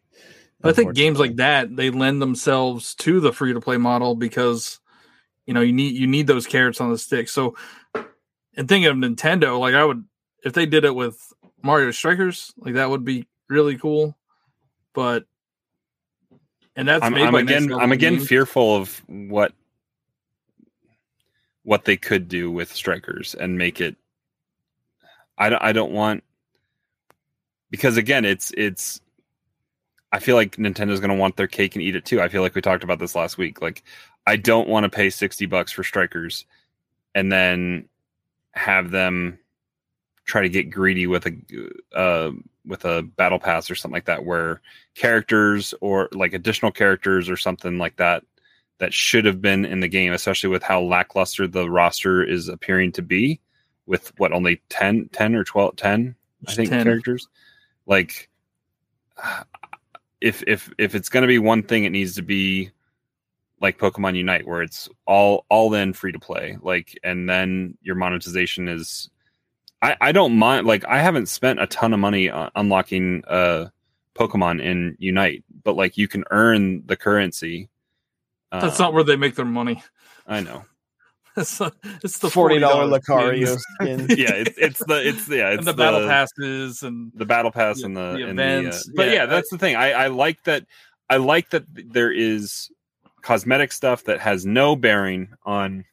I 0.64 0.74
think 0.74 0.93
games 0.93 1.18
like 1.18 1.38
that 1.38 1.76
they 1.76 1.89
lend 1.89 2.22
themselves 2.22 2.93
to 2.95 3.20
the 3.22 3.32
free 3.34 3.53
to 3.53 3.62
play 3.62 3.78
model 3.78 4.16
because 4.16 4.80
you 5.45 5.53
know 5.53 5.62
you 5.62 5.72
need 5.74 5.95
you 5.95 6.07
need 6.07 6.28
those 6.28 6.45
carrots 6.45 6.82
on 6.82 6.91
the 6.91 6.97
stick. 6.97 7.30
So, 7.30 7.55
and 7.95 8.68
thinking 8.68 8.86
of 8.86 8.97
Nintendo, 8.97 9.57
like 9.59 9.74
I 9.76 9.84
would 9.86 10.03
if 10.43 10.51
they 10.53 10.66
did 10.66 10.84
it 10.86 10.93
with 10.93 11.18
Mario 11.64 11.91
Strikers, 11.91 12.53
like 12.57 12.74
that 12.76 12.89
would 12.89 13.05
be 13.05 13.28
really 13.49 13.78
cool. 13.78 14.18
But 14.93 15.24
and 16.76 16.88
that's 16.88 17.03
I'm, 17.03 17.14
made 17.14 17.24
I'm 17.28 17.34
by 17.34 17.39
again 17.41 17.72
I'm 17.74 17.91
again 17.93 18.16
Games. 18.16 18.28
fearful 18.28 18.76
of 18.76 19.01
what 19.07 19.53
what 21.72 21.86
they 21.86 21.95
could 21.95 22.28
do 22.28 22.51
with 22.51 22.69
strikers 22.76 23.34
and 23.34 23.57
make 23.57 23.80
it 23.80 23.95
I 25.38 25.47
don't, 25.47 25.63
I 25.63 25.72
don't 25.72 25.93
want 25.93 26.22
because 27.69 27.95
again 27.95 28.26
it's 28.26 28.51
it's 28.57 28.99
I 30.11 30.19
feel 30.19 30.36
like 30.36 30.57
Nintendo's 30.57 30.99
going 30.99 31.11
to 31.11 31.15
want 31.15 31.38
their 31.38 31.47
cake 31.47 31.74
and 31.74 31.82
eat 31.82 31.95
it 31.95 32.03
too. 32.03 32.22
I 32.22 32.28
feel 32.28 32.41
like 32.41 32.55
we 32.55 32.61
talked 32.61 32.84
about 32.84 32.99
this 32.99 33.15
last 33.15 33.38
week. 33.38 33.61
Like 33.61 33.84
I 34.28 34.36
don't 34.36 34.67
want 34.67 34.84
to 34.84 34.89
pay 34.89 35.09
60 35.09 35.45
bucks 35.45 35.72
for 35.72 35.86
strikers 35.86 36.45
and 37.15 37.32
then 37.32 37.88
have 38.51 38.91
them 38.91 39.39
try 40.26 40.41
to 40.41 40.49
get 40.49 40.72
greedy 40.72 41.07
with 41.07 41.26
a 41.26 41.34
uh 41.95 42.32
with 42.65 42.84
a 42.84 43.01
battle 43.15 43.39
pass 43.39 43.72
or 43.72 43.76
something 43.76 43.95
like 43.95 44.05
that 44.07 44.26
where 44.26 44.59
characters 44.95 45.74
or 45.80 46.09
like 46.11 46.34
additional 46.34 46.74
characters 46.74 47.30
or 47.30 47.38
something 47.38 47.78
like 47.78 47.95
that 47.95 48.26
that 48.82 48.93
should 48.95 49.25
have 49.25 49.41
been 49.41 49.63
in 49.63 49.79
the 49.79 49.88
game 49.88 50.11
especially 50.11 50.49
with 50.49 50.63
how 50.63 50.82
lackluster 50.82 51.47
the 51.47 51.69
roster 51.69 52.23
is 52.23 52.49
appearing 52.49 52.91
to 52.91 53.03
be 53.03 53.39
with 53.86 54.11
what 54.19 54.34
only 54.34 54.59
10 54.69 55.07
10 55.13 55.36
or 55.36 55.43
12 55.43 55.75
10 55.75 56.15
i 56.47 56.51
think 56.51 56.69
10. 56.69 56.84
characters 56.84 57.27
like 57.86 58.27
if 60.19 60.43
if 60.47 60.71
if 60.79 60.95
it's 60.95 61.09
going 61.09 61.21
to 61.21 61.27
be 61.27 61.38
one 61.38 61.61
thing 61.61 61.86
it 61.86 61.91
needs 61.91 62.15
to 62.15 62.23
be 62.23 62.71
like 63.61 63.77
pokemon 63.77 64.17
unite 64.17 64.47
where 64.47 64.63
it's 64.63 64.89
all 65.05 65.45
all 65.49 65.73
in 65.75 65.93
free 65.93 66.11
to 66.11 66.19
play 66.19 66.57
like 66.63 66.97
and 67.03 67.29
then 67.29 67.77
your 67.84 67.95
monetization 67.95 68.67
is 68.67 69.11
i 69.84 69.95
i 70.01 70.11
don't 70.11 70.36
mind 70.36 70.65
like 70.65 70.84
i 70.86 70.97
haven't 70.97 71.27
spent 71.27 71.61
a 71.61 71.67
ton 71.67 71.93
of 71.93 71.99
money 71.99 72.32
on 72.32 72.49
unlocking 72.55 73.23
uh 73.27 73.67
pokemon 74.15 74.59
in 74.59 74.95
unite 74.97 75.43
but 75.63 75.75
like 75.75 75.97
you 75.97 76.07
can 76.07 76.23
earn 76.32 76.84
the 76.88 76.97
currency 76.97 77.69
That's 78.51 78.79
Um, 78.79 78.85
not 78.85 78.93
where 78.93 79.03
they 79.03 79.15
make 79.15 79.35
their 79.35 79.45
money. 79.45 79.81
i 80.27 80.39
know 80.41 80.63
It's, 81.37 81.57
the- 81.57 81.71
it's 82.03 82.17
the 82.19 82.29
Forty 82.29 82.59
dollar 82.59 82.85
Lucario 82.85 83.57
skins 83.57 84.03
skin. 84.03 84.07
yeah 84.19 84.33
it's 84.33 84.57
it's 84.57 84.79
the 84.85 85.07
it's 85.07 85.29
yeah 85.29 85.49
it's 85.51 85.59
and 85.59 85.67
the 85.67 85.73
battle 85.73 86.05
passes 86.07 86.83
and 86.83 87.11
the 87.15 87.25
battle 87.25 87.51
pass 87.51 87.79
the- 87.79 87.85
and 87.85 87.95
the, 87.97 88.17
the 88.17 88.23
and 88.27 88.37
the, 88.39 88.43
uh, 88.43 88.59
events. 88.59 88.89
but 88.95 89.07
Yeah, 89.07 89.13
yeah, 89.13 89.25
that's 89.27 89.49
the 89.49 89.57
thing 89.57 89.75
I, 89.77 89.91
I 89.93 90.07
like 90.07 90.43
that 90.43 90.65
i 91.09 91.15
like 91.17 91.49
that 91.51 91.63
there 91.73 92.11
is 92.11 92.69
cosmetic 93.21 93.71
stuff 93.71 94.03
that 94.05 94.19
has 94.19 94.45
no 94.45 94.75
bearing 94.75 95.29
on 95.45 95.85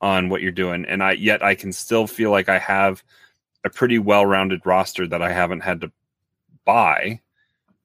on 0.00 0.28
what 0.28 0.42
you're 0.42 0.52
doing 0.52 0.84
and 0.84 1.02
i 1.02 1.12
yet 1.12 1.42
i 1.42 1.54
can 1.56 1.72
still 1.72 2.06
feel 2.06 2.30
like 2.30 2.48
i 2.48 2.58
have 2.58 3.02
a 3.64 3.70
pretty 3.70 3.98
well-rounded 3.98 4.60
roster 4.64 5.06
that 5.08 5.22
i 5.22 5.32
haven't 5.32 5.60
had 5.60 5.80
to 5.80 5.90
buy 6.64 7.20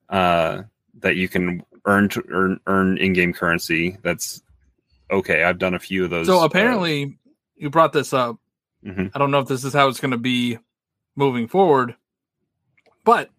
uh 0.10 0.62
that 1.00 1.16
you 1.16 1.28
can 1.28 1.64
earn 1.88 2.08
to 2.10 2.24
earn 2.30 2.60
earn 2.68 2.98
in-game 3.00 3.34
currency 3.34 3.98
that's 4.04 4.44
okay 5.10 5.44
i've 5.44 5.58
done 5.58 5.74
a 5.74 5.80
few 5.80 6.04
of 6.04 6.10
those 6.10 6.28
so 6.28 6.40
uh, 6.40 6.46
apparently 6.46 7.18
you 7.56 7.70
brought 7.70 7.94
this 7.94 8.14
up 8.14 8.38
mhm. 8.86 9.10
I 9.14 9.18
don't 9.18 9.32
know 9.32 9.40
if 9.40 9.48
this 9.48 9.64
is 9.64 9.74
how 9.74 9.88
it's 9.88 10.00
going 10.00 10.12
to 10.12 10.18
be 10.18 10.60
moving 11.18 11.48
forward, 11.48 11.96
but 13.04 13.30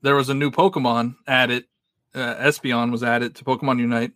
there 0.00 0.14
was 0.14 0.30
a 0.30 0.34
new 0.34 0.50
Pokemon 0.50 1.16
added. 1.26 1.64
Uh, 2.14 2.36
Espeon 2.36 2.90
was 2.90 3.02
added 3.02 3.34
to 3.34 3.44
Pokemon 3.44 3.78
Unite. 3.78 4.12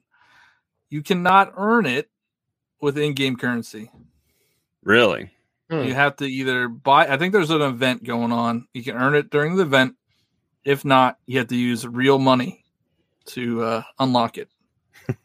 You 0.89 1.03
cannot 1.03 1.53
earn 1.57 1.85
it 1.85 2.09
with 2.81 2.97
in-game 2.97 3.37
currency. 3.37 3.91
really 4.83 5.31
Hmm. 5.69 5.85
You 5.85 5.95
have 5.95 6.17
to 6.17 6.25
either 6.25 6.67
buy. 6.67 7.07
I 7.07 7.17
think 7.17 7.33
there's 7.33 7.51
an 7.51 7.63
event 7.63 8.03
going 8.03 8.33
on. 8.33 8.67
You 8.75 8.83
can 8.83 8.97
earn 8.97 9.15
it 9.15 9.31
during 9.31 9.55
the 9.55 9.63
event. 9.63 9.95
If 10.65 10.85
not, 10.85 11.17
you 11.27 11.39
have 11.39 11.47
to 11.49 11.57
use 11.57 11.87
real 11.87 12.19
money 12.19 12.60
to 13.35 13.63
uh, 13.63 13.83
unlock 13.99 14.39
it. 14.39 14.49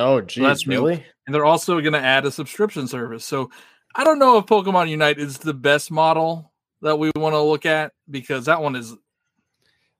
Oh, 0.00 0.20
that's 0.20 0.34
geez, 0.34 0.66
new. 0.68 0.74
really? 0.80 1.04
and 1.26 1.34
they're 1.34 1.44
also 1.44 1.80
going 1.80 1.92
to 1.92 1.98
add 2.00 2.24
a 2.24 2.30
subscription 2.30 2.86
service. 2.86 3.24
So 3.24 3.50
I 3.96 4.04
don't 4.04 4.20
know 4.20 4.38
if 4.38 4.46
Pokemon 4.46 4.88
Unite 4.90 5.18
is 5.18 5.38
the 5.38 5.52
best 5.52 5.90
model 5.90 6.52
that 6.82 6.96
we 7.00 7.10
want 7.16 7.34
to 7.34 7.40
look 7.40 7.66
at 7.66 7.92
because 8.08 8.44
that 8.44 8.62
one 8.62 8.76
is 8.76 8.94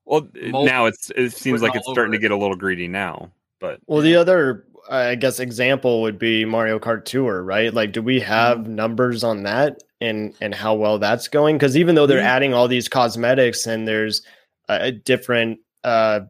well 0.05 0.29
Mul- 0.41 0.65
now 0.67 0.87
it's 0.87 1.11
it 1.17 1.31
seems 1.31 1.63
like 1.63 1.75
it's 1.75 1.85
starting 1.85 2.11
over 2.13 2.17
to 2.17 2.19
get 2.21 2.31
a 2.31 2.37
little 2.37 2.55
greedy 2.55 2.87
now 2.87 3.33
but 3.59 3.81
Well, 3.89 4.01
the 4.03 4.15
other, 4.15 4.67
I 4.89 5.17
guess, 5.17 5.41
example 5.41 6.03
would 6.03 6.17
be 6.17 6.45
Mario 6.45 6.79
Kart 6.79 7.05
Tour, 7.05 7.43
right? 7.43 7.75
Like, 7.75 7.91
do 7.91 8.01
we 8.01 8.21
have 8.21 8.59
Mm-hmm. 8.59 8.75
numbers 8.77 9.25
on 9.25 9.43
that 9.43 9.83
and 10.01 10.33
and 10.41 10.55
how 10.55 10.75
well 10.75 11.01
that's 11.01 11.27
going? 11.27 11.57
Because 11.57 11.77
even 11.77 11.97
though 11.97 12.07
they're 12.07 12.19
Yeah. 12.21 12.37
adding 12.37 12.55
all 12.55 12.69
these 12.69 12.89
cosmetics 12.89 13.67
and 13.67 13.89
there's 13.89 14.23
uh, 14.69 14.79
a 14.81 14.93
different 14.93 15.59
uh 15.83 16.21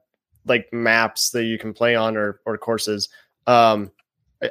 like 0.49 0.72
maps 0.72 1.30
that 1.30 1.44
you 1.44 1.59
can 1.59 1.72
play 1.72 1.94
on 1.94 2.16
or 2.16 2.40
or 2.46 2.59
courses, 2.59 3.09
um, 3.46 3.90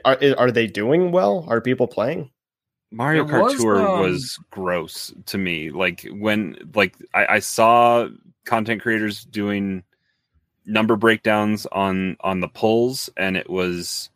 are 0.05 0.17
are 0.37 0.51
they 0.51 0.67
doing 0.67 1.11
well? 1.11 1.45
Are 1.47 1.61
people 1.61 1.87
playing? 1.87 2.31
Mario 2.91 3.25
There 3.25 3.39
Kart 3.39 3.43
was, 3.43 3.55
Tour 3.55 3.87
um, 3.87 3.99
was 3.99 4.39
gross 4.51 5.13
to 5.25 5.37
me. 5.37 5.71
Like 5.71 6.07
when 6.11 6.57
like 6.73 6.95
I, 7.13 7.25
I 7.35 7.39
saw 7.39 8.07
content 8.45 8.81
creators 8.81 9.25
doing 9.25 9.83
number 10.65 10.95
breakdowns 10.95 11.65
on 11.67 12.17
on 12.21 12.39
the 12.39 12.47
pulls, 12.47 13.09
and 13.17 13.35
it 13.35 13.49
was 13.49 14.09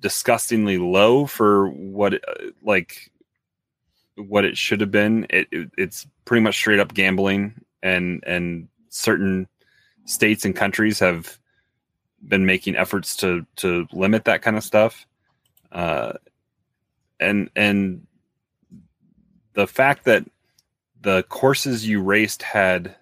disgustingly 0.00 0.78
low 0.78 1.26
for 1.26 1.68
what 1.68 2.14
uh, 2.14 2.50
like 2.62 3.10
what 4.16 4.44
it 4.44 4.56
should 4.56 4.80
have 4.80 4.90
been. 4.90 5.26
It, 5.30 5.48
it 5.50 5.70
it's 5.78 6.06
pretty 6.24 6.42
much 6.42 6.56
straight 6.56 6.80
up 6.80 6.94
gambling, 6.94 7.54
and 7.82 8.22
and 8.26 8.68
certain 8.90 9.48
states 10.08 10.44
and 10.44 10.56
countries 10.56 10.98
have 10.98 11.38
been 12.26 12.46
making 12.46 12.76
efforts 12.76 13.14
to 13.16 13.46
to 13.56 13.86
limit 13.92 14.24
that 14.24 14.42
kind 14.42 14.56
of 14.56 14.64
stuff. 14.64 15.06
Uh, 15.70 16.14
and 17.20 17.50
and 17.54 18.06
the 19.52 19.66
fact 19.66 20.04
that 20.04 20.24
the 21.00 21.22
courses 21.24 21.86
you 21.86 22.02
raced 22.02 22.42
had 22.42 22.96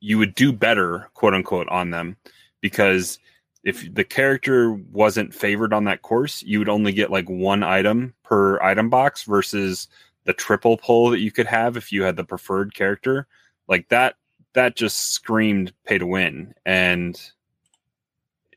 you 0.00 0.18
would 0.18 0.34
do 0.34 0.52
better 0.52 1.08
quote 1.14 1.34
unquote 1.34 1.68
on 1.68 1.90
them 1.90 2.16
because 2.60 3.18
if 3.64 3.92
the 3.94 4.04
character 4.04 4.72
wasn't 4.92 5.32
favored 5.32 5.72
on 5.72 5.84
that 5.84 6.02
course 6.02 6.42
you 6.42 6.58
would 6.58 6.68
only 6.68 6.92
get 6.92 7.10
like 7.10 7.28
one 7.28 7.62
item 7.62 8.12
per 8.22 8.60
item 8.60 8.90
box 8.90 9.24
versus 9.24 9.88
the 10.24 10.32
triple 10.32 10.76
pull 10.76 11.10
that 11.10 11.20
you 11.20 11.32
could 11.32 11.46
have 11.46 11.76
if 11.76 11.90
you 11.90 12.02
had 12.02 12.16
the 12.16 12.24
preferred 12.24 12.74
character 12.74 13.26
like 13.66 13.88
that 13.88 14.16
that 14.54 14.76
just 14.76 15.12
screamed 15.12 15.72
pay 15.84 15.98
to 15.98 16.06
win 16.06 16.54
and 16.66 17.20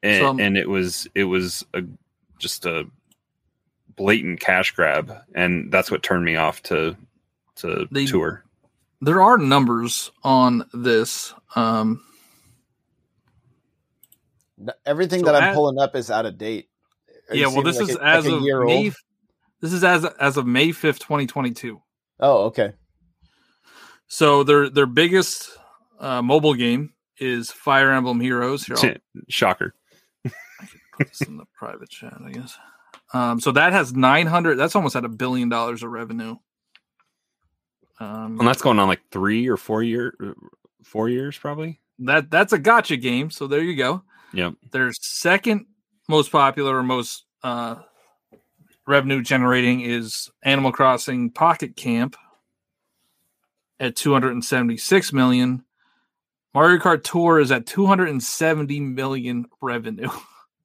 and, 0.04 0.22
Some- 0.24 0.40
and 0.40 0.58
it 0.58 0.70
was 0.70 1.08
it 1.16 1.26
was 1.26 1.66
a 1.74 1.82
just 2.40 2.66
a 2.66 2.86
blatant 3.96 4.40
cash 4.40 4.72
grab 4.72 5.12
and 5.36 5.72
that's 5.72 5.90
what 5.92 6.04
turned 6.04 6.24
me 6.24 6.36
off 6.36 6.62
to 6.64 6.96
to 7.58 7.88
They- 7.92 8.06
tour 8.06 8.44
there 9.00 9.22
are 9.22 9.38
numbers 9.38 10.12
on 10.24 10.68
this. 10.74 11.32
Um, 11.56 12.04
Everything 14.88 15.20
So 15.20 15.28
that 15.28 15.36
I'm 15.36 15.44
at- 15.50 15.54
pulling 15.56 15.78
up 15.78 15.96
is 15.96 16.10
out 16.10 16.26
of 16.26 16.38
date. 16.40 16.68
Are 17.30 17.36
yeah, 17.36 17.46
well, 17.48 17.62
this 17.62 17.80
like, 17.80 17.90
is 17.90 17.96
a- 17.96 18.00
like 18.00 18.08
as 18.08 18.26
a 18.26 18.36
of 18.38 18.42
year 18.42 18.64
May. 18.66 18.86
old? 18.86 18.96
This 19.62 19.72
is 19.74 19.84
as 19.84 20.04
as 20.06 20.38
of 20.38 20.48
May 20.48 20.72
fifth, 20.72 20.98
twenty 21.00 21.28
twenty 21.28 21.52
two. 21.52 21.80
Oh, 22.20 22.46
okay. 22.46 22.74
So 24.08 24.44
their 24.44 24.68
their 24.70 24.88
biggest 24.88 25.52
uh, 26.00 26.22
mobile 26.22 26.54
game 26.54 26.94
is 27.20 27.52
Fire 27.52 27.92
Emblem 27.92 28.20
Heroes. 28.20 28.66
Here, 28.66 28.98
shocker 29.30 29.74
put 30.98 31.08
this 31.10 31.22
in 31.22 31.38
the 31.38 31.46
private 31.58 31.90
chat, 31.90 32.18
I 32.24 32.32
guess. 32.32 32.58
Um, 33.14 33.40
so 33.40 33.52
that 33.52 33.74
has 33.74 33.94
nine 33.94 34.28
hundred. 34.28 34.56
That's 34.56 34.76
almost 34.76 34.96
at 34.96 35.06
a 35.06 35.10
billion 35.10 35.50
dollars 35.50 35.84
of 35.84 35.92
revenue. 35.92 36.36
Um, 38.00 38.40
and 38.40 38.48
that's 38.48 38.62
going 38.62 38.80
on 38.80 38.88
like 38.88 39.02
three 39.12 39.48
or 39.48 39.58
four 39.58 39.82
year 39.82 40.14
four 40.84 41.10
years 41.10 41.38
probably 41.38 41.80
that 42.00 42.30
that's 42.30 42.54
a 42.54 42.58
gotcha 42.58 42.98
game. 42.98 43.32
So 43.32 43.48
there 43.48 43.62
you 43.62 43.76
go. 43.76 44.04
Yep. 44.34 44.56
Their 44.72 44.92
second 44.94 45.66
most 46.10 46.32
popular 46.32 46.78
or 46.78 46.84
most 46.84 47.26
uh, 47.44 47.76
revenue 48.86 49.22
generating 49.22 49.82
is 49.82 50.30
Animal 50.44 50.72
Crossing 50.72 51.32
Pocket 51.32 51.76
Camp 51.76 52.16
at 53.80 53.96
276 53.96 55.14
million. 55.14 55.64
Mario 56.58 56.80
Kart 56.80 57.04
Tour 57.04 57.40
is 57.40 57.52
at 57.52 57.68
270 57.68 58.80
million 58.80 59.46
revenue. 59.62 60.10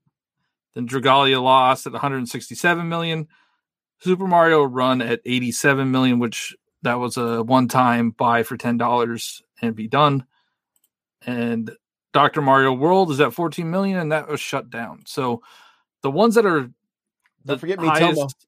then 0.75 0.89
Dragalia 0.89 1.43
Lost 1.43 1.87
at 1.87 1.93
167 1.93 2.89
million. 2.89 3.29
Super 4.01 4.27
Mario 4.27 4.63
Run 4.63 5.03
at 5.03 5.21
87 5.27 5.91
million, 5.91 6.19
which 6.19 6.57
that 6.81 6.95
was 6.95 7.19
a 7.19 7.43
one-time 7.43 8.13
buy 8.13 8.43
for 8.43 8.57
$10 8.57 9.43
and 9.61 9.77
be 9.77 9.87
done. 9.87 10.25
And 11.27 11.71
Dr. 12.15 12.41
Mario 12.41 12.73
World 12.73 13.11
is 13.11 13.21
at 13.21 13.35
14 13.35 13.71
million, 13.71 13.99
and 13.99 14.13
that 14.13 14.29
was 14.29 14.41
shut 14.41 14.71
down. 14.71 15.03
So 15.05 15.43
the 16.01 16.11
ones 16.11 16.37
that 16.37 16.47
are 16.47 16.63
the 16.63 16.73
Don't 17.45 17.59
forget 17.59 17.79
Miitomo. 17.79 17.89
highest, 17.91 18.47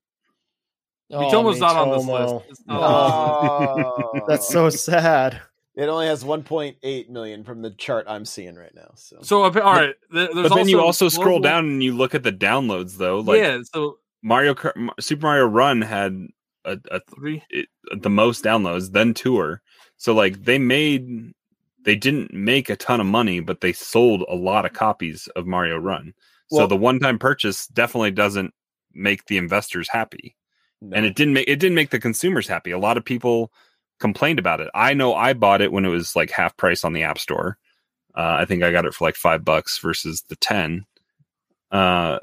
oh, 1.11 1.19
Miitomo's 1.21 1.61
not 1.61 1.77
on 1.77 1.91
this 1.91 2.07
list. 2.07 2.67
Not 2.67 2.81
on 2.81 3.77
this 3.77 3.87
list. 3.87 3.99
Oh, 4.15 4.21
That's 4.29 4.49
so 4.49 4.71
sad. 4.71 5.43
It 5.77 5.89
only 5.89 6.07
has 6.07 6.23
1.8 6.23 7.09
million 7.09 7.43
from 7.43 7.63
the 7.63 7.71
chart 7.71 8.07
I'm 8.09 8.25
seeing 8.25 8.55
right 8.55 8.75
now. 8.75 8.93
So, 8.95 9.19
So 9.23 9.43
all 9.43 9.51
right, 9.51 9.95
there- 10.11 10.29
there's 10.33 10.49
but 10.49 10.55
then 10.55 10.69
you 10.69 10.81
also 10.81 11.07
also 11.07 11.09
scroll 11.21 11.41
down 11.41 11.65
and 11.67 11.83
you 11.83 11.95
look 11.97 12.15
at 12.15 12.23
the 12.23 12.33
downloads 12.33 12.97
though 12.97 13.19
like 13.21 13.41
yeah, 13.41 13.59
so 13.73 13.99
mario 14.23 14.55
Kart, 14.55 14.89
super 15.01 15.23
mario 15.27 15.47
run 15.47 15.83
had 15.83 16.29
a, 16.65 16.79
a 16.91 17.01
three. 17.15 17.43
it, 17.51 17.67
the 18.01 18.09
most 18.11 18.45
downloads 18.45 18.93
then 18.93 19.13
tour 19.15 19.61
so 19.97 20.15
like 20.15 20.45
they 20.45 20.59
made 20.59 21.33
they 21.85 21.97
didn't 21.97 22.33
make 22.33 22.71
a 22.71 22.77
ton 22.77 23.01
of 23.01 23.07
money 23.07 23.41
but 23.41 23.61
they 23.61 23.73
sold 23.73 24.25
a 24.29 24.35
lot 24.35 24.65
of 24.65 24.73
copies 24.73 25.29
of 25.37 25.47
mario 25.47 25.77
run 25.77 26.15
so 26.51 26.59
Well- 26.59 26.69
the 26.69 26.77
one-time 26.77 27.19
purchase 27.19 27.67
definitely 27.67 28.13
doesn't 28.13 28.55
make 28.95 29.27
the 29.27 29.37
investors 29.37 29.89
happy 29.89 30.37
no. 30.81 30.97
and 30.97 31.05
it 31.05 31.17
didn't 31.17 31.35
make 31.35 31.49
it 31.49 31.57
didn't 31.59 31.75
make 31.75 31.91
the 31.91 31.99
consumers 32.01 32.47
happy 32.47 32.71
a 32.71 32.79
lot 32.79 32.97
of 32.97 33.05
people 33.05 33.53
complained 34.05 34.39
about 34.39 34.61
it. 34.61 34.69
I 34.75 34.93
know 34.93 35.15
I 35.15 35.33
bought 35.33 35.63
it 35.63 35.73
when 35.73 35.87
it 35.87 35.89
was 35.89 36.15
like 36.15 36.31
half 36.31 36.55
price 36.59 36.85
on 36.85 36.93
the 36.93 37.05
App 37.05 37.19
Store. 37.19 37.57
Uh, 38.15 38.37
I 38.41 38.45
think 38.45 38.63
I 38.63 38.71
got 38.71 38.85
it 38.85 38.93
for 38.93 39.07
like 39.07 39.17
five 39.17 39.45
bucks 39.47 39.79
versus 39.79 40.23
the 40.29 40.37
ten. 40.37 40.85
Uh, 41.71 42.19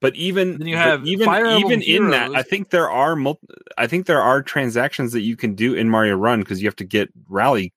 but 0.00 0.16
even 0.16 0.56
Then 0.58 0.68
you 0.68 0.76
have 0.76 1.06
even 1.06 1.26
even 1.60 1.82
in 1.82 2.10
that, 2.12 2.30
I 2.38 2.42
think 2.42 2.70
there 2.70 2.88
are 2.88 3.14
mul- 3.14 3.40
I 3.76 3.86
think 3.88 4.06
there 4.06 4.22
are 4.22 4.42
transactions 4.42 5.12
that 5.12 5.20
you 5.20 5.36
can 5.36 5.54
do 5.54 5.74
in 5.74 5.90
Mario 5.90 6.16
Run 6.16 6.40
because 6.40 6.62
you 6.62 6.68
have 6.68 6.76
to 6.76 6.84
get 6.84 7.10
rally 7.28 7.74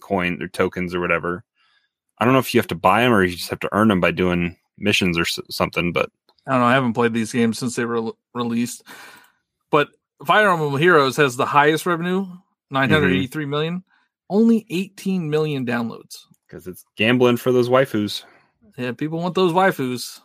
coin 0.00 0.40
or 0.40 0.46
tokens 0.46 0.94
or 0.94 1.00
whatever. 1.00 1.42
I 2.18 2.24
don't 2.24 2.34
know 2.34 2.40
if 2.40 2.54
you 2.54 2.60
have 2.60 2.68
to 2.68 2.76
buy 2.76 3.00
them 3.02 3.12
or 3.12 3.24
you 3.24 3.34
just 3.34 3.50
have 3.50 3.60
to 3.60 3.68
earn 3.72 3.88
them 3.88 4.00
by 4.00 4.12
doing 4.12 4.56
missions 4.78 5.18
or 5.18 5.22
s- 5.22 5.40
something. 5.50 5.92
But 5.92 6.10
I 6.46 6.52
don't 6.52 6.60
know. 6.60 6.66
I 6.66 6.74
haven't 6.74 6.92
played 6.92 7.12
these 7.14 7.32
games 7.32 7.58
since 7.58 7.74
they 7.74 7.84
were 7.84 8.00
re- 8.00 8.12
released. 8.34 8.84
But 9.70 9.88
Fire 10.24 10.50
Emblem 10.50 10.76
Heroes 10.78 11.16
has 11.16 11.36
the 11.36 11.46
highest 11.46 11.86
revenue, 11.86 12.26
nine 12.74 12.90
hundred 12.90 13.12
eighty-three 13.14 13.46
million. 13.46 13.82
Only 14.30 14.66
18 14.70 15.28
million 15.30 15.66
downloads. 15.66 16.16
because 16.46 16.66
it's 16.66 16.84
gambling 16.96 17.36
for 17.36 17.52
those 17.52 17.68
waifus. 17.68 18.24
Yeah, 18.78 18.92
people 18.92 19.20
want 19.20 19.34
those 19.34 19.52
waifus. 19.52 20.20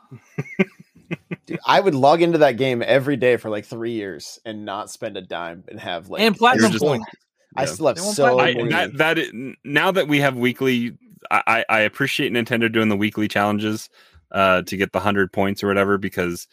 Dude, 1.45 1.59
I 1.65 1.79
would 1.79 1.95
log 1.95 2.21
into 2.21 2.37
that 2.39 2.53
game 2.57 2.83
every 2.85 3.17
day 3.17 3.37
for 3.37 3.49
like 3.49 3.65
three 3.65 3.91
years 3.93 4.39
and 4.45 4.63
not 4.65 4.89
spend 4.91 5.17
a 5.17 5.21
dime 5.21 5.63
and 5.67 5.79
have 5.79 6.09
like 6.09 6.21
and 6.21 6.35
platinum 6.35 6.71
just- 6.71 6.83
points. 6.83 7.05
I 7.57 7.63
Yeah. 7.63 7.65
still 7.67 7.87
have 7.87 7.99
so 7.99 8.39
I, 8.39 8.53
that 8.53 8.97
that 8.97 9.17
i- 9.19 9.55
now 9.65 9.89
that 9.91 10.07
we 10.07 10.19
have 10.19 10.37
weekly, 10.37 10.95
I, 11.31 11.41
I 11.47 11.65
I 11.69 11.79
appreciate 11.79 12.31
Nintendo 12.31 12.71
doing 12.71 12.89
the 12.89 12.95
weekly 12.95 13.27
challenges 13.27 13.89
uh, 14.31 14.61
to 14.61 14.77
get 14.77 14.91
the 14.93 14.99
hundred 14.99 15.33
points 15.33 15.63
or 15.63 15.67
whatever. 15.67 15.97
Because 15.97 16.47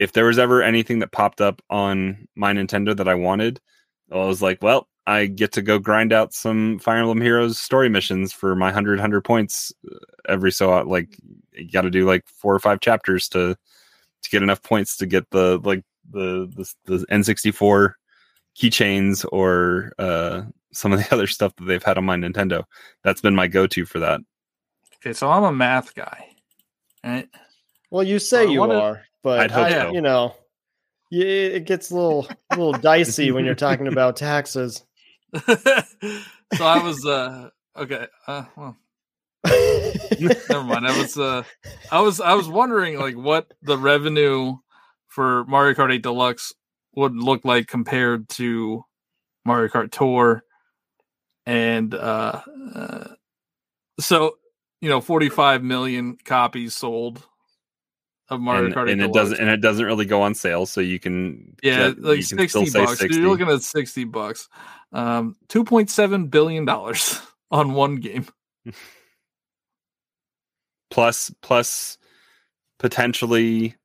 if 0.00 0.12
there 0.12 0.24
was 0.26 0.40
ever 0.40 0.60
anything 0.62 0.98
that 0.98 1.12
popped 1.12 1.40
up 1.40 1.62
on 1.70 2.26
my 2.34 2.52
Nintendo 2.52 2.96
that 2.96 3.06
I 3.08 3.14
wanted, 3.14 3.60
I 4.10 4.16
was 4.16 4.42
like, 4.42 4.60
well, 4.60 4.88
I 5.06 5.26
get 5.26 5.52
to 5.52 5.62
go 5.62 5.78
grind 5.78 6.12
out 6.12 6.32
some 6.34 6.78
Fire 6.78 6.98
Emblem 6.98 7.20
Heroes 7.20 7.58
story 7.58 7.88
missions 7.88 8.32
for 8.32 8.54
my 8.54 8.66
100 8.66 8.98
100 8.98 9.22
points 9.22 9.72
uh, 9.90 9.96
every 10.28 10.52
so 10.52 10.72
uh, 10.72 10.84
like 10.84 11.16
you 11.52 11.70
got 11.70 11.82
to 11.82 11.90
do 11.90 12.06
like 12.06 12.24
four 12.28 12.54
or 12.54 12.58
five 12.60 12.80
chapters 12.80 13.28
to 13.30 13.56
to 14.22 14.30
get 14.30 14.42
enough 14.42 14.62
points 14.62 14.96
to 14.98 15.06
get 15.06 15.28
the 15.30 15.58
like 15.64 15.82
the 16.10 16.46
the, 16.86 16.98
the 16.98 17.06
N64 17.06 17.94
keychains 18.56 19.24
or 19.32 19.92
uh 19.98 20.42
some 20.72 20.92
of 20.92 20.98
the 20.98 21.08
other 21.14 21.26
stuff 21.26 21.54
that 21.56 21.64
they've 21.64 21.82
had 21.82 21.98
on 21.98 22.04
my 22.04 22.16
Nintendo. 22.16 22.64
That's 23.02 23.20
been 23.20 23.34
my 23.34 23.46
go-to 23.48 23.86
for 23.86 23.98
that. 24.00 24.20
Okay, 24.96 25.12
so 25.14 25.30
I'm 25.30 25.44
a 25.44 25.52
math 25.52 25.94
guy. 25.94 26.26
Right? 27.02 27.28
Well, 27.90 28.02
you 28.02 28.18
say 28.18 28.40
I 28.42 28.50
you 28.50 28.60
wanna- 28.60 28.74
are, 28.78 29.02
but 29.22 29.40
I'd 29.40 29.50
hope 29.50 29.66
I, 29.66 29.70
so. 29.72 29.92
you 29.92 30.02
know, 30.02 30.34
it 31.10 31.64
gets 31.64 31.90
a 31.90 31.94
little 31.94 32.28
a 32.50 32.56
little 32.56 32.72
dicey 32.74 33.32
when 33.32 33.44
you're 33.44 33.54
talking 33.54 33.88
about 33.88 34.16
taxes. 34.16 34.84
so 36.54 36.64
I 36.64 36.82
was 36.82 37.04
uh 37.06 37.50
okay. 37.76 38.06
Uh 38.26 38.44
well 38.56 38.76
never 39.46 40.64
mind. 40.64 40.86
I 40.86 40.98
was 40.98 41.16
uh 41.16 41.42
I 41.90 42.00
was 42.00 42.20
I 42.20 42.34
was 42.34 42.48
wondering 42.48 42.98
like 42.98 43.16
what 43.16 43.52
the 43.62 43.78
revenue 43.78 44.56
for 45.08 45.44
Mario 45.44 45.74
Kart 45.74 45.92
8 45.92 46.02
Deluxe 46.02 46.54
would 46.94 47.14
look 47.14 47.44
like 47.44 47.66
compared 47.66 48.28
to 48.30 48.84
Mario 49.44 49.68
Kart 49.68 49.90
Tour 49.90 50.42
and 51.46 51.94
uh, 51.94 52.42
uh 52.74 53.08
so 53.98 54.36
you 54.80 54.88
know 54.88 55.00
45 55.00 55.62
million 55.62 56.16
copies 56.24 56.76
sold 56.76 57.26
of 58.30 58.40
Mario 58.40 58.66
and, 58.66 58.74
Kart 58.74 58.88
8 58.88 58.92
and 58.92 59.02
it 59.02 59.12
doesn't 59.12 59.38
and 59.38 59.48
it 59.50 59.60
doesn't 59.60 59.84
really 59.84 60.06
go 60.06 60.22
on 60.22 60.34
sale, 60.34 60.66
so 60.66 60.80
you 60.80 60.98
can 60.98 61.56
yeah, 61.62 61.92
like 61.98 62.26
can 62.26 62.38
60 62.38 62.66
say 62.66 62.84
bucks. 62.84 62.98
Dude, 62.98 63.14
You're 63.14 63.28
looking 63.28 63.48
at 63.48 63.62
60 63.62 64.04
bucks. 64.04 64.48
Um 64.92 65.36
2.7 65.48 66.30
billion 66.30 66.64
dollars 66.64 67.20
on 67.50 67.74
one 67.74 67.96
game. 67.96 68.26
plus 70.90 71.32
plus 71.42 71.98
potentially 72.78 73.76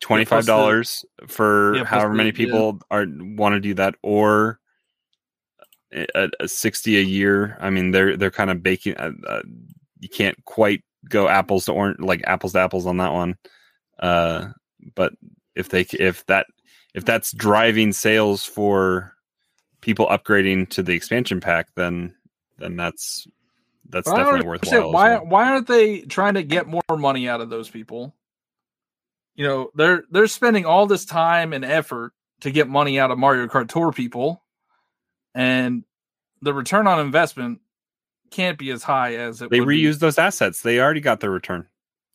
twenty 0.00 0.24
five 0.24 0.46
dollars 0.46 1.04
for 1.26 1.76
Yeah, 1.76 1.84
however 1.84 2.10
the- 2.10 2.16
many 2.16 2.30
yeah. 2.30 2.36
people 2.36 2.80
are 2.90 3.06
want 3.08 3.54
to 3.54 3.60
do 3.60 3.74
that, 3.74 3.94
or 4.02 4.58
a, 5.92 6.30
a 6.40 6.48
sixty 6.48 6.96
a 6.98 7.02
year. 7.02 7.56
I 7.60 7.70
mean, 7.70 7.90
they're 7.90 8.16
they're 8.16 8.30
kind 8.30 8.50
of 8.50 8.62
baking. 8.62 8.96
Uh, 8.96 9.12
uh, 9.26 9.42
you 9.98 10.08
can't 10.08 10.42
quite 10.44 10.82
go 11.08 11.28
apples 11.28 11.66
to 11.66 11.72
orange, 11.72 12.00
like 12.00 12.22
apples 12.26 12.52
to 12.52 12.60
apples 12.60 12.86
on 12.86 12.98
that 12.98 13.12
one. 13.12 13.36
Uh, 13.98 14.48
but 14.94 15.12
if 15.54 15.68
they 15.68 15.82
if 15.82 16.24
that 16.26 16.46
if 16.94 17.04
that's 17.04 17.32
driving 17.32 17.92
sales 17.92 18.44
for 18.44 19.14
people 19.80 20.06
upgrading 20.06 20.68
to 20.70 20.82
the 20.82 20.92
expansion 20.92 21.40
pack, 21.40 21.68
then 21.74 22.14
then 22.58 22.76
that's 22.76 23.26
that's 23.88 24.08
But 24.08 24.16
definitely 24.16 24.46
worthwhile. 24.46 24.92
Why 24.92 25.10
well. 25.14 25.26
why 25.26 25.50
aren't 25.50 25.66
they 25.66 26.00
trying 26.00 26.34
to 26.34 26.42
get 26.42 26.66
more 26.66 26.82
money 26.90 27.28
out 27.28 27.40
of 27.40 27.50
those 27.50 27.68
people? 27.68 28.14
You 29.34 29.46
know, 29.46 29.70
they're 29.74 30.04
they're 30.10 30.26
spending 30.26 30.66
all 30.66 30.86
this 30.86 31.04
time 31.04 31.52
and 31.52 31.64
effort 31.64 32.12
to 32.40 32.50
get 32.50 32.68
money 32.68 32.98
out 32.98 33.10
of 33.10 33.18
Mario 33.18 33.46
Kart 33.46 33.68
Tour 33.68 33.92
people, 33.92 34.42
and 35.34 35.84
the 36.42 36.54
return 36.54 36.86
on 36.86 37.00
investment 37.00 37.60
can't 38.30 38.58
be 38.58 38.70
as 38.70 38.82
high 38.82 39.14
as 39.16 39.42
it 39.42 39.50
They 39.50 39.60
would 39.60 39.68
be. 39.68 39.82
reuse 39.82 39.98
those 39.98 40.18
assets. 40.18 40.62
They 40.62 40.80
already 40.80 41.00
got 41.00 41.20
their 41.20 41.30
return. 41.30 41.66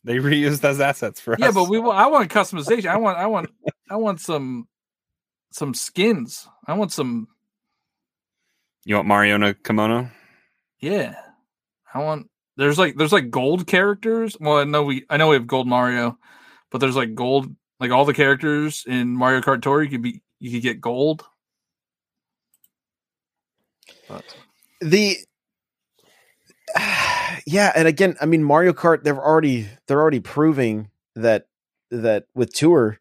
They 0.04 0.16
reuse 0.18 0.60
those 0.60 0.80
assets 0.80 1.20
for 1.20 1.36
Yeah, 1.38 1.48
us. 1.48 1.54
but 1.54 1.68
we 1.68 1.78
want. 1.78 1.98
I 1.98 2.06
want 2.06 2.30
customization. 2.30 2.86
I 2.86 2.96
want 2.96 3.18
I 3.18 3.26
want 3.26 3.50
I 3.90 3.96
want 3.96 4.20
some 4.20 4.68
some 5.52 5.74
skins. 5.74 6.48
I 6.66 6.74
want 6.74 6.92
some 6.92 7.28
You 8.84 8.96
want 8.96 9.08
Mariona 9.08 9.54
Kimono? 9.64 10.10
yeah. 10.80 11.16
I 11.92 11.98
want 12.02 12.28
there's 12.56 12.78
like 12.78 12.96
there's 12.96 13.12
like 13.12 13.30
gold 13.30 13.66
characters. 13.66 14.36
Well, 14.40 14.58
I 14.58 14.64
know 14.64 14.82
we 14.84 15.04
I 15.10 15.16
know 15.16 15.28
we 15.28 15.36
have 15.36 15.46
gold 15.46 15.66
Mario, 15.66 16.18
but 16.70 16.78
there's 16.78 16.96
like 16.96 17.14
gold 17.14 17.54
like 17.80 17.90
all 17.90 18.04
the 18.04 18.14
characters 18.14 18.84
in 18.86 19.08
Mario 19.16 19.40
Kart 19.40 19.62
Tour 19.62 19.82
you 19.82 19.90
could 19.90 20.02
be 20.02 20.22
you 20.40 20.50
could 20.50 20.62
get 20.62 20.80
gold. 20.80 21.24
But 24.08 24.24
the 24.80 25.18
yeah 27.46 27.72
and 27.74 27.86
again 27.86 28.16
i 28.20 28.26
mean 28.26 28.42
mario 28.42 28.72
kart 28.72 29.02
they're 29.02 29.22
already 29.22 29.68
they're 29.86 30.00
already 30.00 30.20
proving 30.20 30.90
that 31.14 31.46
that 31.90 32.24
with 32.34 32.52
tour 32.52 32.98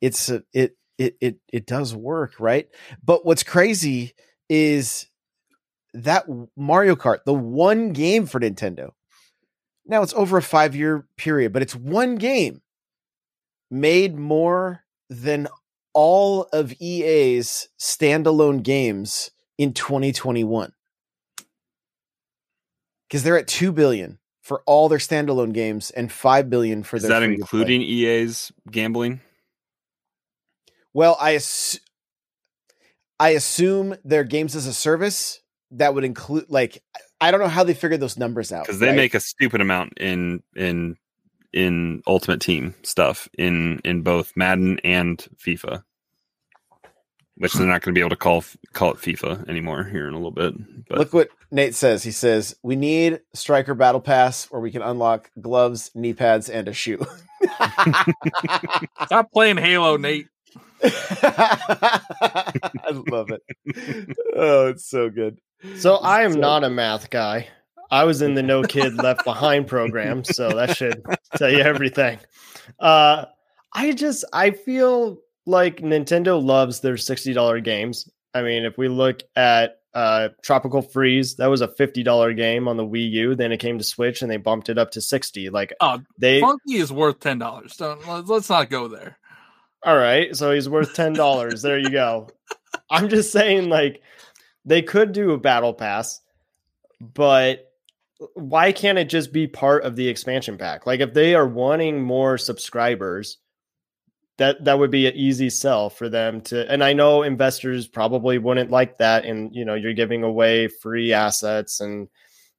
it's 0.00 0.28
a, 0.28 0.42
it 0.52 0.76
it 0.98 1.16
it 1.20 1.36
it 1.52 1.66
does 1.66 1.94
work 1.94 2.34
right? 2.38 2.68
But 3.02 3.24
what's 3.24 3.42
crazy 3.42 4.14
is 4.48 5.06
that 5.94 6.26
mario 6.56 6.96
kart 6.96 7.24
the 7.24 7.32
one 7.32 7.92
game 7.92 8.26
for 8.26 8.40
nintendo 8.40 8.90
now 9.86 10.02
it's 10.02 10.12
over 10.14 10.36
a 10.38 10.42
5 10.42 10.74
year 10.74 11.06
period 11.16 11.52
but 11.52 11.62
it's 11.62 11.74
one 11.74 12.16
game 12.16 12.60
made 13.70 14.18
more 14.18 14.84
than 15.08 15.46
all 15.94 16.48
of 16.52 16.74
EA's 16.80 17.68
standalone 17.78 18.62
games 18.62 19.30
in 19.56 19.72
2021 19.72 20.72
because 23.08 23.22
they're 23.22 23.38
at 23.38 23.46
two 23.46 23.72
billion 23.72 24.18
for 24.42 24.62
all 24.66 24.88
their 24.88 24.98
standalone 24.98 25.52
games 25.52 25.90
and 25.90 26.12
five 26.12 26.50
billion 26.50 26.82
for 26.82 26.96
Is 26.96 27.04
that 27.04 27.22
including 27.22 27.80
EA's 27.82 28.52
gambling? 28.70 29.20
Well, 30.92 31.16
I 31.20 31.34
ass- 31.36 31.80
I 33.18 33.30
assume 33.30 33.96
their 34.04 34.24
games 34.24 34.54
as 34.54 34.66
a 34.66 34.72
service 34.72 35.40
that 35.72 35.94
would 35.94 36.04
include 36.04 36.46
like 36.48 36.82
I 37.20 37.30
don't 37.30 37.40
know 37.40 37.48
how 37.48 37.64
they 37.64 37.74
figured 37.74 38.00
those 38.00 38.18
numbers 38.18 38.52
out 38.52 38.66
Because 38.66 38.80
they 38.80 38.88
right? 38.88 38.96
make 38.96 39.14
a 39.14 39.20
stupid 39.20 39.60
amount 39.60 39.98
in 39.98 40.42
in 40.54 40.96
in 41.52 42.02
Ultimate 42.06 42.40
Team 42.40 42.74
stuff 42.82 43.28
in 43.38 43.80
in 43.84 44.02
both 44.02 44.32
Madden 44.36 44.78
and 44.84 45.26
FIFA, 45.38 45.84
which 47.36 47.52
they're 47.54 47.66
not 47.66 47.82
going 47.82 47.94
to 47.94 47.98
be 47.98 48.00
able 48.00 48.10
to 48.10 48.16
call 48.16 48.44
call 48.72 48.92
it 48.92 48.98
FIFA 48.98 49.48
anymore 49.48 49.84
here 49.84 50.06
in 50.06 50.14
a 50.14 50.16
little 50.16 50.30
bit. 50.30 50.54
But 50.88 50.98
Look 50.98 51.12
what 51.12 51.28
Nate 51.50 51.74
says. 51.74 52.02
He 52.02 52.12
says 52.12 52.56
we 52.62 52.76
need 52.76 53.20
striker 53.34 53.74
battle 53.74 54.00
pass 54.00 54.46
where 54.50 54.60
we 54.60 54.70
can 54.70 54.82
unlock 54.82 55.30
gloves, 55.40 55.90
knee 55.94 56.14
pads, 56.14 56.48
and 56.48 56.68
a 56.68 56.72
shoe. 56.72 57.04
stop 59.04 59.30
playing 59.32 59.56
Halo, 59.56 59.96
Nate. 59.96 60.28
I 60.84 62.00
love 63.08 63.30
it. 63.30 64.16
Oh, 64.36 64.68
it's 64.68 64.88
so 64.88 65.08
good. 65.10 65.38
So 65.76 65.96
I 65.96 66.22
am 66.22 66.32
So- 66.32 66.38
not 66.40 66.64
a 66.64 66.70
math 66.70 67.10
guy. 67.10 67.48
I 67.90 68.04
was 68.04 68.22
in 68.22 68.34
the 68.34 68.42
No 68.42 68.62
Kid 68.62 68.94
Left 68.94 69.24
Behind 69.24 69.66
program, 69.66 70.24
so 70.24 70.48
that 70.50 70.76
should 70.76 71.02
tell 71.36 71.50
you 71.50 71.58
everything. 71.60 72.18
Uh, 72.80 73.26
I 73.72 73.92
just 73.92 74.24
I 74.32 74.50
feel 74.50 75.18
like 75.46 75.78
Nintendo 75.78 76.42
loves 76.42 76.80
their 76.80 76.96
sixty 76.96 77.32
dollar 77.32 77.60
games. 77.60 78.08
I 78.32 78.42
mean, 78.42 78.64
if 78.64 78.76
we 78.78 78.88
look 78.88 79.20
at 79.36 79.76
uh, 79.94 80.30
Tropical 80.42 80.82
Freeze, 80.82 81.36
that 81.36 81.46
was 81.46 81.60
a 81.60 81.68
fifty 81.68 82.02
dollar 82.02 82.32
game 82.32 82.66
on 82.66 82.76
the 82.76 82.84
Wii 82.86 83.10
U. 83.10 83.34
Then 83.36 83.52
it 83.52 83.58
came 83.58 83.78
to 83.78 83.84
Switch, 83.84 84.22
and 84.22 84.30
they 84.30 84.38
bumped 84.38 84.68
it 84.68 84.78
up 84.78 84.90
to 84.92 85.00
sixty. 85.00 85.50
Like 85.50 85.72
Oh, 85.80 86.00
they, 86.18 86.40
Funky 86.40 86.76
is 86.76 86.92
worth 86.92 87.20
ten 87.20 87.38
dollars. 87.38 87.76
Don't 87.76 88.06
let's- 88.08 88.28
let's 88.28 88.50
not 88.50 88.70
go 88.70 88.88
there. 88.88 89.18
all 89.84 89.96
right, 89.96 90.34
so 90.34 90.50
he's 90.52 90.68
worth 90.68 90.94
ten 90.94 91.12
dollars. 91.12 91.62
there 91.62 91.78
you 91.78 91.90
go. 91.90 92.28
I'm 92.90 93.08
just 93.08 93.30
saying, 93.30 93.68
like 93.68 94.02
they 94.64 94.82
could 94.82 95.12
do 95.12 95.30
a 95.32 95.38
battle 95.38 95.74
pass, 95.74 96.20
but 97.00 97.70
why 98.34 98.72
can't 98.72 98.98
it 98.98 99.08
just 99.10 99.32
be 99.32 99.46
part 99.46 99.84
of 99.84 99.96
the 99.96 100.08
expansion 100.08 100.56
pack? 100.58 100.86
Like 100.86 101.00
if 101.00 101.12
they 101.14 101.34
are 101.34 101.46
wanting 101.46 102.02
more 102.02 102.38
subscribers, 102.38 103.38
that 104.38 104.64
that 104.64 104.78
would 104.78 104.90
be 104.90 105.06
an 105.06 105.14
easy 105.14 105.48
sell 105.48 105.88
for 105.90 106.08
them 106.08 106.40
to 106.40 106.70
and 106.70 106.82
I 106.82 106.92
know 106.92 107.22
investors 107.22 107.86
probably 107.86 108.38
wouldn't 108.38 108.70
like 108.70 108.98
that 108.98 109.24
and 109.24 109.54
you 109.54 109.64
know 109.64 109.74
you're 109.74 109.94
giving 109.94 110.22
away 110.24 110.68
free 110.68 111.12
assets 111.12 111.80
and 111.80 112.08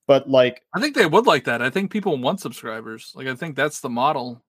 but 0.08 0.30
like 0.30 0.62
I 0.74 0.80
think 0.80 0.96
they 0.96 1.06
would 1.06 1.26
like 1.26 1.46
that. 1.46 1.62
I 1.62 1.70
think 1.70 1.92
people 1.92 2.18
want 2.18 2.40
subscribers. 2.40 3.12
Like 3.16 3.28
I 3.28 3.36
think 3.36 3.56
that's 3.56 3.82
the 3.82 3.90
model. 3.90 4.44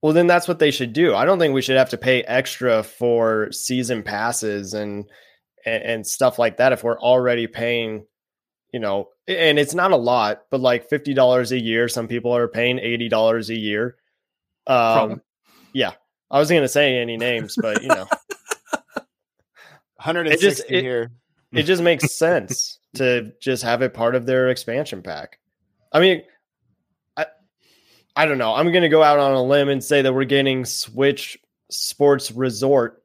well 0.00 0.12
then 0.12 0.26
that's 0.26 0.48
what 0.48 0.58
they 0.58 0.70
should 0.70 0.92
do. 0.92 1.14
I 1.14 1.24
don't 1.24 1.38
think 1.38 1.54
we 1.54 1.62
should 1.62 1.76
have 1.76 1.90
to 1.90 1.98
pay 1.98 2.22
extra 2.22 2.82
for 2.82 3.52
season 3.52 4.02
passes 4.02 4.74
and 4.74 5.04
and, 5.64 5.82
and 5.84 6.06
stuff 6.06 6.38
like 6.38 6.56
that 6.56 6.72
if 6.72 6.82
we're 6.82 6.98
already 6.98 7.46
paying 7.46 8.04
you 8.72 8.80
know 8.80 9.08
and 9.28 9.58
it's 9.58 9.74
not 9.74 9.92
a 9.92 9.96
lot 9.96 10.42
but 10.50 10.60
like 10.60 10.90
$50 10.90 11.52
a 11.52 11.60
year 11.60 11.88
some 11.88 12.08
people 12.08 12.34
are 12.34 12.48
paying 12.48 12.78
$80 12.78 13.48
a 13.48 13.54
year 13.54 13.96
um 14.66 14.94
Probably. 14.96 15.16
yeah 15.72 15.92
i 16.32 16.38
wasn't 16.38 16.56
going 16.56 16.64
to 16.64 16.68
say 16.68 16.98
any 16.98 17.16
names 17.16 17.54
but 17.60 17.82
you 17.82 17.88
know 17.88 18.06
160 19.96 20.74
it- 20.74 20.82
here. 20.82 21.12
it 21.52 21.62
just 21.64 21.82
makes 21.82 22.12
sense 22.12 22.78
to 22.94 23.32
just 23.40 23.62
have 23.62 23.82
it 23.82 23.94
part 23.94 24.14
of 24.14 24.26
their 24.26 24.48
expansion 24.50 25.02
pack. 25.02 25.38
I 25.92 26.00
mean, 26.00 26.22
I 27.16 27.26
I 28.16 28.26
don't 28.26 28.38
know. 28.38 28.52
I'm 28.54 28.70
going 28.72 28.82
to 28.82 28.88
go 28.88 29.02
out 29.02 29.18
on 29.18 29.32
a 29.32 29.42
limb 29.42 29.68
and 29.68 29.82
say 29.82 30.02
that 30.02 30.12
we're 30.12 30.24
getting 30.24 30.64
Switch 30.64 31.38
Sports 31.70 32.32
Resort. 32.32 33.02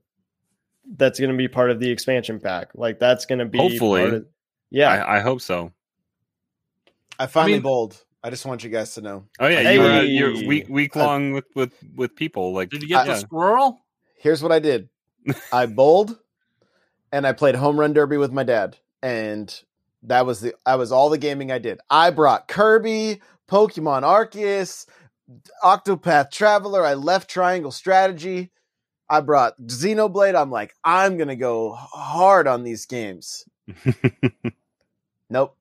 That's 0.96 1.20
going 1.20 1.32
to 1.32 1.38
be 1.38 1.48
part 1.48 1.70
of 1.70 1.80
the 1.80 1.90
expansion 1.92 2.40
pack. 2.40 2.70
Like 2.74 2.98
that's 3.00 3.26
going 3.28 3.40
to 3.40 3.46
be 3.46 3.58
Hopefully. 3.60 4.02
part 4.02 4.14
of- 4.16 4.26
yeah. 4.72 4.90
I, 4.90 5.18
I 5.18 5.20
hope 5.20 5.42
so. 5.42 5.72
I 7.20 7.28
finally 7.28 7.54
mean- 7.54 7.62
bold. 7.64 8.04
I 8.28 8.30
just 8.30 8.46
want 8.46 8.62
you 8.62 8.70
guys 8.70 8.94
to 8.96 9.02
know. 9.02 9.24
Oh 9.40 9.48
yeah, 9.48 9.72
you 9.72 9.80
were 9.80 9.86
uh, 9.86 10.02
Hey. 10.02 10.08
you're 10.08 10.34
week 10.46 10.66
week 10.68 10.98
long 10.98 11.32
with 11.32 11.46
with 11.56 11.72
with 11.96 12.14
people 12.14 12.54
like 12.54 12.70
Did 12.70 12.82
you 12.82 12.90
get 12.90 13.08
I- 13.08 13.14
the 13.14 13.16
squirrel? 13.20 13.80
Here's 14.18 14.44
what 14.44 14.52
I 14.52 14.60
did. 14.60 14.90
I 15.54 15.66
bowled 15.66 16.20
and 17.14 17.26
I 17.26 17.32
played 17.32 17.56
home 17.56 17.80
run 17.80 17.94
derby 17.94 18.18
with 18.18 18.34
my 18.34 18.44
dad. 18.44 18.76
And 19.02 19.58
that 20.04 20.26
was 20.26 20.42
the 20.42 20.54
I 20.66 20.76
was 20.76 20.92
all 20.92 21.10
the 21.10 21.18
gaming 21.18 21.54
I 21.54 21.60
did. 21.60 21.80
I 21.90 22.10
brought 22.10 22.50
Kirby, 22.50 23.22
Pokemon 23.50 24.02
Arceus, 24.04 24.88
Octopath 25.64 26.30
Traveler, 26.30 26.86
I 26.86 26.96
left 26.96 27.30
Triangle 27.30 27.72
Strategy. 27.72 28.52
I 29.10 29.22
brought 29.22 29.58
Xenoblade. 29.62 30.36
I'm 30.36 30.52
like, 30.52 30.74
I'm 30.84 31.16
gonna 31.18 31.38
go 31.38 31.72
hard 31.72 32.46
on 32.46 32.64
these 32.64 32.86
games. 32.88 33.46
Nope. 35.30 35.57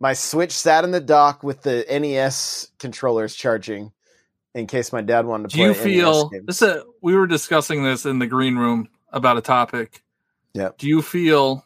My 0.00 0.14
Switch 0.14 0.52
sat 0.52 0.84
in 0.84 0.90
the 0.92 1.00
dock 1.00 1.42
with 1.42 1.62
the 1.62 1.84
NES 1.90 2.68
controllers 2.78 3.34
charging 3.34 3.92
in 4.54 4.66
case 4.66 4.92
my 4.92 5.02
dad 5.02 5.26
wanted 5.26 5.50
to 5.50 5.56
Do 5.56 5.58
play. 5.58 5.66
you 5.66 5.72
NES 5.74 5.82
feel 5.84 6.30
this? 6.46 6.62
Is 6.62 6.82
we 7.02 7.14
were 7.14 7.26
discussing 7.26 7.84
this 7.84 8.06
in 8.06 8.18
the 8.18 8.26
green 8.26 8.56
room 8.56 8.88
about 9.12 9.36
a 9.36 9.42
topic. 9.42 10.02
Yep. 10.54 10.78
Do 10.78 10.88
you 10.88 11.02
feel 11.02 11.64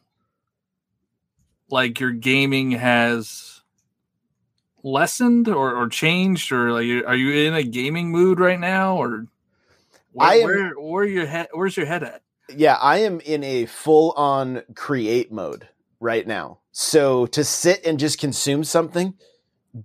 like 1.70 2.00
your 2.00 2.10
gaming 2.12 2.72
has 2.72 3.62
lessened 4.82 5.48
or, 5.48 5.74
or 5.74 5.88
changed, 5.88 6.52
or 6.52 6.72
like 6.72 7.06
are 7.06 7.14
you 7.16 7.46
in 7.48 7.54
a 7.54 7.62
gaming 7.62 8.10
mood 8.10 8.38
right 8.40 8.60
now, 8.60 8.96
or 8.96 9.26
where, 10.12 10.28
I 10.28 10.34
am- 10.36 10.44
where 10.44 10.70
where 10.72 11.04
your 11.04 11.26
head 11.26 11.48
where's 11.52 11.76
your 11.76 11.86
head 11.86 12.02
at? 12.02 12.22
yeah, 12.54 12.74
I 12.74 12.98
am 12.98 13.20
in 13.20 13.42
a 13.44 13.64
full 13.66 14.10
on 14.12 14.62
create 14.74 15.32
mode 15.32 15.66
right 16.00 16.26
now. 16.26 16.58
So 16.76 17.26
to 17.26 17.44
sit 17.44 17.86
and 17.86 18.00
just 18.00 18.18
consume 18.18 18.64
something 18.64 19.14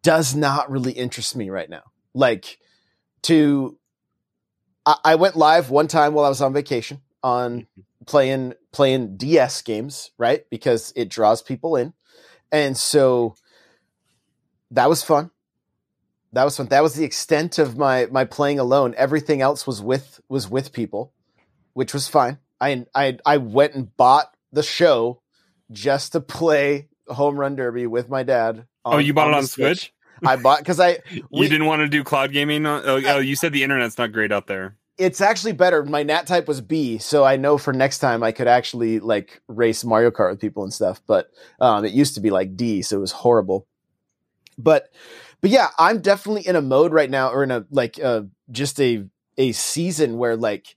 does 0.02 0.36
not 0.36 0.72
really 0.72 0.92
interest 0.92 1.36
me 1.36 1.52
right 1.52 1.70
now. 1.70 1.84
Like 2.16 2.58
to, 3.24 3.78
I, 4.88 4.96
I 5.06 5.16
went 5.16 5.36
live 5.36 5.70
one 5.70 5.88
time 5.88 6.16
while 6.16 6.26
I 6.26 6.30
was 6.30 6.42
on 6.42 6.52
vacation 6.52 7.02
on 7.22 7.60
mm-hmm. 7.60 7.82
playing 8.08 8.54
playing 8.72 9.18
DS 9.18 9.62
games, 9.62 10.10
right? 10.18 10.46
Because 10.50 10.92
it 10.96 11.10
draws 11.10 11.44
people 11.44 11.76
in, 11.76 11.94
and 12.52 12.76
so 12.76 13.36
that 14.72 14.90
was 14.90 15.04
fun. 15.04 15.30
That 16.34 16.44
was 16.44 16.58
fun. 16.58 16.70
That 16.70 16.82
was 16.82 16.96
the 16.96 17.06
extent 17.06 17.60
of 17.60 17.78
my 17.78 18.08
my 18.08 18.26
playing 18.26 18.58
alone. 18.58 18.96
Everything 18.98 19.42
else 19.42 19.68
was 19.68 19.80
with 19.80 20.22
was 20.28 20.50
with 20.50 20.74
people, 20.74 21.14
which 21.74 21.94
was 21.94 22.08
fine. 22.08 22.40
I 22.60 22.88
I 22.96 23.20
I 23.28 23.38
went 23.38 23.76
and 23.76 23.96
bought 23.96 24.36
the 24.52 24.64
show 24.64 25.22
just 25.72 26.14
to 26.14 26.22
play 26.22 26.88
Home 27.08 27.40
Run 27.40 27.56
Derby 27.56 27.88
with 27.88 28.10
my 28.10 28.24
dad. 28.24 28.66
oh, 28.86 28.98
you 28.98 29.14
bought 29.14 29.28
it 29.30 29.34
on 29.34 29.46
Switch. 29.46 29.94
I 30.26 30.36
bought 30.36 30.60
because 30.60 30.80
I 30.80 31.00
You 31.12 31.48
didn't 31.48 31.66
want 31.66 31.82
to 31.82 31.88
do 31.88 32.04
cloud 32.04 32.32
gaming. 32.32 32.66
On, 32.66 32.82
oh, 32.86 33.02
oh, 33.06 33.20
you 33.20 33.36
said 33.36 33.54
the 33.54 33.64
internet's 33.64 33.98
not 33.98 34.12
great 34.12 34.32
out 34.32 34.48
there. 34.48 34.76
it's 34.98 35.22
actually 35.22 35.54
better. 35.54 35.84
My 35.86 36.04
nat 36.04 36.28
type 36.28 36.48
was 36.48 36.60
B, 36.60 36.98
so 36.98 37.24
I 37.24 37.38
know 37.38 37.58
for 37.58 37.72
next 37.72 38.00
time 38.00 38.22
I 38.22 38.34
could 38.34 38.48
actually 38.48 39.00
like 39.00 39.42
race 39.48 39.86
Mario 39.86 40.12
Kart 40.12 40.32
with 40.32 40.42
people 40.42 40.64
and 40.64 40.74
stuff. 40.74 41.02
But 41.08 41.30
um, 41.62 41.86
it 41.86 41.94
used 41.94 42.16
to 42.16 42.22
be 42.22 42.32
like 42.32 42.58
D, 42.58 42.82
so 42.82 42.98
it 42.98 43.00
was 43.00 43.14
horrible. 43.14 43.66
But 44.58 44.90
but 45.40 45.52
yeah, 45.52 45.70
I'm 45.78 46.02
definitely 46.02 46.46
in 46.46 46.58
a 46.58 46.62
mode 46.62 46.92
right 46.92 47.10
now, 47.10 47.30
or 47.30 47.44
in 47.44 47.52
a 47.52 47.66
like 47.72 47.98
uh, 48.04 48.24
just 48.52 48.80
a 48.82 49.06
a 49.38 49.54
season 49.54 50.18
where 50.18 50.36
like 50.36 50.76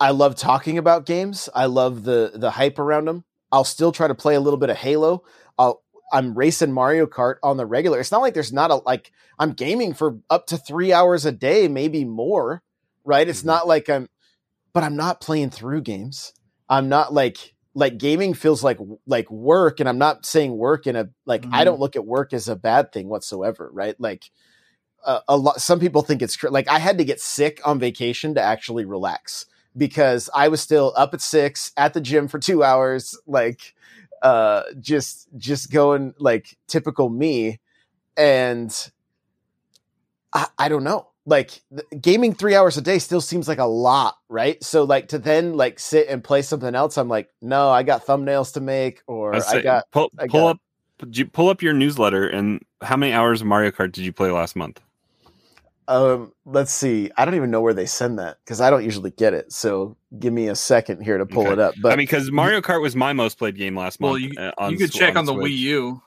I 0.00 0.10
love 0.10 0.34
talking 0.34 0.78
about 0.78 1.06
games. 1.06 1.48
I 1.54 1.66
love 1.66 2.02
the 2.02 2.32
the 2.34 2.50
hype 2.50 2.80
around 2.80 3.04
them. 3.04 3.24
I'll 3.52 3.64
still 3.64 3.92
try 3.92 4.08
to 4.08 4.14
play 4.14 4.34
a 4.34 4.40
little 4.40 4.58
bit 4.58 4.70
of 4.70 4.76
Halo. 4.78 5.24
I'll 5.58 5.82
I'm 6.12 6.34
racing 6.34 6.72
Mario 6.72 7.06
Kart 7.06 7.36
on 7.42 7.56
the 7.56 7.66
regular. 7.66 7.98
It's 8.00 8.12
not 8.12 8.20
like 8.20 8.34
there's 8.34 8.52
not 8.52 8.70
a 8.70 8.76
like 8.76 9.12
I'm 9.38 9.52
gaming 9.52 9.94
for 9.94 10.18
up 10.30 10.46
to 10.48 10.56
three 10.58 10.92
hours 10.92 11.24
a 11.24 11.32
day, 11.32 11.68
maybe 11.68 12.04
more. 12.04 12.62
Right? 13.04 13.28
It's 13.28 13.42
Mhm. 13.42 13.46
not 13.46 13.66
like 13.68 13.88
I'm, 13.88 14.08
but 14.72 14.84
I'm 14.84 14.96
not 14.96 15.20
playing 15.20 15.50
through 15.50 15.82
games. 15.82 16.32
I'm 16.68 16.88
not 16.88 17.12
like 17.14 17.54
like 17.74 17.98
gaming 17.98 18.34
feels 18.34 18.62
like 18.64 18.78
like 19.06 19.30
work, 19.30 19.80
and 19.80 19.88
I'm 19.88 19.98
not 19.98 20.26
saying 20.26 20.56
work 20.56 20.86
in 20.86 20.96
a 20.96 21.08
like 21.26 21.46
I 21.52 21.62
Mhm. 21.62 21.64
don't 21.66 21.80
look 21.80 21.96
at 21.96 22.06
work 22.06 22.32
as 22.32 22.48
a 22.48 22.56
bad 22.56 22.92
thing 22.92 23.08
whatsoever. 23.08 23.70
Right? 23.72 23.96
Like 24.00 24.24
uh, 25.04 25.20
a 25.28 25.36
lot. 25.36 25.60
Some 25.60 25.80
people 25.80 26.02
think 26.02 26.22
it's 26.22 26.42
like 26.44 26.68
I 26.68 26.78
had 26.78 26.98
to 26.98 27.04
get 27.04 27.20
sick 27.20 27.60
on 27.64 27.78
vacation 27.78 28.34
to 28.36 28.42
actually 28.42 28.84
relax 28.84 29.46
because 29.76 30.28
I 30.34 30.48
was 30.48 30.60
still 30.60 30.92
up 30.96 31.14
at 31.14 31.20
six 31.20 31.72
at 31.76 31.94
the 31.94 32.00
gym 32.00 32.28
for 32.28 32.38
two 32.38 32.62
hours, 32.62 33.18
like 33.26 33.74
uh 34.22 34.62
just 34.78 35.28
just 35.36 35.72
going 35.72 36.14
like 36.18 36.56
typical 36.68 37.08
me 37.08 37.58
and 38.16 38.90
I, 40.32 40.46
I 40.56 40.68
don't 40.68 40.84
know 40.84 41.08
like 41.26 41.60
gaming 42.00 42.32
three 42.32 42.54
hours 42.54 42.76
a 42.76 42.82
day 42.82 43.00
still 43.00 43.20
seems 43.20 43.48
like 43.48 43.58
a 43.58 43.64
lot 43.64 44.16
right 44.28 44.62
so 44.62 44.84
like 44.84 45.08
to 45.08 45.18
then 45.18 45.54
like 45.54 45.80
sit 45.80 46.06
and 46.08 46.22
play 46.22 46.42
something 46.42 46.72
else 46.74 46.98
i'm 46.98 47.08
like 47.08 47.30
no 47.40 47.68
i 47.70 47.82
got 47.82 48.06
thumbnails 48.06 48.54
to 48.54 48.60
make 48.60 49.02
or 49.08 49.34
I, 49.34 49.40
i, 49.48 49.60
got 49.60 49.90
pull, 49.90 50.10
I 50.18 50.28
pull 50.28 50.40
got- 50.40 50.50
up. 50.50 50.60
Pull 51.32 51.48
up 51.48 51.62
your 51.62 51.72
newsletter 51.72 52.28
and 52.28 52.64
how 52.80 52.96
many 52.96 53.12
hours 53.12 53.40
of 53.40 53.48
Mario 53.48 53.72
Kart 53.72 53.90
did 53.90 54.04
you 54.04 54.12
play 54.12 54.30
last 54.30 54.54
month? 54.54 54.80
Um 55.92 56.32
let's 56.46 56.72
see 56.72 57.10
i 57.18 57.24
don't 57.24 57.34
even 57.34 57.50
know 57.50 57.60
where 57.60 57.74
they 57.74 57.84
send 57.86 58.18
that 58.18 58.38
because 58.44 58.60
i 58.62 58.70
don't 58.70 58.82
usually 58.84 59.10
get 59.10 59.34
it 59.34 59.52
so 59.52 59.94
give 60.18 60.32
me 60.32 60.48
a 60.48 60.54
second 60.54 61.02
here 61.02 61.18
to 61.18 61.26
pull 61.26 61.42
Okay. 61.44 61.52
it 61.52 61.58
up 61.58 61.74
but 61.82 61.92
I 61.92 61.96
mean, 61.96 62.06
because 62.06 62.30
Mario 62.30 62.60
Kart 62.62 62.80
was 62.80 62.96
my 62.96 63.12
most 63.12 63.36
played 63.38 63.56
game 63.56 63.76
last 63.76 64.00
Well, 64.00 64.18
month. 64.18 64.22
you 64.22 64.40
uh, 64.40 64.52
on 64.56 64.72
you 64.72 64.78
could 64.78 64.92
Sw- 64.92 64.96
check 64.98 65.16
on 65.16 65.26
the 65.26 65.34
Switch. 65.34 65.52
Wii 65.52 65.56
U. 65.58 66.02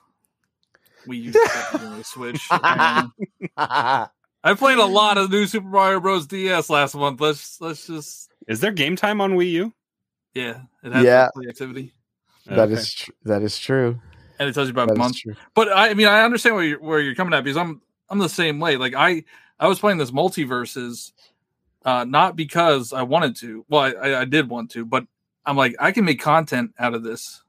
Wii 1.08 1.22
U 1.22 1.32
stuff 1.32 1.70
the 1.70 2.02
Switch. 2.04 2.50
Um, 2.50 3.12
I 3.56 4.54
played 4.56 4.78
a 4.78 4.84
lot 4.84 5.18
of 5.18 5.30
new 5.30 5.46
Super 5.46 5.68
Mario 5.68 6.00
Bros. 6.00 6.26
DS 6.26 6.68
last 6.68 6.94
month. 6.96 7.20
Let's 7.20 7.60
let's 7.60 7.86
just 7.86 8.30
Is 8.48 8.60
there 8.60 8.72
game 8.72 8.96
time 8.96 9.20
on 9.20 9.34
Wii 9.34 9.50
U? 9.52 9.72
yeah, 10.34 10.62
it 10.82 10.92
has 10.92 11.04
Yeah. 11.04 11.28
play 11.34 11.46
activity 11.48 11.92
that 12.46 12.58
Okay. 12.70 12.72
is 12.74 12.92
tr- 12.92 13.10
that 13.24 13.42
is 13.42 13.58
true 13.58 14.00
and 14.38 14.48
it 14.48 14.52
tells 14.52 14.68
you 14.68 14.72
about 14.72 14.88
That 14.88 14.94
a 14.94 14.96
is 14.96 14.98
month. 14.98 15.16
true. 15.20 15.34
But 15.54 15.72
I, 15.72 15.90
I 15.90 15.94
mean, 15.94 16.06
I 16.08 16.22
understand 16.24 16.54
where 16.56 16.64
you're 16.64 16.80
where 16.80 17.00
you're 17.00 17.14
coming 17.14 17.34
at 17.34 17.44
because 17.44 17.56
I'm 17.56 17.80
I'm 18.08 18.18
the 18.18 18.28
same 18.28 18.58
way. 18.60 18.76
Like 18.76 18.94
I 18.94 19.24
I 19.58 19.68
was 19.68 19.78
playing 19.78 19.98
this 19.98 20.10
MultiVersus, 20.10 21.12
uh, 21.84 22.04
not 22.04 22.36
because 22.36 22.92
I 22.92 23.02
wanted 23.02 23.36
to. 23.36 23.64
Well, 23.68 23.82
I, 23.82 24.20
I, 24.20 24.24
did 24.24 24.50
want 24.50 24.70
to, 24.72 24.84
but 24.84 25.06
I'm 25.44 25.56
like 25.56 25.74
I 25.80 25.92
can 25.92 26.04
make 26.04 26.20
content 26.20 26.72
out 26.78 26.94
of 26.94 27.02
this. 27.02 27.42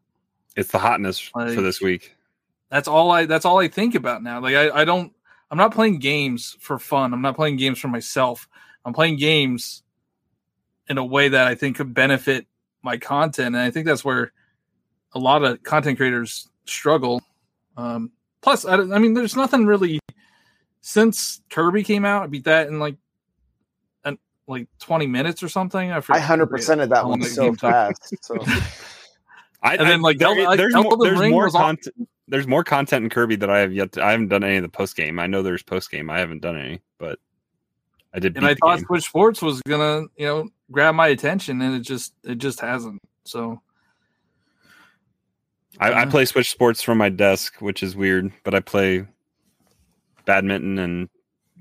It's 0.55 0.71
the 0.71 0.79
hotness 0.79 1.19
for 1.19 1.61
this 1.61 1.81
week. 1.81 2.15
That's 2.69 2.87
all 2.87 3.11
I 3.11 3.25
that's 3.25 3.45
all 3.45 3.59
I 3.59 3.67
think 3.67 3.95
about 3.95 4.23
now. 4.23 4.39
Like 4.41 4.55
I, 4.55 4.81
I 4.81 4.85
don't 4.85 5.13
I'm 5.49 5.57
not 5.57 5.73
playing 5.73 5.99
games 5.99 6.57
for 6.59 6.79
fun. 6.79 7.13
I'm 7.13 7.21
not 7.21 7.35
playing 7.35 7.57
games 7.57 7.79
for 7.79 7.87
myself. 7.87 8.47
I'm 8.85 8.93
playing 8.93 9.17
games 9.17 9.83
in 10.89 10.97
a 10.97 11.05
way 11.05 11.29
that 11.29 11.47
I 11.47 11.55
think 11.55 11.77
could 11.77 11.93
benefit 11.93 12.47
my 12.81 12.97
content. 12.97 13.55
And 13.55 13.57
I 13.57 13.71
think 13.71 13.85
that's 13.85 14.05
where 14.05 14.31
a 15.13 15.19
lot 15.19 15.43
of 15.43 15.61
content 15.63 15.97
creators 15.97 16.49
struggle. 16.65 17.21
Um, 17.75 18.11
plus, 18.41 18.65
I, 18.65 18.75
I 18.75 18.99
mean, 18.99 19.13
there's 19.13 19.35
nothing 19.35 19.65
really 19.65 19.99
since 20.87 21.41
Kirby 21.49 21.83
came 21.83 22.05
out. 22.05 22.23
I 22.23 22.27
beat 22.27 22.45
that 22.45 22.67
in 22.69 22.79
like 22.79 22.95
an, 24.05 24.17
like 24.47 24.69
20 24.79 25.05
minutes 25.05 25.43
or 25.43 25.49
something. 25.49 25.91
I 25.91 25.97
i 25.97 25.99
100% 25.99 26.81
of 26.81 26.89
that 26.89 27.05
one 27.05 27.21
so 27.23 27.41
game 27.43 27.55
took. 27.55 27.71
fast 27.71 28.15
so 28.23 28.37
I 28.41 28.61
I, 29.61 29.75
And 29.75 29.89
then, 29.89 30.01
like, 30.01 30.17
there- 30.17 30.29
Elden- 30.29 30.55
there's 30.57 30.73
Elden 30.73 30.97
more, 30.97 31.05
there's 31.05 31.29
more 31.29 31.43
was 31.45 31.55
aw- 31.55 31.59
content. 31.59 32.09
There's 32.29 32.47
more 32.47 32.63
content 32.63 33.03
in 33.03 33.09
Kirby 33.09 33.35
that 33.37 33.49
I 33.49 33.59
have 33.59 33.73
yet. 33.73 33.91
To, 33.93 34.03
I 34.03 34.11
haven't 34.11 34.29
done 34.29 34.43
any 34.45 34.57
of 34.57 34.63
the 34.63 34.69
post 34.69 34.95
game. 34.95 35.19
I 35.19 35.27
know 35.27 35.41
there's 35.41 35.63
post 35.63 35.91
game. 35.91 36.09
I 36.09 36.19
haven't 36.19 36.41
done 36.41 36.57
any, 36.57 36.81
but 36.99 37.19
I 38.13 38.19
did. 38.19 38.35
and 38.37 38.43
beat 38.43 38.49
I 38.49 38.53
the 38.53 38.59
thought 38.61 38.75
game. 38.77 38.85
Switch 38.85 39.03
Sports 39.05 39.41
was 39.41 39.61
gonna, 39.63 40.03
you 40.17 40.25
know, 40.25 40.49
grab 40.71 40.93
my 40.95 41.07
attention, 41.07 41.61
and 41.61 41.75
it 41.75 41.81
just 41.81 42.13
it 42.25 42.35
just 42.35 42.59
hasn't. 42.59 43.01
So 43.23 43.61
I, 45.79 45.91
I 45.91 46.03
uh. 46.03 46.09
play 46.11 46.25
Switch 46.25 46.49
Sports 46.51 46.81
from 46.81 46.97
my 46.97 47.07
desk, 47.09 47.55
which 47.61 47.81
is 47.81 47.95
weird, 47.95 48.31
but 48.43 48.53
I 48.53 48.59
play 48.59 49.05
badminton 50.27 50.77
and 50.77 51.09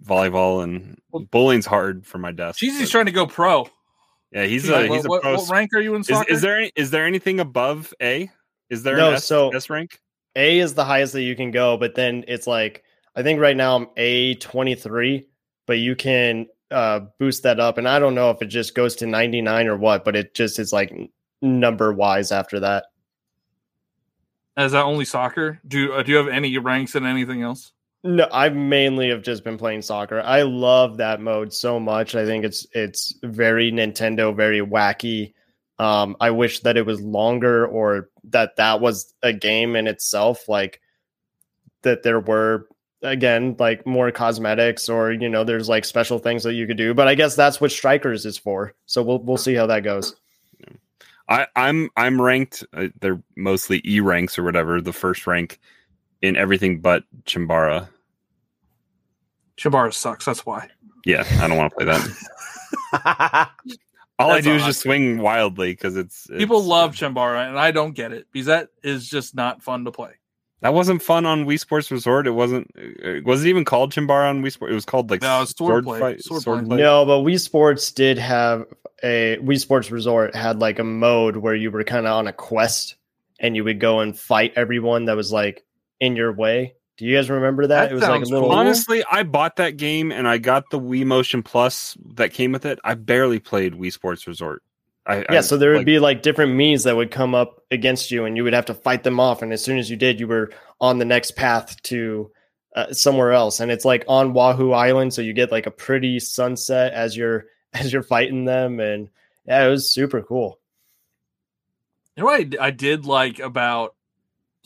volleyball 0.04 0.62
and 0.62 0.98
bowling's 1.30 1.64
hard 1.64 2.06
for 2.06 2.18
my 2.18 2.32
desk. 2.32 2.58
Cheesy's 2.58 2.82
but- 2.82 2.90
trying 2.90 3.06
to 3.06 3.12
go 3.12 3.26
pro. 3.26 3.66
yeah, 4.32 4.44
he's 4.44 4.68
Like, 4.68 4.90
a 4.90 4.94
he's 4.94 5.06
a 5.06 5.08
what, 5.08 5.22
pro. 5.22 5.36
what 5.36 5.48
rank 5.48 5.72
are 5.72 5.80
you 5.80 5.94
in 5.94 6.02
is, 6.02 6.08
soccer? 6.08 6.30
is 6.30 6.42
there 6.42 6.58
any, 6.58 6.72
is 6.76 6.90
there 6.90 7.06
anything 7.06 7.40
above 7.40 7.94
A? 8.02 8.30
Is 8.68 8.82
there 8.82 8.96
No, 8.98 9.08
an 9.08 9.14
S, 9.14 9.24
so- 9.24 9.48
S 9.50 9.70
rank? 9.70 9.98
A 10.34 10.58
is 10.58 10.74
the 10.74 10.84
highest 10.84 11.14
that 11.14 11.22
you 11.22 11.34
can 11.34 11.50
go, 11.50 11.78
but 11.78 11.94
then 11.94 12.22
it's 12.28 12.46
like 12.46 12.82
I 13.14 13.22
think 13.22 13.40
right 13.40 13.56
now 13.56 13.74
I'm 13.76 13.86
A 13.96 14.34
twenty 14.34 14.74
three, 14.74 15.26
but 15.64 15.78
you 15.78 15.96
can 15.96 16.46
uh 16.70 17.00
boost 17.18 17.44
that 17.44 17.58
up, 17.58 17.78
and 17.78 17.88
I 17.88 17.98
don't 17.98 18.14
know 18.14 18.28
if 18.30 18.42
it 18.42 18.46
just 18.48 18.74
goes 18.74 18.96
to 18.96 19.06
ninety 19.06 19.40
nine 19.40 19.66
or 19.66 19.78
what, 19.78 20.04
but 20.04 20.14
it 20.14 20.34
just 20.34 20.58
is 20.58 20.74
like 20.74 20.92
number 21.40 21.90
wise 21.94 22.32
after 22.32 22.60
that. 22.60 22.84
Is 24.58 24.72
that 24.72 24.84
only 24.84 25.04
soccer? 25.06 25.58
Do 25.66 25.94
uh, 25.94 26.02
do 26.02 26.12
you 26.12 26.18
have 26.18 26.28
any 26.28 26.58
ranks 26.58 26.94
in 26.94 27.06
anything 27.06 27.40
else? 27.42 27.72
No, 28.06 28.28
I 28.32 28.48
mainly 28.50 29.08
have 29.08 29.22
just 29.22 29.42
been 29.42 29.58
playing 29.58 29.82
soccer. 29.82 30.20
I 30.20 30.42
love 30.42 30.98
that 30.98 31.20
mode 31.20 31.52
so 31.52 31.80
much. 31.80 32.14
I 32.14 32.24
think 32.24 32.44
it's 32.44 32.66
it's 32.72 33.14
very 33.22 33.72
Nintendo, 33.72 34.34
very 34.34 34.60
wacky. 34.60 35.34
Um, 35.78 36.16
I 36.20 36.30
wish 36.30 36.60
that 36.60 36.76
it 36.76 36.86
was 36.86 37.00
longer 37.00 37.66
or 37.66 38.08
that 38.24 38.56
that 38.56 38.80
was 38.80 39.12
a 39.22 39.32
game 39.32 39.76
in 39.76 39.86
itself. 39.86 40.48
Like 40.48 40.80
that 41.82 42.04
there 42.04 42.20
were 42.20 42.68
again 43.02 43.56
like 43.58 43.86
more 43.86 44.10
cosmetics 44.10 44.88
or 44.88 45.12
you 45.12 45.28
know 45.28 45.44
there's 45.44 45.68
like 45.68 45.84
special 45.84 46.18
things 46.18 46.44
that 46.44 46.54
you 46.54 46.66
could 46.66 46.76
do. 46.76 46.94
But 46.94 47.08
I 47.08 47.16
guess 47.16 47.34
that's 47.34 47.60
what 47.60 47.72
Strikers 47.72 48.24
is 48.24 48.38
for. 48.38 48.72
So 48.86 49.02
we'll 49.02 49.18
we'll 49.18 49.36
see 49.36 49.54
how 49.54 49.66
that 49.66 49.80
goes. 49.80 50.14
I, 51.28 51.46
I'm 51.56 51.90
I'm 51.96 52.22
ranked. 52.22 52.64
Uh, 52.72 52.88
they're 53.00 53.20
mostly 53.36 53.82
E 53.84 53.98
ranks 53.98 54.38
or 54.38 54.44
whatever. 54.44 54.80
The 54.80 54.92
first 54.92 55.26
rank 55.26 55.58
in 56.22 56.36
everything 56.36 56.80
but 56.80 57.04
Chambara. 57.24 57.88
Chambara 59.56 59.92
sucks. 59.92 60.24
That's 60.24 60.44
why. 60.46 60.68
Yeah, 61.04 61.24
I 61.40 61.46
don't 61.48 61.56
want 61.56 61.72
to 61.72 61.76
play 61.76 61.84
that. 61.86 63.50
All 64.18 64.30
I 64.30 64.40
do 64.40 64.50
all 64.50 64.56
is 64.56 64.62
I- 64.62 64.66
just 64.68 64.80
swing 64.80 65.18
wildly 65.18 65.72
because 65.72 65.94
it's, 65.96 66.26
People 66.26 66.62
love 66.64 66.94
Chambara, 66.94 67.48
and 67.48 67.58
I 67.58 67.70
don't 67.70 67.92
get 67.92 68.12
it 68.12 68.26
because 68.32 68.46
that 68.46 68.70
is 68.82 69.08
just 69.08 69.34
not 69.34 69.62
fun 69.62 69.84
to 69.84 69.92
play. 69.92 70.12
That 70.62 70.72
wasn't 70.72 71.02
fun 71.02 71.26
on 71.26 71.44
Wii 71.44 71.60
Sports 71.60 71.90
Resort. 71.90 72.26
It 72.26 72.30
wasn't. 72.30 72.70
uh, 72.78 73.20
Was 73.26 73.44
it 73.44 73.48
even 73.50 73.66
called 73.66 73.92
Chambara 73.92 74.30
on 74.30 74.42
Wii 74.42 74.50
Sports? 74.52 74.72
It 74.72 74.74
was 74.74 74.86
called 74.86 75.10
like 75.10 75.20
No, 75.20 75.42
it's 75.42 75.54
sword 75.54 75.84
play. 75.84 76.00
fight. 76.00 76.22
Sword 76.24 76.42
Sword 76.42 76.58
play. 76.60 76.68
play. 76.68 76.76
No, 76.78 77.04
but 77.04 77.18
Wii 77.18 77.38
Sports 77.38 77.92
did 77.92 78.16
have 78.16 78.64
a 79.02 79.36
Wii 79.42 79.60
Sports 79.60 79.90
Resort 79.90 80.34
had 80.34 80.58
like 80.60 80.78
a 80.78 80.84
mode 80.84 81.36
where 81.36 81.54
you 81.54 81.70
were 81.70 81.84
kind 81.84 82.06
of 82.06 82.14
on 82.14 82.26
a 82.26 82.32
quest 82.32 82.96
and 83.38 83.54
you 83.54 83.64
would 83.64 83.80
go 83.80 84.00
and 84.00 84.18
fight 84.18 84.54
everyone 84.56 85.04
that 85.04 85.16
was 85.16 85.30
like 85.30 85.62
in 86.00 86.16
your 86.16 86.32
way. 86.32 86.75
Do 86.96 87.04
you 87.04 87.14
guys 87.16 87.28
remember 87.28 87.66
that? 87.66 87.84
That 87.84 87.92
it 87.92 87.94
was 87.94 88.02
like 88.02 88.22
a 88.22 88.24
little 88.24 88.48
cool. 88.48 88.52
Honestly, 88.52 89.04
I 89.10 89.22
bought 89.22 89.56
that 89.56 89.76
game 89.76 90.10
and 90.10 90.26
I 90.26 90.38
got 90.38 90.70
the 90.70 90.80
Wii 90.80 91.04
Motion 91.04 91.42
Plus 91.42 91.96
that 92.14 92.32
came 92.32 92.52
with 92.52 92.64
it. 92.64 92.78
I 92.84 92.94
barely 92.94 93.38
played 93.38 93.74
Wii 93.74 93.92
Sports 93.92 94.26
Resort. 94.26 94.62
I, 95.06 95.18
Yeah, 95.18 95.38
I- 95.38 95.40
so 95.40 95.56
there 95.56 95.70
would 95.70 95.78
like, 95.78 95.86
be 95.86 95.98
like 95.98 96.22
different 96.22 96.54
Miis 96.54 96.84
that 96.84 96.96
would 96.96 97.10
come 97.10 97.34
up 97.34 97.62
against 97.70 98.10
you 98.10 98.24
and 98.24 98.36
you 98.36 98.44
would 98.44 98.54
have 98.54 98.66
to 98.66 98.74
fight 98.74 99.04
them 99.04 99.20
off 99.20 99.42
and 99.42 99.52
as 99.52 99.62
soon 99.62 99.78
as 99.78 99.90
you 99.90 99.96
did 99.96 100.18
you 100.18 100.26
were 100.26 100.50
on 100.80 100.98
the 100.98 101.04
next 101.04 101.36
path 101.36 101.80
to 101.82 102.30
uh, 102.74 102.92
somewhere 102.92 103.32
else 103.32 103.60
and 103.60 103.70
it's 103.70 103.84
like 103.84 104.04
on 104.08 104.34
Wuhu 104.34 104.74
Island 104.74 105.14
so 105.14 105.22
you 105.22 105.32
get 105.32 105.52
like 105.52 105.66
a 105.66 105.70
pretty 105.70 106.18
sunset 106.18 106.92
as 106.92 107.16
you're 107.16 107.46
as 107.72 107.92
you're 107.92 108.02
fighting 108.02 108.46
them 108.46 108.80
and 108.80 109.08
yeah, 109.46 109.64
it 109.64 109.70
was 109.70 109.92
super 109.92 110.22
cool. 110.22 110.58
You 112.16 112.22
know 112.22 112.26
what 112.26 112.60
I 112.60 112.70
did 112.70 113.06
like 113.06 113.38
about 113.38 113.94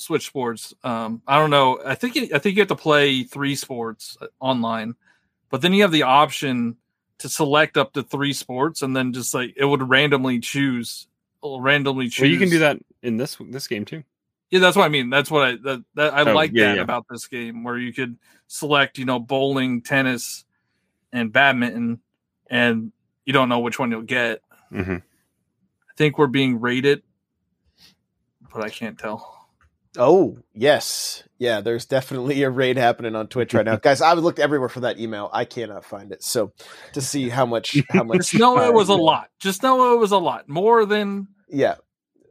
Switch 0.01 0.27
Sports? 0.27 0.75
Um, 0.83 1.23
I 1.27 1.39
don't 1.39 1.51
know. 1.51 1.81
I 1.85 1.95
think 1.95 2.17
it, 2.17 2.33
I 2.33 2.39
think 2.39 2.57
you 2.57 2.61
have 2.61 2.69
to 2.69 2.77
play 2.77 3.23
three 3.23 3.55
sports 3.55 4.17
uh, 4.21 4.27
online, 4.41 4.95
but 5.51 5.61
then 5.63 5.73
you 5.73 5.83
have 5.83 5.93
the 5.93 6.05
option 6.05 6.77
to 7.19 7.29
select 7.29 7.77
up 7.77 7.93
to 7.93 8.03
three 8.03 8.33
sports, 8.33 8.83
and 8.83 8.97
then 8.97 9.13
just 9.13 9.35
like 9.35 9.55
it 9.57 9.65
would 9.65 9.89
randomly 9.89 10.41
choose, 10.41 11.07
randomly 11.43 12.09
choose. 12.09 12.23
Well, 12.23 12.31
you 12.31 12.39
can 12.39 12.51
do 12.51 12.61
that 12.61 12.79
in 13.03 13.17
this 13.17 13.37
this 13.41 13.69
game 13.69 13.85
too. 13.85 14.03
Yeah, 14.51 14.59
that's 14.59 14.77
what 14.77 14.85
I 14.85 14.89
mean. 14.89 15.11
That's 15.11 15.31
what 15.31 15.43
I 15.45 15.51
that, 15.63 15.85
that 15.95 16.15
I 16.15 16.29
Oh, 16.29 16.35
like 16.35 16.51
yeah, 16.53 16.69
that 16.71 16.77
yeah. 16.77 16.83
about 16.83 17.07
this 17.09 17.27
game, 17.29 17.63
where 17.63 17.79
you 17.79 17.93
could 17.93 18.17
select, 18.49 18.99
you 18.99 19.05
know, 19.05 19.21
bowling, 19.21 19.83
tennis, 19.83 20.45
and 21.13 21.33
badminton, 21.33 22.01
and 22.49 22.91
you 23.25 23.33
don't 23.33 23.49
know 23.49 23.61
which 23.61 23.79
one 23.79 23.91
you'll 23.91 24.03
get. 24.03 24.43
hmm 24.71 24.97
I 24.97 25.93
think 25.97 26.17
we're 26.19 26.27
being 26.29 26.61
rated, 26.61 27.03
but 28.53 28.65
I 28.65 28.71
can't 28.71 28.99
tell. 28.99 29.40
Oh, 29.99 30.39
yes. 30.55 31.25
Yeah, 31.39 31.61
there's 31.63 31.85
definitely 31.87 32.43
a 32.43 32.51
raid 32.51 32.77
happening 32.77 33.17
on 33.17 33.27
Twitch 33.27 33.55
right 33.55 33.65
now. 33.65 33.77
Guys, 33.83 34.01
I've 34.01 34.19
looked 34.19 34.39
everywhere 34.39 34.69
for 34.69 34.81
that 34.81 35.01
email. 35.01 35.29
I 35.33 35.45
cannot 35.45 35.85
find 35.85 36.13
it. 36.13 36.23
So 36.23 36.53
to 36.93 37.01
see 37.01 37.29
how 37.29 37.45
much 37.47 37.77
how 37.91 38.05
much 38.05 38.19
Just 38.19 38.35
know 38.35 38.61
it 38.61 38.73
was 38.75 38.89
a 38.89 38.95
lot. 38.95 39.31
Just 39.41 39.63
know 39.63 39.95
it 39.95 39.99
was 39.99 40.13
a 40.13 40.19
lot. 40.19 40.49
More 40.49 40.85
than 40.87 41.29
Yeah. 41.49 41.77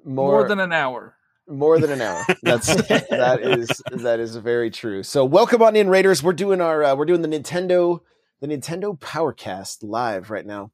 more, 0.06 0.40
More, 0.40 0.48
than 0.48 0.60
an 0.60 0.72
hour. 0.72 1.16
more 1.48 1.80
than 1.80 1.92
an 1.92 2.02
hour. 2.02 2.24
That's 2.44 2.68
that 2.68 3.40
is 3.42 3.70
that 3.92 4.20
is 4.22 4.36
very 4.38 4.72
true. 4.72 5.04
So 5.04 5.26
welcome 5.26 5.62
on 5.62 5.76
in 5.76 5.90
Raiders. 5.90 6.24
We're 6.24 6.34
doing 6.34 6.62
our 6.62 6.84
uh, 6.84 6.96
we're 6.96 7.06
doing 7.06 7.22
the 7.24 7.28
Nintendo 7.28 8.00
the 8.40 8.48
Nintendo 8.48 8.98
Powercast 8.98 9.80
live 9.84 10.30
right 10.30 10.46
now. 10.46 10.72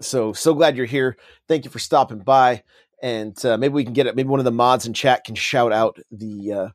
So 0.00 0.32
so 0.32 0.54
glad 0.54 0.76
you're 0.76 0.86
here. 0.86 1.16
Thank 1.48 1.64
you 1.64 1.70
for 1.72 1.80
stopping 1.80 2.18
by. 2.20 2.62
And 3.04 3.44
uh, 3.44 3.58
maybe 3.58 3.74
we 3.74 3.84
can 3.84 3.92
get 3.92 4.06
it. 4.06 4.16
Maybe 4.16 4.30
one 4.30 4.40
of 4.40 4.46
the 4.46 4.50
mods 4.50 4.86
in 4.86 4.94
chat 4.94 5.24
can 5.24 5.34
shout 5.34 5.74
out 5.74 5.98
the 6.10 6.72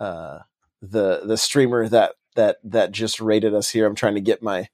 uh, 0.00 0.02
uh, 0.02 0.38
the 0.80 1.22
the 1.24 1.36
streamer 1.36 1.88
that 1.88 2.12
that 2.36 2.58
that 2.62 2.92
just 2.92 3.20
rated 3.20 3.54
us 3.54 3.70
here. 3.70 3.84
I'm 3.84 3.96
trying 3.96 4.14
to 4.14 4.20
get 4.20 4.40
my 4.40 4.68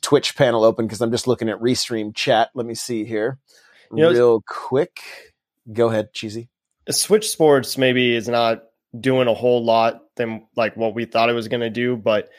Twitch 0.00 0.36
panel 0.36 0.64
open 0.64 0.86
because 0.86 1.02
I'm 1.02 1.10
just 1.10 1.26
looking 1.26 1.50
at 1.50 1.60
restream 1.60 2.14
chat. 2.14 2.48
Let 2.54 2.64
me 2.64 2.74
see 2.74 3.04
here, 3.04 3.38
You 3.92 4.04
know, 4.04 4.10
real 4.10 4.42
quick. 4.46 5.02
Go 5.70 5.90
ahead, 5.90 6.14
cheesy. 6.14 6.48
Switch 6.88 7.28
Sports 7.28 7.76
maybe 7.76 8.14
is 8.14 8.26
not 8.26 8.62
doing 8.98 9.28
a 9.28 9.34
whole 9.34 9.62
lot 9.62 10.00
than 10.16 10.46
like 10.56 10.74
what 10.74 10.94
we 10.94 11.04
thought 11.04 11.28
it 11.28 11.34
was 11.34 11.48
going 11.48 11.60
to 11.60 11.68
do, 11.68 11.98
but 11.98 12.30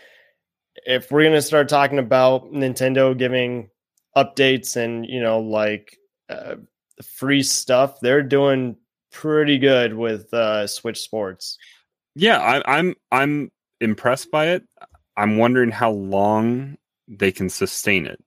if 0.87 1.11
we're 1.11 1.21
going 1.21 1.33
to 1.33 1.41
start 1.43 1.69
talking 1.69 1.99
about 1.99 2.51
Nintendo 2.51 3.15
giving 3.15 3.69
updates 4.17 4.75
and 4.75 5.05
you 5.05 5.21
know 5.21 5.39
like 5.39 5.95
uh, 6.29 6.55
free 7.01 7.43
stuff, 7.43 7.99
they're 8.01 8.23
doing 8.23 8.75
pretty 9.11 9.57
good 9.57 9.93
with 9.95 10.33
uh, 10.33 10.67
Switch 10.67 10.99
Sports. 11.01 11.57
Yeah, 12.15 12.39
I, 12.39 12.77
I'm 12.79 12.95
I'm 13.11 13.51
impressed 13.79 14.31
by 14.31 14.47
it. 14.49 14.63
I'm 15.17 15.37
wondering 15.37 15.71
how 15.71 15.91
long 15.91 16.77
they 17.07 17.31
can 17.31 17.49
sustain 17.49 18.05
it, 18.05 18.23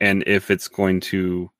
and 0.00 0.24
if 0.26 0.50
it's 0.50 0.68
going 0.68 1.00
to 1.00 1.50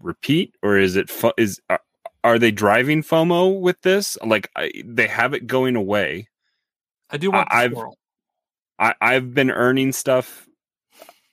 repeat, 0.00 0.54
or 0.62 0.78
is 0.78 0.96
it 0.96 1.08
fu- 1.08 1.32
is 1.36 1.60
are, 1.70 1.80
are 2.24 2.38
they 2.38 2.50
driving 2.50 3.02
FOMO 3.02 3.60
with 3.60 3.80
this? 3.82 4.18
Like 4.24 4.50
I, 4.56 4.72
they 4.84 5.06
have 5.06 5.32
it 5.34 5.46
going 5.46 5.76
away. 5.76 6.28
I 7.10 7.16
do 7.18 7.30
want 7.30 7.48
the 7.48 7.54
I- 7.56 7.64
I've- 7.64 7.74
squirrel. 7.74 7.98
I, 8.78 8.94
I've 9.00 9.32
been 9.32 9.50
earning 9.50 9.92
stuff 9.92 10.45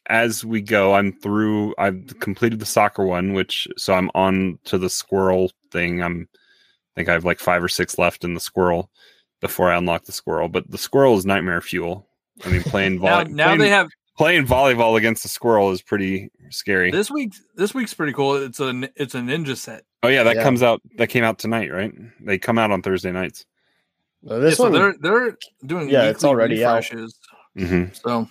as 0.08 0.44
we 0.46 0.62
go. 0.62 0.94
I'm 0.94 1.14
through. 1.14 1.74
I've 1.78 2.20
completed 2.20 2.60
the 2.60 2.66
soccer 2.66 3.06
one, 3.06 3.34
which 3.34 3.68
so 3.78 3.94
I'm 3.94 4.10
on 4.16 4.60
to 4.66 4.78
the 4.78 4.90
squirrel 4.90 5.52
thing. 5.72 6.02
I'm 6.02 6.28
I 6.34 7.00
think 7.00 7.10
I 7.10 7.14
have 7.14 7.26
like 7.26 7.40
five 7.40 7.64
or 7.64 7.70
six 7.70 7.98
left 7.98 8.24
in 8.24 8.34
the 8.34 8.40
squirrel 8.40 8.90
before 9.42 9.72
I 9.72 9.78
unlock 9.78 10.06
the 10.06 10.12
squirrel. 10.12 10.48
But 10.50 10.70
the 10.70 10.78
squirrel 10.78 11.18
is 11.18 11.26
nightmare 11.26 11.62
fuel. 11.62 12.08
I 12.46 12.50
mean, 12.50 12.64
playing 12.64 12.96
Now, 13.02 13.20
volley, 13.24 13.34
now 13.34 13.46
playing, 13.48 13.60
they 13.60 13.70
have 13.70 13.88
playing 14.18 14.46
volleyball 14.48 14.98
against 14.98 15.24
the 15.24 15.30
squirrel 15.30 15.72
is 15.72 15.82
pretty 15.82 16.30
scary. 16.50 16.92
this 16.92 17.10
week. 17.10 17.34
This 17.56 17.74
week's 17.74 17.94
pretty 17.94 18.14
cool. 18.14 18.36
It's 18.36 18.60
a 18.60 18.90
it's 18.96 19.16
a 19.16 19.20
ninja 19.20 19.56
set. 19.58 19.84
oh 20.04 20.08
yeah, 20.10 20.24
that 20.24 20.36
Yeah. 20.36 20.44
comes 20.44 20.62
out. 20.62 20.82
That 20.98 21.08
came 21.08 21.24
out 21.24 21.40
tonight, 21.40 21.72
right? 21.72 21.92
They 22.22 22.38
come 22.38 22.58
out 22.60 22.72
on 22.72 22.82
Thursday 22.82 23.12
nights. 23.12 23.46
Uh, 24.30 24.40
this 24.40 24.52
Yeah, 24.52 24.56
so 24.56 24.64
one, 24.66 24.72
they're 24.74 24.96
they're 25.00 25.38
doing 25.66 25.90
Yeah, 25.90 26.04
it's 26.10 26.24
weekly 26.24 26.30
already 26.30 26.64
out. 26.66 26.76
refreshes. 26.76 27.18
hmm 27.58 27.86
So 27.94 28.28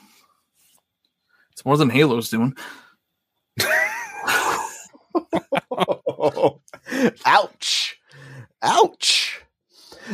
it's 1.62 1.66
more 1.66 1.76
than 1.76 1.90
Halo's 1.90 2.28
doing. 2.28 2.56
Ouch. 7.24 7.96
Ouch. 8.62 9.44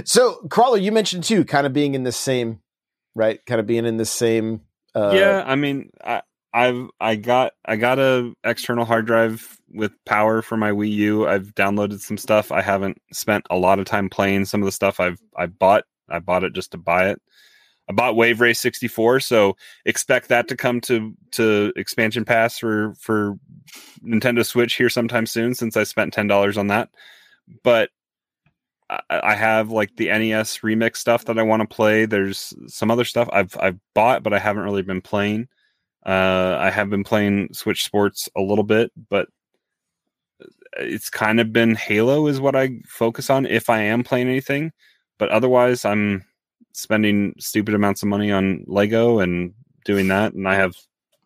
So, 0.05 0.47
Crawler, 0.51 0.77
you 0.77 0.93
mentioned 0.93 1.25
too, 1.25 1.47
kind 1.47 1.67
of 1.67 1.73
being 1.73 1.95
in 1.95 2.03
the 2.03 2.13
same, 2.13 2.61
right? 3.15 3.41
Kind 3.47 3.61
of 3.61 3.67
being 3.67 3.87
in 3.87 3.97
the 3.97 4.05
same. 4.05 4.61
Uh, 4.95 5.13
yeah, 5.15 5.43
I 5.47 5.55
mean, 5.55 5.89
I 6.05 6.21
I've 6.53 6.91
I 7.01 7.17
got 7.17 7.55
I 7.65 7.77
got 7.77 7.99
a 7.99 8.35
external 8.45 8.85
hard 8.85 9.07
drive 9.07 9.59
with 9.71 9.93
power 10.05 10.43
for 10.43 10.59
my 10.59 10.73
Wii 10.73 10.91
U. 10.91 11.27
I've 11.27 11.55
downloaded 11.55 12.01
some 12.01 12.19
stuff. 12.19 12.53
I 12.53 12.61
haven't 12.61 12.99
spent 13.11 13.47
a 13.49 13.57
lot 13.57 13.79
of 13.79 13.87
time 13.87 14.11
playing 14.11 14.45
some 14.45 14.61
of 14.61 14.67
the 14.67 14.73
stuff 14.73 15.01
I've 15.01 15.19
I 15.35 15.47
bought. 15.47 15.85
I 16.11 16.19
bought 16.19 16.45
it 16.45 16.53
just 16.53 16.73
to 16.73 16.79
buy 16.79 17.09
it. 17.09 17.23
I 17.89 17.93
bought 17.93 18.17
Wave 18.17 18.41
Race 18.41 18.61
64, 18.61 19.21
so 19.21 19.57
expect 19.87 20.29
that 20.29 20.49
to 20.49 20.57
come 20.57 20.81
to 20.83 21.15
to 21.33 21.73
expansion 21.77 22.25
pass 22.25 22.59
for 22.59 22.95
for 22.99 23.39
Nintendo 24.05 24.45
Switch 24.45 24.75
here 24.75 24.91
sometime 24.91 25.27
soon 25.27 25.55
since 25.55 25.77
I 25.77 25.85
spent 25.85 26.15
$10 26.15 26.59
on 26.59 26.67
that. 26.67 26.91
But 27.63 27.91
I, 28.91 29.01
I 29.11 29.35
have 29.35 29.71
like 29.71 29.97
the 29.97 30.09
NES 30.09 30.59
remix 30.59 30.97
stuff 30.97 31.25
that 31.27 31.39
I 31.39 31.43
want 31.43 31.69
to 31.69 31.75
play. 31.75 32.05
There's 32.05 32.53
some 32.67 32.91
other 32.91 33.05
stuff 33.05 33.29
I've 33.33 33.57
I've 33.59 33.79
bought 33.95 34.23
but 34.23 34.35
I 34.35 34.39
haven't 34.39 34.65
really 34.65 34.83
been 34.83 35.01
playing. 35.01 35.49
Uh, 36.05 36.57
I 36.61 36.71
have 36.71 36.91
been 36.91 37.05
playing 37.05 37.51
Switch 37.53 37.85
Sports 37.85 38.29
a 38.37 38.41
little 38.41 38.65
bit, 38.65 38.93
but 39.11 39.29
it's 40.79 41.11
kind 41.11 41.41
of 41.41 41.53
been 41.53 41.75
Halo 41.75 42.27
is 42.27 42.41
what 42.41 42.55
I 42.55 42.81
focus 42.87 43.31
on 43.31 43.47
if 43.47 43.69
I 43.69 43.81
am 43.83 44.05
playing 44.05 44.29
anything. 44.29 44.73
But 45.19 45.31
otherwise, 45.31 45.85
I'm 45.85 46.25
spending 46.73 47.35
stupid 47.39 47.75
amounts 47.75 48.03
of 48.03 48.09
money 48.09 48.31
on 48.33 48.65
Lego 48.67 49.19
and 49.19 49.53
doing 49.85 50.09
that, 50.09 50.35
and 50.35 50.49
I 50.49 50.55
have 50.55 50.75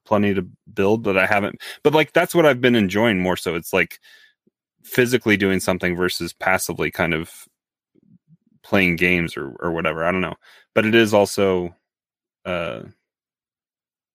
plenty 0.05 0.35
to 0.35 0.47
build, 0.73 1.03
but 1.03 1.17
I 1.17 1.27
haven't. 1.27 1.61
But 1.83 1.95
like 1.95 2.13
that's 2.13 2.35
what 2.35 2.47
I've 2.47 2.61
been 2.61 2.75
enjoying 2.75 3.21
more. 3.21 3.37
So 3.37 3.55
it's 3.55 3.73
like 3.73 3.99
physically 4.83 5.37
doing 5.37 5.61
something 5.61 5.97
versus 5.97 6.33
passively 6.33 6.91
kind 6.91 7.15
of 7.15 7.47
playing 8.63 8.97
games 8.97 9.37
or 9.37 9.55
or 9.61 9.73
whatever. 9.73 10.05
I 10.05 10.13
don't 10.13 10.21
know, 10.21 10.37
but 10.75 10.87
it 10.87 10.95
is 10.95 11.15
also 11.15 11.75
uh 12.45 12.83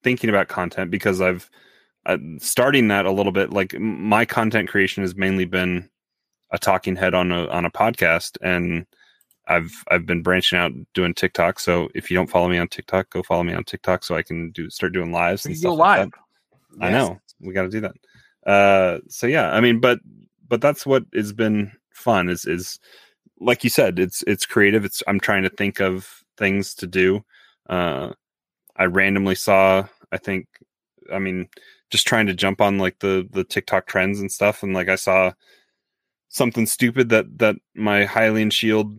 thinking 0.04 0.30
about 0.30 0.48
content 0.48 0.92
because 0.92 1.22
I've 1.22 1.50
uh, 2.06 2.18
starting 2.40 2.88
that 2.88 3.06
a 3.06 3.12
little 3.12 3.34
bit. 3.34 3.52
Like 3.52 3.78
my 3.80 4.26
content 4.26 4.70
creation 4.70 5.04
has 5.04 5.16
mainly 5.16 5.46
been 5.46 5.90
a 6.52 6.58
talking 6.58 6.96
head 6.96 7.14
on 7.14 7.32
a 7.32 7.48
on 7.48 7.66
a 7.66 7.72
podcast, 7.72 8.38
and 8.42 8.86
I've 9.48 9.72
I've 9.90 10.06
been 10.06 10.22
branching 10.22 10.60
out 10.60 10.72
doing 10.94 11.14
TikTok. 11.14 11.60
So 11.60 11.90
if 11.96 12.12
you 12.12 12.18
don't 12.18 12.30
follow 12.30 12.50
me 12.50 12.58
on 12.58 12.68
TikTok, 12.68 13.10
go 13.10 13.24
follow 13.24 13.44
me 13.44 13.54
on 13.54 13.64
TikTok 13.64 14.04
so 14.04 14.16
I 14.16 14.22
can 14.22 14.52
do 14.52 14.70
start 14.70 14.94
doing 14.94 15.12
lives 15.12 15.46
and 15.46 15.58
stuff 15.58 15.72
go 15.72 15.76
like 15.76 16.00
live. 16.00 16.12
that. 16.80 16.86
I 16.86 16.92
know 16.92 17.20
we 17.40 17.54
got 17.54 17.64
to 17.64 17.70
do 17.70 17.82
that. 17.82 17.96
Uh, 18.46 19.00
so 19.08 19.28
yeah, 19.28 19.52
I 19.52 19.62
mean, 19.62 19.80
but 19.80 20.00
but 20.48 20.62
that's 20.62 20.86
what 20.86 21.04
has 21.14 21.34
been 21.34 21.72
fun. 21.94 22.30
Is 22.30 22.46
is 22.46 22.80
like 23.40 23.64
you 23.64 23.70
said, 23.70 24.00
it's 24.00 24.24
it's 24.28 24.46
creative. 24.46 24.86
It's 24.86 25.02
I'm 25.08 25.20
trying 25.20 25.44
to 25.44 25.50
think 25.50 25.80
of 25.80 26.24
things 26.38 26.76
to 26.76 26.88
do. 26.88 27.24
Uh, 27.70 28.14
I 28.76 28.86
randomly 28.86 29.36
saw. 29.36 29.88
I 30.12 30.18
think. 30.18 30.48
I 31.12 31.20
mean, 31.20 31.48
just 31.90 32.06
trying 32.06 32.28
to 32.28 32.34
jump 32.34 32.60
on 32.60 32.78
like 32.78 33.00
the 33.00 33.28
the 33.32 33.44
TikTok 33.44 33.88
trends 33.88 34.20
and 34.20 34.32
stuff, 34.32 34.64
and 34.64 34.74
like 34.74 34.90
I 34.90 34.96
saw 34.96 35.32
something 36.30 36.66
stupid 36.66 37.10
that 37.10 37.38
that 37.40 37.56
my 37.76 38.06
Hylian 38.06 38.52
Shield 38.52 38.98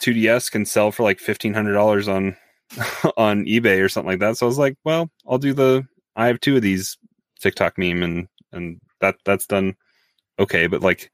2DS 0.00 0.50
can 0.50 0.64
sell 0.64 0.92
for 0.92 1.02
like 1.02 1.18
fifteen 1.18 1.54
hundred 1.54 1.74
dollars 1.74 2.08
on 2.08 2.36
on 3.16 3.44
eBay 3.44 3.82
or 3.82 3.88
something 3.88 4.10
like 4.10 4.20
that. 4.20 4.36
So 4.36 4.46
I 4.46 4.48
was 4.48 4.58
like, 4.58 4.76
well, 4.84 5.10
I'll 5.28 5.38
do 5.38 5.52
the. 5.52 5.86
I 6.16 6.26
have 6.26 6.40
two 6.40 6.56
of 6.56 6.62
these 6.62 6.96
TikTok 7.40 7.78
meme, 7.78 8.02
and 8.02 8.28
and 8.52 8.80
that 9.00 9.16
that's 9.24 9.46
done 9.46 9.76
okay. 10.38 10.66
But 10.66 10.82
like, 10.82 11.10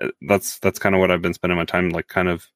uh, 0.00 0.08
that's 0.22 0.58
that's 0.60 0.78
kind 0.78 0.94
of 0.94 1.00
what 1.00 1.10
I've 1.10 1.22
been 1.22 1.34
spending 1.34 1.56
my 1.58 1.64
time 1.64 1.90
like, 1.90 2.08
kind 2.08 2.28
of 2.28 2.46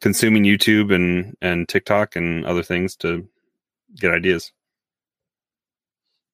consuming 0.00 0.44
YouTube 0.44 0.94
and 0.94 1.36
and 1.40 1.68
TikTok 1.68 2.16
and 2.16 2.44
other 2.44 2.62
things 2.62 2.96
to 2.96 3.28
get 3.96 4.12
ideas. 4.12 4.52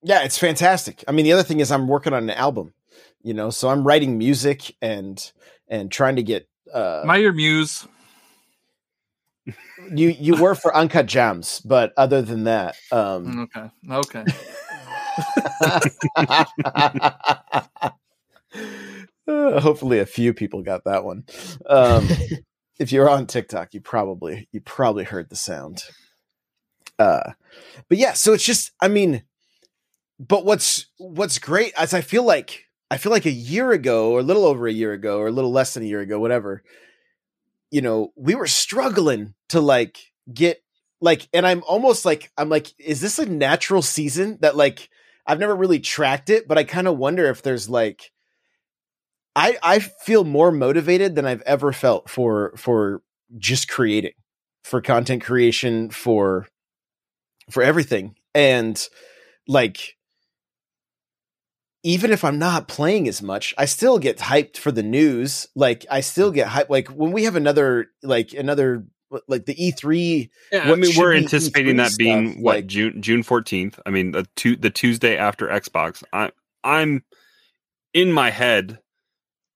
Yeah, 0.01 0.23
it's 0.23 0.37
fantastic. 0.37 1.03
I 1.07 1.11
mean, 1.11 1.25
the 1.25 1.33
other 1.33 1.43
thing 1.43 1.59
is 1.59 1.71
I'm 1.71 1.87
working 1.87 2.13
on 2.13 2.23
an 2.23 2.29
album, 2.31 2.73
you 3.21 3.33
know, 3.33 3.49
so 3.49 3.69
I'm 3.69 3.85
writing 3.85 4.17
music 4.17 4.75
and 4.81 5.31
and 5.67 5.91
trying 5.91 6.15
to 6.15 6.23
get 6.23 6.47
uh 6.73 7.01
Am 7.03 7.09
I 7.09 7.17
your 7.17 7.33
muse? 7.33 7.87
You 9.93 10.09
you 10.09 10.41
were 10.41 10.55
for 10.55 10.75
Uncut 10.75 11.05
Gems, 11.05 11.59
but 11.61 11.93
other 11.97 12.21
than 12.21 12.45
that, 12.45 12.75
um 12.91 13.49
Okay. 13.55 13.69
Okay. 13.91 14.25
Uh, 19.27 19.59
hopefully 19.59 19.99
a 19.99 20.05
few 20.05 20.33
people 20.33 20.61
got 20.61 20.83
that 20.85 21.03
one. 21.03 21.25
Um 21.67 22.07
if 22.79 22.91
you're 22.91 23.09
on 23.09 23.27
TikTok, 23.27 23.73
you 23.73 23.81
probably 23.81 24.47
you 24.51 24.61
probably 24.61 25.03
heard 25.03 25.29
the 25.29 25.35
sound. 25.35 25.83
Uh 26.97 27.31
but 27.87 27.97
yeah, 27.97 28.13
so 28.13 28.33
it's 28.33 28.45
just 28.45 28.71
I 28.81 28.87
mean 28.87 29.23
but 30.19 30.45
what's 30.45 30.87
what's 30.97 31.39
great 31.39 31.73
as 31.77 31.93
I 31.93 32.01
feel 32.01 32.23
like 32.23 32.65
I 32.91 32.97
feel 32.97 33.11
like 33.11 33.25
a 33.25 33.31
year 33.31 33.71
ago 33.71 34.11
or 34.11 34.19
a 34.19 34.23
little 34.23 34.45
over 34.45 34.67
a 34.67 34.73
year 34.73 34.93
ago 34.93 35.19
or 35.19 35.27
a 35.27 35.31
little 35.31 35.51
less 35.51 35.73
than 35.73 35.83
a 35.83 35.87
year 35.87 36.01
ago 36.01 36.19
whatever 36.19 36.63
you 37.71 37.81
know 37.81 38.11
we 38.15 38.35
were 38.35 38.47
struggling 38.47 39.33
to 39.49 39.61
like 39.61 39.99
get 40.33 40.61
like 41.01 41.27
and 41.33 41.45
I'm 41.45 41.63
almost 41.63 42.05
like 42.05 42.31
I'm 42.37 42.49
like 42.49 42.73
is 42.79 43.01
this 43.01 43.19
a 43.19 43.25
natural 43.25 43.81
season 43.81 44.37
that 44.41 44.55
like 44.55 44.89
I've 45.25 45.39
never 45.39 45.55
really 45.55 45.79
tracked 45.79 46.29
it 46.29 46.47
but 46.47 46.57
I 46.57 46.63
kind 46.63 46.87
of 46.87 46.97
wonder 46.97 47.25
if 47.29 47.41
there's 47.41 47.69
like 47.69 48.11
I 49.35 49.57
I 49.61 49.79
feel 49.79 50.23
more 50.23 50.51
motivated 50.51 51.15
than 51.15 51.25
I've 51.25 51.43
ever 51.43 51.71
felt 51.71 52.09
for 52.09 52.53
for 52.57 53.01
just 53.37 53.69
creating 53.69 54.13
for 54.63 54.81
content 54.81 55.23
creation 55.23 55.89
for 55.89 56.47
for 57.49 57.63
everything. 57.63 58.15
And 58.33 58.81
like 59.47 59.95
even 61.83 62.11
if 62.11 62.23
I'm 62.23 62.39
not 62.39 62.67
playing 62.67 63.07
as 63.07 63.21
much, 63.21 63.53
I 63.57 63.65
still 63.65 63.99
get 63.99 64.17
hyped 64.17 64.57
for 64.57 64.71
the 64.71 64.83
news. 64.83 65.47
Like 65.55 65.85
I 65.89 66.01
still 66.01 66.31
get 66.31 66.47
hyped. 66.47 66.69
Like 66.69 66.89
when 66.89 67.11
we 67.11 67.23
have 67.23 67.35
another, 67.35 67.87
like 68.03 68.33
another, 68.33 68.85
like 69.27 69.45
the 69.45 69.55
E3. 69.55 70.29
Yeah, 70.51 70.71
I 70.71 70.75
mean, 70.75 70.91
we're 70.97 71.15
anticipating 71.15 71.75
E3 71.75 71.77
that 71.77 71.97
being 71.97 72.31
stuff, 72.31 72.43
what 72.43 72.55
like- 72.57 72.67
June 72.67 73.01
June 73.01 73.23
fourteenth. 73.23 73.79
I 73.85 73.89
mean, 73.89 74.11
the 74.11 74.27
two 74.35 74.55
the 74.55 74.69
Tuesday 74.69 75.17
after 75.17 75.47
Xbox. 75.47 76.03
I 76.13 76.31
I'm 76.63 77.03
in 77.93 78.11
my 78.11 78.29
head. 78.29 78.79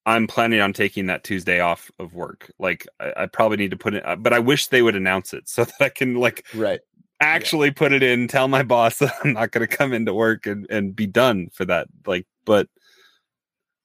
I'm 0.05 0.27
planning 0.27 0.59
on 0.59 0.73
taking 0.73 1.05
that 1.05 1.23
Tuesday 1.23 1.61
off 1.61 1.89
of 1.97 2.13
work. 2.13 2.51
Like, 2.59 2.85
I, 2.99 3.13
I 3.15 3.25
probably 3.25 3.55
need 3.55 3.71
to 3.71 3.77
put 3.77 3.93
it, 3.93 4.05
uh, 4.05 4.17
but 4.17 4.33
I 4.33 4.39
wish 4.39 4.67
they 4.67 4.81
would 4.81 4.97
announce 4.97 5.33
it 5.33 5.47
so 5.49 5.63
that 5.63 5.75
I 5.79 5.89
can 5.89 6.15
like 6.15 6.45
Right. 6.53 6.81
Actually 7.19 7.71
put 7.71 7.93
it 7.93 8.03
in. 8.03 8.27
Tell 8.27 8.47
my 8.47 8.63
boss 8.63 8.97
that 8.99 9.13
I'm 9.23 9.33
not 9.33 9.51
going 9.51 9.67
to 9.67 9.77
come 9.77 9.93
into 9.93 10.13
work 10.13 10.45
and 10.45 10.67
and 10.69 10.95
be 10.95 11.07
done 11.07 11.49
for 11.53 11.65
that. 11.65 11.87
Like, 12.05 12.25
but 12.45 12.67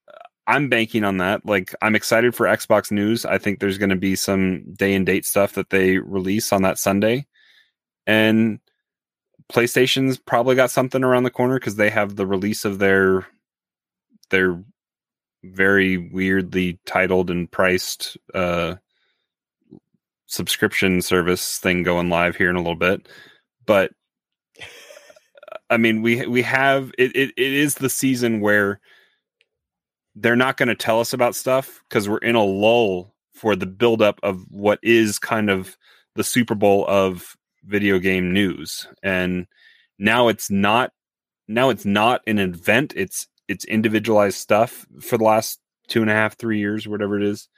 uh, 0.09 0.19
I'm 0.47 0.69
banking 0.69 1.05
on 1.05 1.19
that. 1.19 1.47
Like, 1.47 1.75
I'm 1.83 1.95
excited 1.95 2.35
for 2.35 2.47
Xbox 2.47 2.91
news. 2.91 3.25
I 3.25 3.39
think 3.39 3.61
there's 3.61 3.79
going 3.79 3.91
to 3.91 3.97
be 3.97 4.17
some 4.17 4.73
day 4.75 4.95
and 4.95 5.07
date 5.07 5.27
stuff 5.27 5.55
that 5.55 5.71
they 5.71 5.99
release 5.99 6.53
on 6.53 6.63
that 6.63 6.79
Sunday, 6.79 7.27
and 8.07 8.61
PlayStation's 9.53 10.19
probably 10.19 10.55
got 10.55 10.71
something 10.71 11.03
around 11.03 11.23
the 11.23 11.31
corner 11.31 11.59
because 11.59 11.77
they 11.77 11.91
have 11.91 12.17
the 12.17 12.27
release 12.27 12.65
of 12.65 12.79
their 12.79 13.27
their 14.31 14.63
very 15.45 15.97
weirdly 15.97 16.79
titled 16.85 17.31
and 17.31 17.51
priced 17.51 18.17
uh 18.35 18.75
subscription 20.29 21.03
service 21.03 21.59
thing 21.59 21.83
going 21.83 22.09
live 22.09 22.37
here 22.37 22.49
in 22.49 22.57
a 22.57 22.61
little 22.61 22.77
bit 22.77 23.09
but 23.67 23.93
i 25.71 25.77
mean 25.77 26.01
we 26.03 26.25
we 26.27 26.43
have 26.43 26.93
it 26.97 27.15
it, 27.17 27.33
it 27.37 27.53
is 27.53 27.75
the 27.77 27.91
season 27.91 28.41
where 28.41 28.81
they're 30.15 30.37
not 30.37 30.57
going 30.57 30.69
to 30.69 30.75
tell 30.75 31.01
us 31.01 31.13
about 31.13 31.35
stuff 31.35 31.83
because 31.89 32.09
we're 32.09 32.19
in 32.19 32.35
a 32.35 32.45
lull 32.45 33.15
for 33.35 33.55
the 33.55 33.67
buildup 33.67 34.19
of 34.23 34.45
what 34.51 34.81
is 34.83 35.19
kind 35.19 35.49
of 35.49 35.77
the 36.17 36.25
super 36.25 36.55
bowl 36.55 36.85
of 36.89 37.37
video 37.65 37.99
game 37.99 38.33
news. 38.33 38.89
And 39.03 39.47
now 39.99 40.29
it's 40.29 40.51
not 40.51 40.93
now 41.47 41.71
it's 41.71 41.85
not 41.85 42.21
an 42.27 42.39
event 42.39 42.93
it's 42.97 43.27
it's 43.47 43.65
individualized 43.65 44.37
stuff 44.37 44.87
for 45.01 45.17
the 45.17 45.25
last 45.25 45.61
two 45.89 46.03
and 46.03 46.11
a 46.11 46.15
half 46.15 46.37
three 46.37 46.59
years 46.59 46.87
whatever 46.87 47.17
it 47.17 47.25
is 47.25 47.49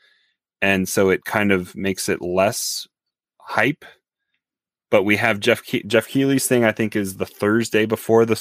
and 0.62 0.88
so 0.88 1.08
it 1.10 1.24
kind 1.24 1.52
of 1.52 1.74
makes 1.76 2.08
it 2.08 2.20
less 2.20 2.86
hype 3.38 3.84
but 4.90 5.04
we 5.04 5.16
have 5.16 5.38
Geoff 5.40 5.62
Ke- 5.62 5.86
Geoff 5.86 6.06
Keighley's 6.08 6.46
thing 6.46 6.64
i 6.64 6.72
think 6.72 6.94
is 6.96 7.16
the 7.16 7.26
thursday 7.26 7.86
before 7.86 8.24
the 8.24 8.34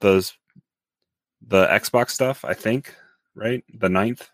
the 0.00 0.30
the 1.46 1.66
xbox 1.66 2.10
stuff 2.10 2.44
i 2.44 2.54
think 2.54 2.94
right 3.34 3.64
the 3.78 3.88
ninth 3.88 4.28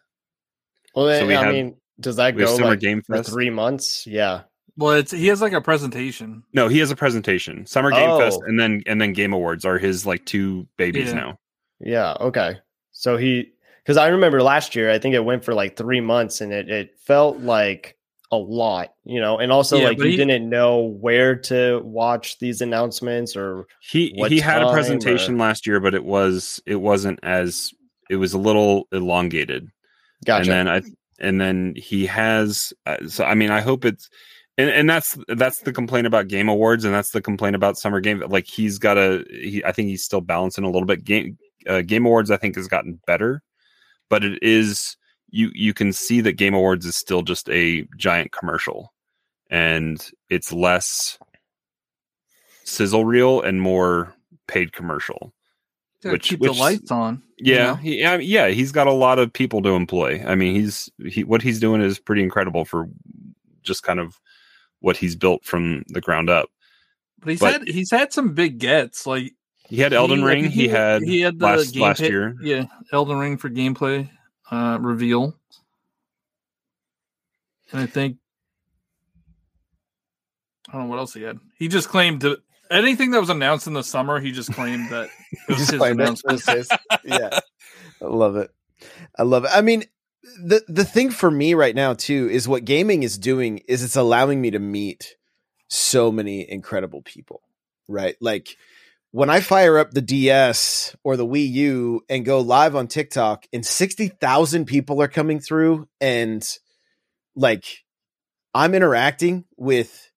Well, 0.95 1.19
So 1.21 1.27
we 1.27 1.35
I 1.37 1.45
have- 1.45 1.53
mean, 1.55 1.77
does 2.01 2.17
that 2.17 2.35
we 2.35 2.43
have 2.43 2.51
go 2.51 2.57
Summer 2.57 2.71
like 2.71 2.81
Game 2.81 3.03
for 3.03 3.17
Fest. 3.17 3.31
three 3.31 3.51
months? 3.51 4.07
Yeah. 4.07 4.43
Well, 4.77 4.93
it's 4.93 5.11
he 5.11 5.27
has 5.27 5.41
like 5.41 5.53
a 5.53 5.61
presentation. 5.61 6.45
no 6.53 6.69
he 6.69 6.79
has 6.79 6.91
a 6.93 6.97
presentation 6.97 7.67
summer 7.67 7.91
game 7.91 8.19
fest 8.21 8.39
Oh. 8.43 8.47
and 8.47 8.59
then 8.61 8.83
and 8.87 9.01
then 9.01 9.13
game 9.13 9.33
awards 9.33 9.65
are 9.65 9.79
his 9.79 10.07
like 10.07 10.25
two 10.25 10.67
babies 10.77 11.09
Yeah. 11.09 11.15
now 11.15 11.39
Yeah. 11.81 12.13
Okay. 12.21 12.59
So 12.93 13.17
he, 13.17 13.53
because 13.89 13.97
I 13.97 14.09
remember 14.09 14.43
last 14.43 14.77
year, 14.77 14.91
I 14.91 14.99
think 14.99 15.15
it 15.15 15.25
went 15.25 15.43
for 15.43 15.55
like 15.55 15.75
three 15.79 16.03
months, 16.03 16.43
and 16.43 16.53
it 16.53 16.69
it 16.69 17.01
felt 17.01 17.39
like 17.41 17.97
a 18.31 18.37
lot, 18.37 18.93
you 19.07 19.19
know, 19.19 19.39
and 19.39 19.51
also 19.51 19.79
Yeah, 19.79 19.89
like 19.89 19.99
you 19.99 20.05
he- 20.11 20.17
didn't 20.17 20.51
know 20.51 20.81
where 21.01 21.35
to 21.35 21.81
watch 21.83 22.39
these 22.39 22.61
announcements 22.61 23.35
or 23.35 23.67
He 23.81 24.13
he 24.29 24.41
had 24.41 24.61
a 24.61 24.71
presentation 24.71 25.37
or- 25.37 25.39
last 25.39 25.67
year, 25.67 25.81
but 25.81 25.95
it 25.95 26.05
was 26.05 26.61
it 26.67 26.75
wasn't 26.77 27.19
as 27.23 27.73
it 28.11 28.17
was 28.17 28.35
a 28.35 28.39
little 28.39 28.87
elongated. 28.93 29.71
gotcha. 30.27 30.43
And 30.43 30.51
then 30.51 30.69
I 30.69 30.83
and 31.19 31.41
then 31.41 31.73
he 31.75 32.05
has 32.05 32.75
uh, 32.85 32.99
so 33.07 33.25
I 33.25 33.35
mean 33.35 33.51
I 33.51 33.63
hope 33.63 33.87
it's 33.87 34.11
and, 34.59 34.69
and 34.69 34.91
that's 34.91 35.17
that's 35.29 35.61
the 35.61 35.73
complaint 35.73 36.07
about 36.07 36.29
game 36.29 36.51
awards 36.51 36.85
and 36.85 36.93
that's 36.93 37.13
the 37.13 37.23
complaint 37.23 37.57
about 37.57 37.79
summer 37.79 38.01
game 38.01 38.23
like 38.29 38.47
he's 38.47 38.77
got 38.79 38.99
a 38.99 39.25
he 39.31 39.65
I 39.65 39.73
think 39.73 39.89
he's 39.89 40.05
still 40.05 40.21
balancing 40.21 40.65
a 40.65 40.71
little 40.71 40.85
bit 40.85 41.03
game 41.05 41.39
uh, 41.67 41.81
game 41.81 42.05
awards 42.05 42.31
I 42.31 42.37
think 42.37 42.57
has 42.57 42.69
gotten 42.69 43.01
better 43.07 43.43
but 44.09 44.25
it 44.25 44.43
is 44.43 44.97
you 45.31 45.51
you 45.55 45.75
can 45.75 45.93
see 45.93 46.21
that 46.21 46.33
game 46.35 46.55
awards 46.55 46.87
is 46.87 46.97
still 46.97 47.23
just 47.23 47.49
a 47.51 47.87
giant 47.97 48.33
commercial 48.33 48.93
and 49.51 50.11
it's 50.31 50.53
less 50.53 51.19
sizzle 52.65 53.05
reel 53.05 53.41
and 53.41 53.61
more 53.63 54.15
paid 54.47 54.73
commercial 54.73 55.33
Gotta 56.03 56.13
Which- 56.13 56.29
keep 56.29 56.39
which- 56.41 56.53
the 56.53 56.59
lights 56.59 56.91
on. 56.93 57.23
you 57.39 57.55
yeah, 57.55 57.65
know? 57.67 57.75
he, 57.75 58.05
I 58.07 58.19
mean, 58.19 58.29
yeah, 58.29 58.47
he's 58.49 58.71
got 58.71 58.87
a 58.87 58.93
lot 58.93 59.19
of 59.19 59.33
people 59.33 59.63
to 59.63 59.71
employ. 59.71 60.23
I 60.25 60.37
mean, 60.37 60.55
he's 60.55 60.89
he 61.05 61.25
what 61.25 61.43
he's 61.43 61.59
doing 61.59 61.83
is 61.83 61.99
pretty 61.99 62.23
incredible 62.23 62.65
for 62.65 62.89
just 63.65 63.83
kind 63.83 63.99
of 63.99 64.21
what 64.79 64.97
he's 64.97 65.17
built 65.17 65.45
from 65.45 65.83
the 65.89 66.01
ground 66.01 66.31
up. 66.31 66.51
But 67.19 67.31
he's 67.31 67.41
But- 67.41 67.53
had 67.53 67.69
he's 67.69 67.91
had 67.91 68.13
some 68.13 68.33
big 68.33 68.59
gets. 68.61 69.09
Like 69.09 69.33
He 69.69 69.77
had 69.79 69.93
Elden 69.93 70.19
he- 70.21 70.25
Ring. 70.25 70.43
think 70.45 70.55
He, 70.55 70.69
had 70.69 71.03
he 71.03 71.21
had 71.21 71.39
the 71.39 71.45
last 71.47 71.73
game 71.75 71.83
last 71.83 72.01
pit- 72.01 72.11
year. 72.11 72.35
Yeah, 72.43 72.65
Elden 72.93 73.19
Ring 73.19 73.37
for 73.37 73.51
gameplay 73.51 74.09
uh, 74.51 74.79
reveal, 74.81 75.37
and 77.73 77.81
I 77.81 77.87
think 77.87 78.17
I 80.69 80.73
don't 80.73 80.83
know 80.85 80.89
what 80.89 80.99
else 80.99 81.15
he 81.15 81.23
had. 81.23 81.39
He 81.59 81.69
just 81.69 81.89
claimed 81.89 82.21
to 82.23 82.39
anything 82.71 83.11
that 83.13 83.21
was 83.21 83.31
announced 83.31 83.67
in 83.67 83.73
the 83.73 83.83
summer. 83.83 84.21
He 84.21 84.33
just 84.33 84.53
claimed 84.53 84.91
that 84.91 85.09
it 85.49 85.59
was 85.59 85.71
his 85.71 85.81
announcement. 85.83 86.45
His. 86.45 86.69
yeah 87.05 87.39
i 88.01 88.05
love 88.07 88.37
it 88.37 88.51
i 89.19 89.23
love 89.25 89.45
it 89.45 89.51
i 89.53 89.61
mean 89.61 89.83
the 90.41 90.63
the 90.69 90.85
thing 90.85 91.11
for 91.11 91.29
me 91.31 91.55
right 91.55 91.75
now 91.75 91.95
too 91.95 92.29
is 92.31 92.47
what 92.47 92.65
gaming 92.65 93.03
is 93.03 93.19
doing 93.19 93.59
is 93.67 93.83
it's 93.83 93.97
allowing 93.97 94.41
me 94.41 94.53
to 94.53 94.59
meet 94.61 95.17
so 95.69 96.13
many 96.13 96.49
incredible 96.49 97.03
people 97.03 97.43
right 97.89 98.15
like 98.21 98.57
when 99.11 99.31
i 99.31 99.41
fire 99.41 99.79
up 99.79 99.91
the 99.93 100.03
ds 100.03 100.95
or 101.05 101.17
the 101.17 101.27
wii 101.27 101.51
u 101.51 102.01
and 102.09 102.25
go 102.25 102.41
live 102.41 102.77
on 102.77 102.87
tiktok 102.87 103.47
and 103.53 103.65
60000 103.65 104.65
people 104.67 105.01
are 105.03 105.09
coming 105.09 105.41
through 105.41 105.89
and 106.01 106.47
like 107.35 107.65
i'm 108.55 108.75
interacting 108.75 109.45
with 109.57 110.11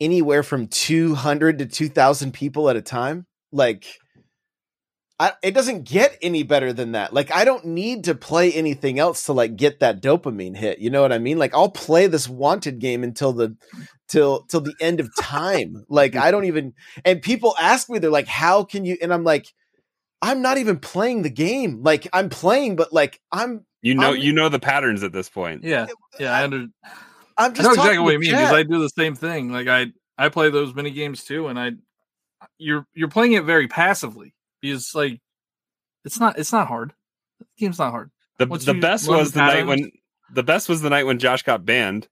anywhere 0.00 0.42
from 0.42 0.66
200 0.66 1.58
to 1.58 1.66
2000 1.66 2.32
people 2.32 2.68
at 2.68 2.76
a 2.76 2.82
time 2.82 3.26
like 3.52 3.86
I, 5.18 5.32
it 5.42 5.52
doesn't 5.52 5.84
get 5.84 6.18
any 6.20 6.42
better 6.42 6.74
than 6.74 6.92
that. 6.92 7.14
Like 7.14 7.32
I 7.34 7.46
don't 7.46 7.64
need 7.64 8.04
to 8.04 8.14
play 8.14 8.52
anything 8.52 8.98
else 8.98 9.26
to 9.26 9.32
like 9.32 9.56
get 9.56 9.80
that 9.80 10.02
dopamine 10.02 10.56
hit. 10.56 10.78
You 10.78 10.90
know 10.90 11.00
what 11.00 11.12
I 11.12 11.18
mean? 11.18 11.38
Like 11.38 11.54
I'll 11.54 11.70
play 11.70 12.06
this 12.06 12.28
wanted 12.28 12.80
game 12.80 13.02
until 13.02 13.32
the 13.32 13.56
till 14.08 14.42
till 14.42 14.60
the 14.60 14.74
end 14.78 15.00
of 15.00 15.08
time. 15.16 15.84
like 15.88 16.16
I 16.16 16.30
don't 16.30 16.44
even 16.44 16.74
and 17.04 17.22
people 17.22 17.54
ask 17.58 17.88
me 17.88 17.98
they're 17.98 18.10
like 18.10 18.26
how 18.26 18.64
can 18.64 18.84
you 18.84 18.98
and 19.00 19.12
I'm 19.12 19.24
like 19.24 19.46
I'm 20.20 20.42
not 20.42 20.58
even 20.58 20.78
playing 20.78 21.22
the 21.22 21.30
game. 21.30 21.82
Like 21.82 22.06
I'm 22.12 22.28
playing 22.28 22.76
but 22.76 22.92
like 22.92 23.18
I'm 23.32 23.64
You 23.80 23.94
know, 23.94 24.08
I'm- 24.08 24.20
you 24.20 24.34
know 24.34 24.50
the 24.50 24.58
patterns 24.58 25.02
at 25.02 25.12
this 25.12 25.30
point. 25.30 25.64
Yeah, 25.64 25.86
yeah, 26.18 26.32
I 26.32 26.44
under. 26.44 26.66
I'm 27.38 27.52
I 27.52 27.54
just 27.54 27.62
know 27.68 27.74
talking 27.74 27.92
exactly 27.92 27.98
what 28.00 28.08
to 28.08 28.12
you 28.14 28.18
mean 28.18 28.30
because 28.32 28.52
I 28.52 28.62
do 28.64 28.80
the 28.80 28.90
same 28.90 29.14
thing. 29.14 29.50
Like 29.50 29.66
I 29.68 29.86
I 30.18 30.28
play 30.28 30.50
those 30.50 30.74
mini 30.74 30.90
games 30.90 31.24
too, 31.24 31.46
and 31.48 31.58
I 31.58 31.72
you're 32.58 32.86
you're 32.92 33.08
playing 33.08 33.32
it 33.32 33.44
very 33.44 33.66
passively 33.66 34.34
because 34.72 34.94
like 34.94 35.20
it's 36.04 36.20
not 36.20 36.38
it's 36.38 36.52
not 36.52 36.68
hard. 36.68 36.92
The 37.38 37.46
game's 37.58 37.78
not 37.78 37.90
hard. 37.90 38.10
The 38.38 38.46
Once 38.46 38.64
the 38.64 38.74
best 38.74 39.08
was 39.08 39.32
the 39.32 39.40
night 39.40 39.66
when 39.66 39.90
the 40.32 40.42
best 40.42 40.68
was 40.68 40.82
the 40.82 40.90
night 40.90 41.06
when 41.06 41.18
Josh 41.18 41.42
got 41.42 41.64
banned, 41.64 42.08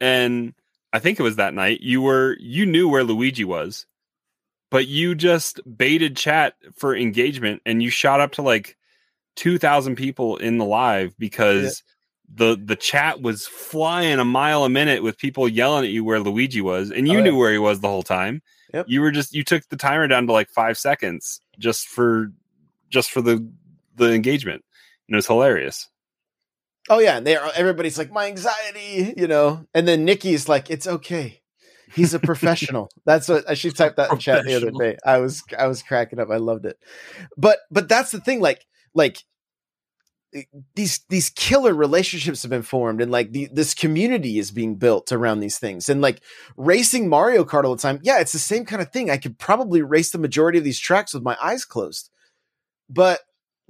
and 0.00 0.54
I 0.92 0.98
think 0.98 1.18
it 1.18 1.22
was 1.22 1.36
that 1.36 1.54
night 1.54 1.80
you 1.80 2.02
were 2.02 2.36
you 2.40 2.66
knew 2.66 2.88
where 2.88 3.04
Luigi 3.04 3.44
was, 3.44 3.86
but 4.70 4.86
you 4.86 5.14
just 5.14 5.60
baited 5.76 6.16
chat 6.16 6.54
for 6.76 6.96
engagement, 6.96 7.62
and 7.66 7.82
you 7.82 7.90
shot 7.90 8.20
up 8.20 8.32
to 8.32 8.42
like 8.42 8.76
two 9.36 9.58
thousand 9.58 9.96
people 9.96 10.36
in 10.36 10.58
the 10.58 10.64
live 10.64 11.14
because 11.18 11.82
the 12.32 12.60
the 12.62 12.76
chat 12.76 13.22
was 13.22 13.46
flying 13.46 14.18
a 14.18 14.24
mile 14.24 14.64
a 14.64 14.68
minute 14.68 15.02
with 15.02 15.18
people 15.18 15.48
yelling 15.48 15.84
at 15.84 15.90
you 15.90 16.04
where 16.04 16.20
Luigi 16.20 16.60
was, 16.60 16.90
and 16.90 17.08
you 17.08 17.18
Oh, 17.18 17.22
knew 17.22 17.36
where 17.36 17.52
he 17.52 17.58
was 17.58 17.80
the 17.80 17.88
whole 17.88 18.02
time. 18.02 18.42
Yep. 18.74 18.86
You 18.88 19.00
were 19.00 19.10
just 19.10 19.34
you 19.34 19.44
took 19.44 19.66
the 19.68 19.76
timer 19.76 20.06
down 20.08 20.26
to 20.26 20.32
like 20.32 20.50
five 20.50 20.76
seconds 20.76 21.40
just 21.58 21.88
for 21.88 22.32
just 22.88 23.10
for 23.10 23.20
the 23.20 23.48
the 23.96 24.12
engagement, 24.12 24.64
and 25.08 25.14
it 25.14 25.16
was 25.16 25.26
hilarious. 25.26 25.88
Oh 26.88 26.98
yeah, 27.00 27.18
and 27.18 27.26
they 27.26 27.36
are 27.36 27.50
everybody's 27.54 27.98
like 27.98 28.10
my 28.10 28.26
anxiety, 28.26 29.14
you 29.16 29.26
know. 29.26 29.66
And 29.74 29.86
then 29.86 30.04
Nikki's 30.04 30.48
like 30.48 30.70
it's 30.70 30.86
okay. 30.86 31.42
He's 31.94 32.14
a 32.14 32.18
professional. 32.18 32.90
That's 33.06 33.28
what 33.28 33.46
uh, 33.46 33.54
she 33.54 33.70
typed 33.70 33.96
that 33.96 34.12
in 34.12 34.18
chat 34.18 34.44
the 34.44 34.54
other 34.54 34.70
day. 34.70 34.96
I 35.04 35.18
was 35.18 35.42
I 35.58 35.66
was 35.66 35.82
cracking 35.82 36.18
up. 36.18 36.30
I 36.30 36.36
loved 36.36 36.66
it. 36.66 36.78
But 37.36 37.58
but 37.70 37.88
that's 37.88 38.10
the 38.10 38.20
thing 38.20 38.40
like 38.40 38.66
like 38.94 39.22
Eh, 40.34 40.42
these 40.74 41.00
these 41.08 41.30
killer 41.30 41.72
relationships 41.72 42.42
have 42.42 42.50
been 42.50 42.62
formed 42.62 43.00
and 43.00 43.10
like 43.10 43.32
the, 43.32 43.48
this 43.50 43.72
community 43.72 44.38
is 44.38 44.50
being 44.50 44.76
built 44.76 45.10
around 45.10 45.40
these 45.40 45.58
things. 45.58 45.88
And 45.88 46.02
like 46.02 46.20
racing 46.56 47.08
mario 47.08 47.44
kart 47.44 47.64
all 47.64 47.74
the 47.74 47.80
time 47.80 48.00
yeah 48.02 48.18
it's 48.18 48.32
the 48.32 48.38
same 48.38 48.66
kind 48.66 48.82
of 48.82 48.92
thing. 48.92 49.10
I 49.10 49.16
could 49.16 49.38
probably 49.38 49.80
race 49.80 50.10
the 50.10 50.18
majority 50.18 50.58
of 50.58 50.64
these 50.64 50.78
tracks 50.78 51.14
with 51.14 51.22
my 51.22 51.36
eyes 51.42 51.64
closed. 51.64 52.10
But 52.90 53.20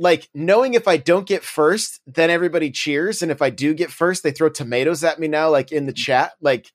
like 0.00 0.28
knowing 0.34 0.74
if 0.74 0.88
i 0.88 0.96
don't 0.96 1.26
get 1.26 1.44
first 1.44 2.00
then 2.06 2.28
everybody 2.28 2.72
cheers. 2.72 3.22
And 3.22 3.30
if 3.30 3.40
i 3.40 3.50
do 3.50 3.72
get 3.72 3.92
first 3.92 4.24
they 4.24 4.32
throw 4.32 4.48
tomatoes 4.48 5.04
at 5.04 5.20
me 5.20 5.28
now 5.28 5.50
like 5.50 5.70
in 5.70 5.86
the 5.86 5.92
mm. 5.92 5.96
chat. 5.96 6.32
Like 6.40 6.72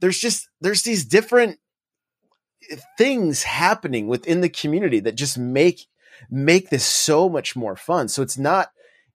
there's 0.00 0.18
just 0.18 0.48
there's 0.62 0.84
these 0.84 1.04
different 1.04 1.58
eh, 2.70 2.76
things 2.96 3.42
happening 3.42 4.06
within 4.06 4.40
the 4.40 4.48
community 4.48 5.00
that 5.00 5.16
just 5.16 5.36
make 5.36 5.82
make 6.30 6.70
this 6.70 6.84
so 6.84 7.28
much 7.28 7.54
more 7.54 7.76
fun. 7.76 8.08
So 8.08 8.22
it's 8.22 8.38
not 8.38 8.70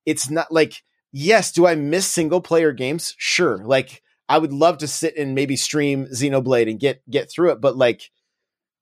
it's 0.07 0.31
not 0.31 0.51
like 0.51 0.81
yes 1.11 1.51
do 1.51 1.67
i 1.67 1.75
miss 1.75 2.07
single 2.07 2.41
player 2.41 2.71
games? 2.71 3.13
Sure. 3.19 3.57
Like 3.63 4.01
i 4.27 4.37
would 4.37 4.53
love 4.53 4.79
to 4.79 4.87
sit 4.87 5.15
and 5.15 5.35
maybe 5.35 5.55
stream 5.55 6.07
xenoblade 6.07 6.69
and 6.69 6.79
get 6.79 7.07
get 7.09 7.29
through 7.29 7.51
it 7.51 7.61
but 7.61 7.77
like 7.77 8.09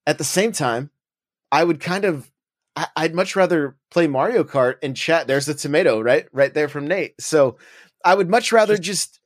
at 0.07 0.17
the 0.17 0.23
same 0.23 0.51
time 0.51 0.89
i 1.51 1.63
would 1.63 1.80
kind 1.80 2.05
of 2.05 2.32
I, 2.76 2.88
i'd 2.97 3.15
much 3.15 3.36
rather 3.36 3.76
play 3.91 4.07
mario 4.07 4.43
kart 4.43 4.76
and 4.82 4.95
chat. 4.95 5.28
There's 5.28 5.47
a 5.47 5.53
tomato 5.53 6.01
right? 6.01 6.28
Right 6.32 6.53
there 6.53 6.69
from 6.69 6.88
nate. 6.88 7.21
So 7.21 7.57
i 8.03 8.15
would 8.15 8.30
much 8.30 8.51
rather 8.51 8.78
just 8.78 9.19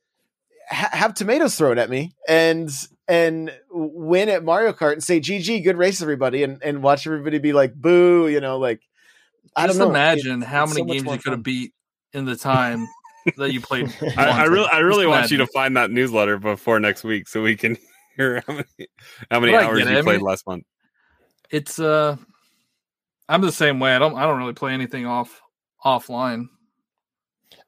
ha- 0.70 0.90
have 0.92 1.14
tomatoes 1.14 1.56
thrown 1.56 1.78
at 1.78 1.90
me 1.90 2.14
and 2.28 2.70
and 3.08 3.52
win 3.70 4.28
at 4.28 4.44
mario 4.44 4.72
kart 4.72 4.92
and 4.92 5.02
say 5.02 5.20
gg 5.20 5.64
good 5.64 5.76
race 5.76 6.00
everybody 6.00 6.42
and 6.42 6.62
and 6.62 6.82
watch 6.82 7.06
everybody 7.06 7.38
be 7.38 7.52
like 7.52 7.74
boo 7.74 8.28
you 8.28 8.40
know 8.40 8.58
like 8.58 8.80
i 9.56 9.66
Just 9.66 9.80
imagine 9.80 10.42
how 10.42 10.66
many 10.66 10.80
so 10.80 10.84
games 10.84 11.04
you 11.04 11.18
could 11.18 11.32
have 11.32 11.42
beat 11.42 11.72
in 12.12 12.24
the 12.24 12.36
time 12.36 12.86
that 13.36 13.52
you 13.52 13.60
played. 13.60 13.94
I, 14.16 14.42
I 14.42 14.44
really, 14.44 14.68
I 14.72 14.78
really 14.78 15.04
Just 15.04 15.10
want 15.10 15.30
you 15.30 15.38
to 15.38 15.46
find 15.48 15.76
that 15.76 15.90
newsletter 15.90 16.38
before 16.38 16.80
next 16.80 17.04
week 17.04 17.28
so 17.28 17.42
we 17.42 17.56
can 17.56 17.76
hear 18.16 18.42
how 18.46 18.52
many 18.54 18.88
how 19.30 19.40
many 19.40 19.52
But 19.52 19.64
hours 19.64 19.78
get 19.78 19.88
it. 19.88 19.92
you 19.92 19.98
I 19.98 20.02
played 20.02 20.16
mean- 20.18 20.26
last 20.26 20.46
month. 20.46 20.64
It's 21.50 21.78
uh, 21.78 22.16
I'm 23.28 23.40
the 23.40 23.52
same 23.52 23.80
way. 23.80 23.94
I 23.94 23.98
don't 23.98 24.16
I 24.16 24.22
don't 24.22 24.38
really 24.38 24.52
play 24.52 24.72
anything 24.72 25.06
off 25.06 25.40
offline. 25.84 26.46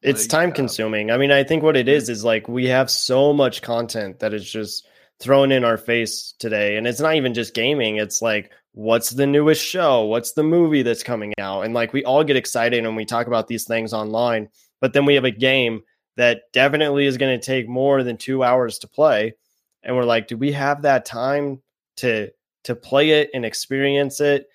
it's 0.02 0.22
Like, 0.24 0.30
time 0.30 0.50
uh, 0.50 0.54
consuming. 0.54 1.10
I 1.10 1.16
mean, 1.18 1.32
I 1.32 1.42
think 1.44 1.62
what 1.62 1.76
it 1.76 1.88
is 1.88 2.08
is 2.08 2.24
like 2.24 2.48
we 2.48 2.66
have 2.66 2.90
so 2.90 3.32
much 3.32 3.62
content 3.62 4.20
that 4.20 4.34
is 4.34 4.48
just 4.50 4.86
thrown 5.18 5.52
in 5.52 5.64
our 5.64 5.76
face 5.76 6.34
today. 6.38 6.76
And 6.76 6.86
it's 6.86 7.00
not 7.00 7.14
even 7.14 7.32
just 7.34 7.54
gaming, 7.54 7.96
it's 7.96 8.20
like, 8.22 8.50
what's 8.72 9.10
the 9.10 9.26
newest 9.26 9.64
show? 9.64 10.04
What's 10.04 10.32
the 10.32 10.42
movie 10.42 10.82
that's 10.82 11.02
coming 11.02 11.32
out? 11.38 11.62
And 11.62 11.74
like 11.74 11.92
we 11.92 12.04
all 12.04 12.24
get 12.24 12.36
excited 12.36 12.84
and 12.84 12.96
we 12.96 13.04
talk 13.04 13.26
about 13.26 13.46
these 13.46 13.64
things 13.64 13.92
online, 13.92 14.48
but 14.80 14.92
then 14.92 15.04
we 15.04 15.14
have 15.14 15.24
a 15.24 15.30
game 15.30 15.82
that 16.16 16.42
definitely 16.52 17.06
is 17.06 17.16
going 17.16 17.38
to 17.38 17.44
take 17.44 17.68
more 17.68 18.02
than 18.02 18.16
two 18.16 18.42
hours 18.42 18.78
to 18.80 18.88
play. 18.88 19.34
And 19.82 19.96
we're 19.96 20.04
like, 20.04 20.28
do 20.28 20.36
we 20.36 20.52
have 20.52 20.82
that 20.82 21.04
time 21.04 21.60
to 21.98 22.30
to 22.64 22.74
play 22.76 23.10
it 23.10 23.30
and 23.34 23.44
experience 23.44 24.20
it? 24.20 24.46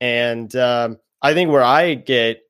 And 0.00 0.54
um, 0.56 0.98
I 1.22 1.34
think 1.34 1.50
where 1.50 1.62
I 1.62 1.94
get 1.94 2.40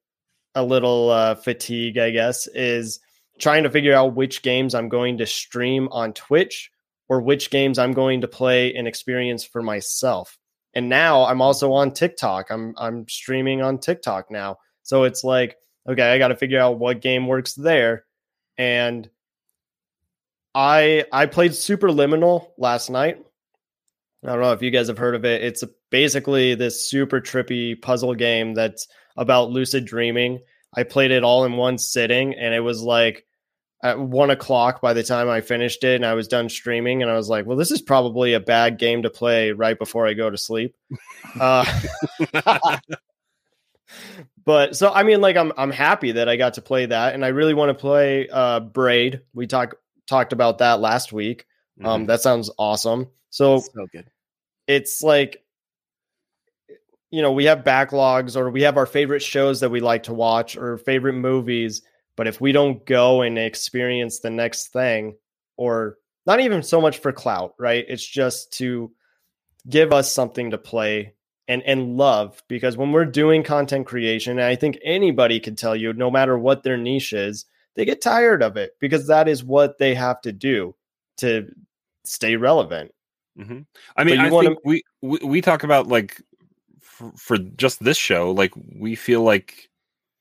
a 0.55 0.63
little 0.63 1.11
uh, 1.11 1.35
fatigue, 1.37 1.99
I 1.99 2.11
guess, 2.11 2.47
is 2.49 3.01
trying 3.39 3.65
to 3.65 3.71
figure 3.71 3.95
out 3.95 4.15
which 4.15 4.43
games 4.43 4.75
I'm 4.75 4.89
going 4.89 5.19
to 5.19 5.27
stream 5.27 5.89
on 5.91 6.13
Twitch 6.13 6.71
or 7.09 7.21
which 7.21 7.51
games 7.51 7.79
I'm 7.79 7.93
going 7.93 8.23
to 8.23 8.29
play 8.29 8.75
and 8.75 8.89
experience 8.89 9.45
for 9.45 9.63
myself. 9.63 10.39
And 10.77 10.91
now 10.91 11.25
I'm 11.25 11.41
also 11.41 11.73
on 11.73 11.91
TikTok. 11.93 12.51
I'm 12.51 12.75
I'm 12.77 13.09
streaming 13.09 13.63
on 13.63 13.79
TikTok 13.79 14.31
now. 14.31 14.59
So 14.83 15.05
it's 15.05 15.25
like, 15.25 15.57
okay, 15.89 16.13
I 16.13 16.19
got 16.19 16.29
to 16.29 16.37
figure 16.37 16.61
out 16.61 16.79
what 16.79 17.01
game 17.01 17.27
works 17.27 17.55
there. 17.55 18.05
And 18.59 19.09
I 20.55 21.07
I 21.11 21.27
played 21.27 21.53
Superliminal 21.53 22.51
last 22.59 22.91
night. 22.91 23.25
I 24.23 24.29
don't 24.29 24.43
know 24.43 24.53
if 24.53 24.61
you 24.61 24.71
guys 24.71 24.89
have 24.89 24.99
heard 24.99 25.15
of 25.15 25.25
it. 25.25 25.43
It's 25.43 25.65
basically 25.91 26.55
this 26.55 26.91
super 26.91 27.23
trippy 27.23 27.81
puzzle 27.81 28.15
game 28.15 28.53
that's 28.53 28.87
about 29.17 29.51
lucid 29.51 29.87
dreaming. 29.87 30.41
I 30.77 30.83
played 30.83 31.11
it 31.11 31.25
all 31.25 31.47
in 31.47 31.55
one 31.55 31.79
sitting, 31.79 32.35
and 32.35 32.53
it 32.53 32.61
was 32.61 32.83
like 32.83 33.26
at 33.83 33.99
one 33.99 34.31
o'clock 34.31 34.81
by 34.81 34.93
the 34.93 35.03
time 35.03 35.29
I 35.29 35.41
finished 35.41 35.85
it, 35.85 35.97
and 35.97 36.07
I 36.07 36.15
was 36.15 36.29
done 36.29 36.49
streaming. 36.49 37.03
And 37.03 37.11
I 37.11 37.15
was 37.15 37.29
like, 37.29 37.47
"Well, 37.47 37.57
this 37.57 37.71
is 37.71 37.83
probably 37.83 38.33
a 38.33 38.41
bad 38.41 38.79
game 38.79 39.03
to 39.03 39.11
play 39.11 39.53
right 39.53 39.79
before 39.79 40.07
I 40.07 40.15
go 40.15 40.31
to 40.31 40.39
sleep." 40.39 40.75
Uh, 41.39 41.65
but 44.45 44.77
so 44.77 44.93
I 44.93 45.03
mean, 45.03 45.21
like 45.21 45.37
I'm 45.37 45.53
I'm 45.57 45.71
happy 45.71 46.13
that 46.13 46.29
I 46.29 46.37
got 46.37 46.55
to 46.55 46.63
play 46.63 46.87
that, 46.87 47.15
and 47.15 47.25
I 47.25 47.29
really 47.29 47.55
want 47.55 47.71
to 47.71 47.75
play 47.75 48.29
uh, 48.29 48.61
Braid. 48.61 49.21
We 49.35 49.47
talked 49.47 49.75
talked 50.07 50.33
about 50.33 50.59
that 50.59 50.81
last 50.81 51.13
week. 51.13 51.47
Um, 51.85 52.07
that 52.07 52.23
sounds 52.23 52.51
awesome. 52.59 53.09
So 53.31 53.59
so 53.59 53.87
good. 53.93 54.11
it's 54.67 55.03
like 55.03 55.43
you 57.11 57.21
know 57.21 57.33
we 57.33 57.45
have 57.45 57.65
backlogs 57.65 58.37
or 58.37 58.51
we 58.51 58.63
have 58.63 58.77
our 58.79 58.87
favorite 58.87 59.23
shows 59.23 59.61
that 59.61 59.71
we 59.71 59.81
like 59.81 60.05
to 60.05 60.15
watch 60.15 60.57
or 60.57 60.79
favorite 60.79 61.15
movies 61.15 61.83
but 62.17 62.27
if 62.27 62.41
we 62.41 62.53
don't 62.53 62.85
go 62.87 63.23
and 63.23 63.39
experience 63.39 64.21
the 64.21 64.31
next 64.31 64.69
thing 64.69 65.17
or 65.57 65.99
not 66.27 66.41
even 66.41 66.63
so 66.63 66.81
much 66.81 66.99
for 66.99 67.13
clout 67.13 67.55
right? 67.59 67.85
It's 67.89 68.07
just 68.07 68.53
to 68.55 68.91
give 69.69 69.93
us 69.93 70.11
something 70.13 70.51
to 70.51 70.59
play 70.59 71.15
and 71.49 71.63
and 71.63 71.97
love 71.97 72.43
because 72.49 72.77
when 72.77 72.93
we're 72.93 73.05
doing 73.05 73.43
content 73.43 73.87
creation 73.87 74.33
and 74.39 74.47
i 74.49 74.57
think 74.57 74.79
anybody 74.85 75.39
can 75.39 75.55
tell 75.55 75.77
you 75.77 75.93
no 75.93 76.11
matter 76.11 76.37
what 76.37 76.65
their 76.65 76.77
niche 76.77 77.13
is 77.13 77.45
they 77.77 77.85
get 77.85 78.01
tired 78.01 78.43
of 78.43 78.57
it 78.57 78.73
because 78.81 79.07
that 79.07 79.29
is 79.29 79.45
what 79.45 79.79
they 79.79 79.95
have 79.95 80.21
to 80.23 80.33
do 80.33 80.75
to 81.19 81.47
stay 82.05 82.37
relevant. 82.37 82.93
Hmm 83.37 83.61
I 83.97 84.05
mean, 84.05 84.19
I 84.19 84.31
wanna- 84.31 84.51
think 84.51 84.61
we, 84.65 84.83
we 85.03 85.19
we 85.23 85.41
talk 85.41 85.63
about 85.63 85.87
like 85.87 86.21
for, 86.81 87.13
for 87.17 87.39
just 87.39 87.83
this 87.85 87.99
show, 87.99 88.31
like 88.31 88.53
we 88.75 88.95
feel 88.95 89.23
like 89.23 89.69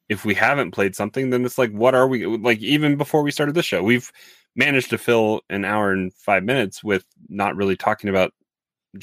if 0.09 0.25
we 0.25 0.33
haven't 0.33 0.71
played 0.71 0.95
something, 0.95 1.29
then 1.29 1.45
it's 1.45 1.57
like, 1.57 1.71
what 1.71 1.95
are 1.95 2.07
we 2.07 2.25
like? 2.25 2.59
Even 2.59 2.95
before 2.95 3.23
we 3.23 3.31
started 3.31 3.55
this 3.55 3.65
show, 3.65 3.83
we've 3.83 4.11
managed 4.55 4.89
to 4.91 4.97
fill 4.97 5.41
an 5.49 5.65
hour 5.65 5.91
and 5.91 6.13
five 6.13 6.43
minutes 6.43 6.83
with 6.83 7.05
not 7.29 7.55
really 7.55 7.75
talking 7.75 8.09
about. 8.09 8.33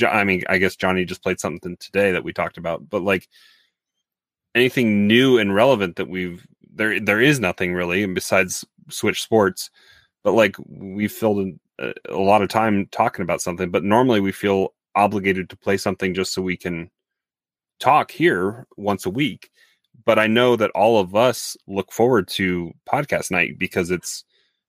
I 0.07 0.25
mean, 0.25 0.43
I 0.49 0.59
guess 0.59 0.77
Johnny 0.77 1.05
just 1.05 1.23
played 1.23 1.41
something 1.41 1.77
today 1.79 2.13
that 2.13 2.25
we 2.25 2.33
talked 2.33 2.57
about, 2.57 2.89
but 2.89 3.03
like 3.03 3.29
anything 4.55 5.07
new 5.07 5.39
and 5.39 5.55
relevant 5.55 5.97
that 5.97 6.09
we've 6.09 6.47
there 6.75 6.99
there 7.01 7.21
is 7.21 7.41
nothing 7.41 7.75
really, 7.75 8.03
and 8.03 8.15
besides 8.15 8.65
Switch 8.89 9.23
Sports, 9.23 9.71
but 10.25 10.33
like 10.33 10.57
we 10.67 11.09
filled 11.09 11.57
a, 11.79 11.89
uh, 11.89 11.93
a 12.09 12.17
lot 12.17 12.43
of 12.43 12.49
time 12.49 12.87
talking 12.91 13.23
about 13.23 13.43
something, 13.43 13.71
but 13.71 13.85
normally 13.85 14.21
we 14.21 14.33
feel 14.33 14.75
obligated 14.95 15.51
to 15.51 15.57
play 15.57 15.77
something 15.77 16.15
just 16.15 16.33
so 16.33 16.43
we 16.43 16.57
can 16.57 16.91
talk 17.81 18.11
here 18.11 18.67
once 18.77 19.07
a 19.07 19.11
week. 19.11 19.51
But 20.05 20.19
I 20.19 20.27
know 20.27 20.57
that 20.57 20.71
all 20.75 20.99
of 20.99 21.15
us 21.15 21.57
look 21.67 21.93
forward 21.93 22.29
to 22.29 22.73
podcast 22.91 23.31
night 23.31 23.59
because 23.59 23.91
it's 23.91 24.25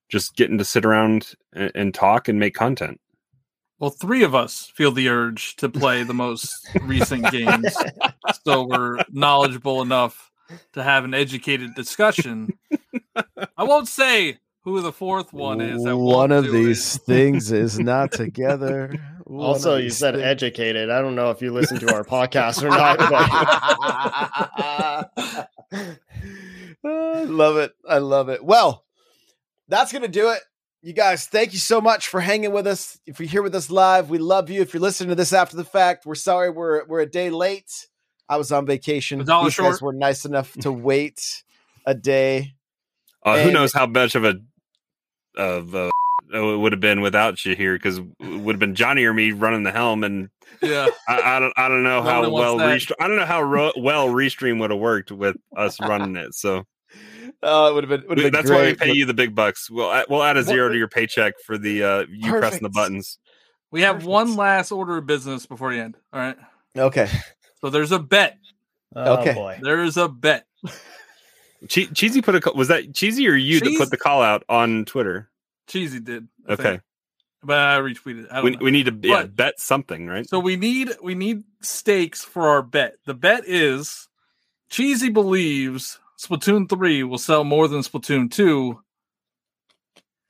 just 0.08 0.36
getting 0.36 0.58
to 0.58 0.64
sit 0.64 0.84
around 0.84 1.34
and, 1.52 1.72
and 1.74 1.94
talk 1.94 2.28
and 2.28 2.38
make 2.38 2.54
content. 2.54 3.00
Well, 3.80 3.90
three 3.90 4.22
of 4.22 4.34
us 4.34 4.70
feel 4.74 4.92
the 4.92 5.08
urge 5.08 5.56
to 5.56 5.68
play 5.68 6.04
the 6.04 6.14
most 6.14 6.54
recent 6.82 7.30
games, 7.32 7.76
so 8.44 8.64
we're 8.64 8.98
knowledgeable 9.10 9.82
enough 9.82 10.30
to 10.74 10.82
have 10.82 11.04
an 11.04 11.12
educated 11.12 11.74
discussion. 11.74 12.56
I 13.56 13.64
won't 13.64 13.88
say 13.88 14.38
who 14.62 14.80
the 14.80 14.92
fourth 14.92 15.32
one 15.32 15.60
is. 15.60 15.82
One 15.84 16.32
of 16.32 16.50
these 16.50 16.96
it. 16.96 17.02
things 17.02 17.52
is 17.52 17.78
not 17.78 18.12
together. 18.12 18.94
One 19.24 19.46
also 19.46 19.76
you 19.76 19.90
said 19.90 20.14
things- 20.14 20.24
educated 20.26 20.90
i 20.90 21.00
don't 21.00 21.14
know 21.14 21.30
if 21.30 21.40
you 21.42 21.52
listen 21.52 21.78
to 21.80 21.94
our 21.94 22.04
podcast 22.04 22.62
or 22.62 22.68
not 22.68 22.98
but 22.98 23.10
I 26.84 27.22
love 27.24 27.56
it. 27.56 27.72
I 27.88 27.98
love 27.98 28.28
it. 28.28 28.44
Well, 28.44 28.84
that's 29.68 29.90
going 29.92 30.02
to 30.02 30.08
do 30.08 30.28
it. 30.30 30.40
You 30.82 30.92
guys, 30.92 31.26
thank 31.26 31.54
you 31.54 31.58
so 31.58 31.80
much 31.80 32.08
for 32.08 32.20
hanging 32.20 32.52
with 32.52 32.66
us. 32.66 32.98
If 33.06 33.18
you're 33.18 33.28
here 33.28 33.42
with 33.42 33.54
us 33.54 33.70
live, 33.70 34.10
we 34.10 34.18
love 34.18 34.50
you. 34.50 34.60
If 34.60 34.74
you're 34.74 34.82
listening 34.82 35.08
to 35.08 35.14
this 35.14 35.32
after 35.32 35.56
the 35.56 35.64
fact, 35.64 36.04
we're 36.04 36.14
sorry 36.14 36.50
we're 36.50 36.84
we're 36.84 37.00
a 37.00 37.06
day 37.10 37.30
late. 37.30 37.86
I 38.28 38.36
was 38.36 38.52
on 38.52 38.66
vacation. 38.66 39.22
A 39.22 39.24
dollar 39.24 39.44
These 39.46 39.56
guys 39.56 39.64
short. 39.78 39.82
were 39.82 39.92
nice 39.94 40.26
enough 40.26 40.52
to 40.60 40.70
wait 40.90 41.42
a 41.86 41.94
day. 41.94 42.52
Uh, 43.24 43.42
who 43.42 43.50
knows 43.50 43.72
how 43.72 43.86
much 43.86 44.14
of 44.14 44.24
a 44.24 44.34
of 45.36 45.74
uh, 45.74 45.90
it 46.32 46.58
would 46.58 46.72
have 46.72 46.80
been 46.80 47.00
without 47.00 47.44
you 47.44 47.54
here 47.54 47.74
because 47.74 47.98
it 47.98 48.04
would 48.20 48.54
have 48.54 48.60
been 48.60 48.74
Johnny 48.74 49.04
or 49.04 49.12
me 49.12 49.32
running 49.32 49.62
the 49.62 49.72
helm 49.72 50.04
and 50.04 50.28
Yeah, 50.62 50.86
I, 51.08 51.36
I 51.36 51.40
don't 51.40 51.52
I 51.56 51.68
don't 51.68 51.82
know 51.82 52.02
how 52.02 52.28
well 52.30 52.56
that. 52.58 52.66
rest- 52.66 52.92
I 53.00 53.06
don't 53.08 53.16
know 53.16 53.26
how 53.26 53.42
ro- 53.42 53.72
well 53.76 54.08
restream 54.08 54.60
would 54.60 54.70
have 54.70 54.80
worked 54.80 55.10
with 55.12 55.36
us 55.56 55.80
running 55.80 56.16
it. 56.16 56.34
So 56.34 56.64
Oh, 57.42 57.68
it 57.68 57.74
would 57.74 57.84
have 57.84 57.90
been. 57.90 58.08
Would 58.08 58.18
have 58.18 58.24
been 58.26 58.32
that's 58.32 58.50
why 58.50 58.66
we 58.66 58.74
pay 58.74 58.92
you 58.92 59.04
the 59.04 59.12
big 59.14 59.34
bucks. 59.34 59.68
We'll 59.70 59.92
add, 59.92 60.06
we'll 60.08 60.22
add 60.22 60.36
a 60.36 60.42
zero 60.42 60.68
to 60.70 60.76
your 60.78 60.88
paycheck 60.88 61.34
for 61.44 61.58
the 61.58 61.82
uh, 61.82 62.04
you 62.08 62.30
pressing 62.30 62.62
the 62.62 62.70
buttons. 62.70 63.18
we 63.70 63.82
have 63.82 63.96
Perfect. 63.96 64.08
one 64.10 64.36
last 64.36 64.70
order 64.72 64.96
of 64.98 65.06
business 65.06 65.44
before 65.44 65.72
the 65.72 65.80
end. 65.80 65.96
All 66.12 66.20
right, 66.20 66.36
Okay. 66.76 67.08
so 67.60 67.68
there's 67.70 67.92
a 67.92 67.98
bet. 67.98 68.38
oh 68.96 69.16
Okay. 69.20 69.34
boy 69.34 69.58
There 69.60 69.82
is 69.82 69.96
a 69.96 70.08
bet. 70.08 70.46
Che- 71.68 71.86
Cheesy 71.88 72.22
put 72.22 72.34
a 72.36 72.40
ca- 72.40 72.52
was 72.54 72.68
that 72.68 72.94
Cheesy 72.94 73.26
or 73.28 73.34
you 73.34 73.58
that 73.60 73.74
put 73.78 73.90
the 73.90 73.96
call 73.96 74.22
out 74.22 74.44
on 74.48 74.84
Twitter? 74.84 75.28
Cheesy 75.66 76.00
did. 76.00 76.28
I 76.48 76.52
Okay, 76.54 76.62
think. 76.62 76.82
but 77.42 77.58
I 77.58 77.78
retweeted. 77.78 78.26
I 78.30 78.36
don't 78.36 78.44
we, 78.44 78.50
know. 78.52 78.58
we 78.62 78.70
need 78.70 78.86
to 78.86 78.98
yeah, 79.02 79.22
But- 79.22 79.36
bet 79.36 79.60
something, 79.60 80.06
right? 80.06 80.28
So 80.28 80.38
we 80.38 80.56
need 80.56 80.90
we 81.02 81.14
need 81.14 81.44
stakes 81.62 82.22
for 82.24 82.48
our 82.48 82.62
bet. 82.62 82.96
The 83.06 83.14
bet 83.14 83.44
is 83.46 84.08
Cheesy 84.70 85.08
believes 85.10 85.98
Splatoon 86.18 86.68
3 86.68 87.02
will 87.04 87.18
sell 87.18 87.44
more 87.44 87.68
than 87.68 87.80
Splatoon 87.80 88.30
2 88.30 88.80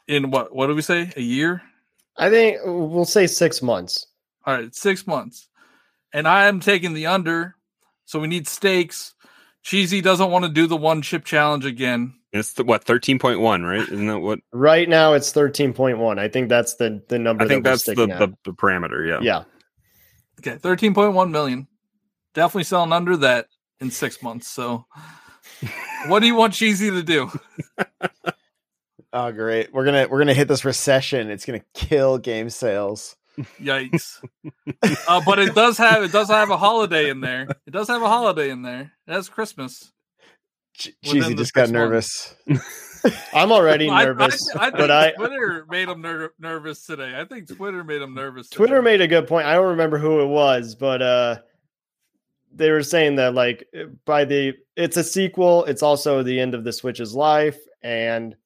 in 0.09 0.31
what 0.31 0.55
what 0.55 0.67
do 0.67 0.75
we 0.75 0.83
say? 0.83 1.13
A 1.17 1.21
year? 1.23 1.63
i 2.17 2.31
think 2.31 2.59
we'll 2.65 3.05
say 3.05 3.27
six 3.27 3.61
months 3.61 4.07
All 4.47 4.55
right, 4.55 4.73
6 4.75 5.07
months. 5.07 5.49
And 6.13 6.29
I 6.29 6.47
am 6.47 6.61
taking 6.61 6.95
the 6.95 7.07
under. 7.07 7.57
So 8.05 8.21
we 8.21 8.29
need 8.29 8.47
stakes. 8.47 9.15
Cheesy 9.65 10.01
doesn't 10.01 10.31
want 10.31 10.45
to 10.45 10.51
do 10.51 10.67
the 10.69 10.77
one 10.77 11.03
chip 11.03 11.25
challenge 11.25 11.65
again. 11.65 12.15
It's 12.35 12.55
the, 12.55 12.65
what 12.65 12.85
thirteen 12.85 13.19
point 13.19 13.41
one, 13.41 13.63
right? 13.63 13.81
Isn't 13.81 14.07
that 14.09 14.19
what 14.19 14.41
right 14.53 14.89
now 14.89 15.15
it's 15.15 15.33
13.1 15.33 16.19
i 16.19 16.29
think 16.29 16.49
that's 16.49 16.75
the 16.75 17.03
the 17.09 17.19
number 17.19 17.45
I 17.45 17.49
think 17.49 17.65
that 17.65 17.71
that's 17.71 17.85
the, 17.85 17.95
the 17.95 18.35
the 18.45 18.53
parameter? 18.53 19.09
Yeah. 19.09 19.21
yeah 19.23 19.45
Okay, 20.41 20.59
13.1 20.59 21.31
million. 21.31 21.69
Definitely 22.35 22.65
selling 22.65 22.93
under 22.93 23.17
that 23.19 23.47
in 23.81 23.91
6 23.91 24.23
months. 24.23 24.49
So 24.49 24.87
what 26.09 26.21
do 26.21 26.27
you 26.27 26.35
want 26.35 26.55
Cheesy 26.55 26.91
to 26.91 27.03
do? 27.03 27.31
Oh, 29.17 29.31
great. 29.31 29.73
We're 29.73 29.85
gonna 29.85 30.09
we're 30.11 30.19
gonna 30.19 30.35
hit 30.35 30.49
this 30.49 30.65
recession. 30.65 31.31
It's 31.31 31.47
gonna 31.47 31.63
kill 31.73 32.19
game 32.19 32.51
sales. 32.51 33.15
Yikes! 33.61 34.21
uh, 35.09 35.23
but 35.25 35.39
it 35.39 35.55
does 35.55 35.79
have 35.79 36.03
it 36.03 36.11
does 36.11 36.29
have 36.29 36.51
a 36.51 36.57
holiday 36.57 37.11
in 37.11 37.21
there. 37.21 37.47
It 37.65 37.71
does 37.71 37.87
have 37.87 38.03
a 38.03 38.09
holiday 38.09 38.51
in 38.51 38.63
there. 38.63 38.91
It 39.07 39.13
has 39.13 39.29
Christmas. 39.29 39.93
Che- 40.75 40.93
Within 41.05 41.23
Cheesy 41.23 41.35
just 41.35 41.55
got 41.55 41.71
nervous. 41.71 42.35
i'm 43.35 43.53
already 43.53 43.89
I- 43.89 44.01
I- 44.01 44.05
nervous 44.07 44.49
I, 44.57 44.65
think 44.71 44.77
but 44.79 44.91
i 44.91 45.11
Twitter 45.13 45.67
made 45.69 45.89
him 45.89 46.01
ner- 46.01 46.33
nervous 46.39 46.87
today. 46.87 47.19
I 47.19 47.25
think 47.27 47.55
Twitter 47.55 47.85
made 47.85 48.01
him 48.03 48.15
nervous. 48.15 48.49
today. 48.49 48.57
Twitter 48.57 48.83
made 48.83 49.01
a 49.03 49.07
good 49.09 49.27
point. 49.27 49.47
I 49.47 49.55
don't 49.55 49.69
remember 49.71 49.99
who 49.99 50.21
it 50.21 50.27
was, 50.27 50.75
but 50.75 51.03
uh 51.03 51.37
they 52.57 52.71
were 52.71 52.83
saying 52.83 53.17
that 53.17 53.35
like 53.35 53.67
by 54.05 54.25
the 54.25 54.55
it's 54.77 54.97
a 54.97 55.05
sequel, 55.05 55.65
it's 55.65 55.83
also 55.83 56.23
the 56.23 56.41
end 56.41 56.55
of 56.55 56.65
the 56.65 56.73
Switch's 56.73 57.15
life 57.15 57.59
and 57.83 58.37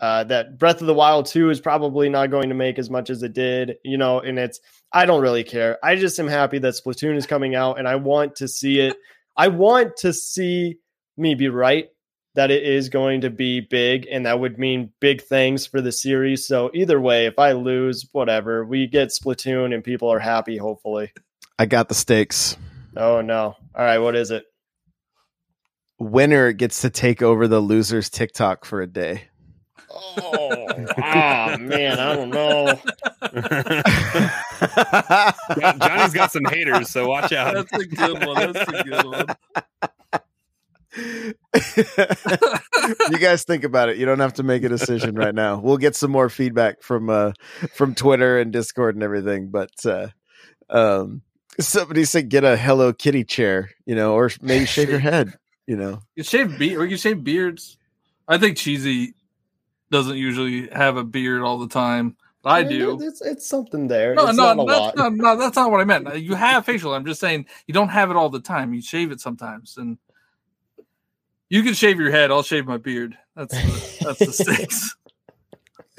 uh 0.00 0.24
that 0.24 0.58
Breath 0.58 0.80
of 0.80 0.86
the 0.88 0.94
Wild 0.94 1.26
2 1.26 1.48
is 1.50 1.60
probably 1.60 2.08
not 2.08 2.30
going 2.30 2.48
to 2.48 2.54
make 2.54 2.78
as 2.78 2.90
much 2.90 3.08
as 3.08 3.22
it 3.22 3.32
did, 3.32 3.76
you 3.84 3.96
know, 3.96 4.20
and 4.20 4.38
it's 4.38 4.60
I 4.92 5.06
don't 5.06 5.22
really 5.22 5.44
care. 5.44 5.78
I 5.82 5.96
just 5.96 6.18
am 6.18 6.28
happy 6.28 6.58
that 6.58 6.74
Splatoon 6.74 7.16
is 7.16 7.26
coming 7.26 7.54
out 7.54 7.78
and 7.78 7.88
I 7.88 7.96
want 7.96 8.36
to 8.36 8.48
see 8.48 8.78
it. 8.80 8.96
I 9.38 9.48
want 9.48 9.96
to 9.98 10.12
see 10.12 10.76
me 11.16 11.34
be 11.34 11.48
right 11.48 11.88
that 12.34 12.50
it 12.50 12.62
is 12.62 12.88
going 12.88 13.20
to 13.20 13.30
be 13.30 13.60
big 13.60 14.06
and 14.10 14.24
that 14.24 14.40
would 14.40 14.58
mean 14.58 14.90
big 15.00 15.22
things 15.22 15.66
for 15.66 15.80
the 15.80 15.92
series. 15.92 16.46
So 16.46 16.70
either 16.72 17.00
way, 17.00 17.26
if 17.26 17.38
I 17.38 17.52
lose, 17.52 18.06
whatever, 18.12 18.64
we 18.64 18.86
get 18.86 19.08
Splatoon 19.08 19.74
and 19.74 19.84
people 19.84 20.10
are 20.10 20.18
happy, 20.18 20.56
hopefully. 20.56 21.12
I 21.58 21.66
got 21.66 21.88
the 21.88 21.94
stakes. 21.94 22.56
Oh 22.96 23.20
no. 23.20 23.56
All 23.74 23.84
right, 23.84 23.98
what 23.98 24.16
is 24.16 24.30
it? 24.30 24.44
Winner 25.98 26.52
gets 26.52 26.80
to 26.82 26.90
take 26.90 27.22
over 27.22 27.46
the 27.46 27.60
loser's 27.60 28.10
TikTok 28.10 28.64
for 28.64 28.80
a 28.80 28.86
day. 28.86 29.24
Oh, 29.90 30.66
ah, 30.98 31.56
man, 31.60 31.98
I 31.98 32.16
don't 32.16 32.30
know. 32.30 32.78
Johnny's 35.86 36.14
got 36.14 36.32
some 36.32 36.44
haters, 36.46 36.90
so 36.90 37.06
watch 37.06 37.32
out. 37.32 37.54
That's 37.54 37.72
a 37.72 37.86
good 37.86 38.26
one. 38.26 38.52
That's 38.52 38.68
a 38.68 38.84
good 38.84 39.04
one. 39.04 39.26
you 40.96 41.34
guys 43.18 43.44
think 43.44 43.64
about 43.64 43.88
it. 43.88 43.96
You 43.96 44.06
don't 44.06 44.20
have 44.20 44.34
to 44.34 44.42
make 44.42 44.64
a 44.64 44.68
decision 44.68 45.14
right 45.14 45.34
now. 45.34 45.58
We'll 45.60 45.78
get 45.78 45.96
some 45.96 46.10
more 46.10 46.28
feedback 46.28 46.82
from 46.82 47.10
uh 47.10 47.32
from 47.74 47.94
Twitter 47.94 48.38
and 48.38 48.52
Discord 48.52 48.94
and 48.96 49.02
everything. 49.02 49.50
But 49.50 49.70
uh 49.86 50.08
um 50.70 51.22
somebody 51.60 52.04
said 52.04 52.28
get 52.28 52.44
a 52.44 52.56
Hello 52.56 52.92
Kitty 52.92 53.24
chair, 53.24 53.70
you 53.86 53.94
know, 53.94 54.14
or 54.14 54.30
maybe 54.40 54.66
shave 54.66 54.90
your 54.90 54.98
head, 55.00 55.34
you 55.66 55.76
know. 55.76 56.00
You 56.16 56.22
shave 56.24 56.58
beard 56.58 56.80
or 56.82 56.86
you 56.86 56.96
shave 56.96 57.24
beards. 57.24 57.78
I 58.28 58.38
think 58.38 58.56
cheesy 58.56 59.14
doesn't 59.90 60.16
usually 60.16 60.68
have 60.68 60.96
a 60.96 61.04
beard 61.04 61.42
all 61.42 61.58
the 61.58 61.68
time. 61.68 62.16
I 62.44 62.62
Yeah, 62.62 62.68
do. 62.70 63.00
It's, 63.00 63.20
it's 63.20 63.46
something 63.48 63.88
there. 63.88 64.14
No, 64.14 64.26
it's 64.28 64.36
no, 64.36 64.54
not 64.54 64.58
a 64.58 64.62
that's 64.64 64.80
lot. 64.80 64.96
not, 64.96 65.12
no, 65.14 65.36
that's 65.36 65.56
not 65.56 65.70
what 65.70 65.80
I 65.80 65.84
meant. 65.84 66.18
You 66.20 66.34
have 66.34 66.64
facial. 66.64 66.94
I'm 66.94 67.04
just 67.06 67.20
saying 67.20 67.46
you 67.66 67.74
don't 67.74 67.88
have 67.90 68.10
it 68.10 68.16
all 68.16 68.30
the 68.30 68.40
time. 68.40 68.74
You 68.74 68.82
shave 68.82 69.12
it 69.12 69.20
sometimes, 69.20 69.76
and 69.76 69.98
you 71.52 71.62
can 71.62 71.74
shave 71.74 72.00
your 72.00 72.10
head. 72.10 72.30
I'll 72.30 72.42
shave 72.42 72.64
my 72.66 72.78
beard. 72.78 73.16
That's 73.36 73.52
the, 73.54 74.04
that's 74.04 74.18
the 74.18 74.32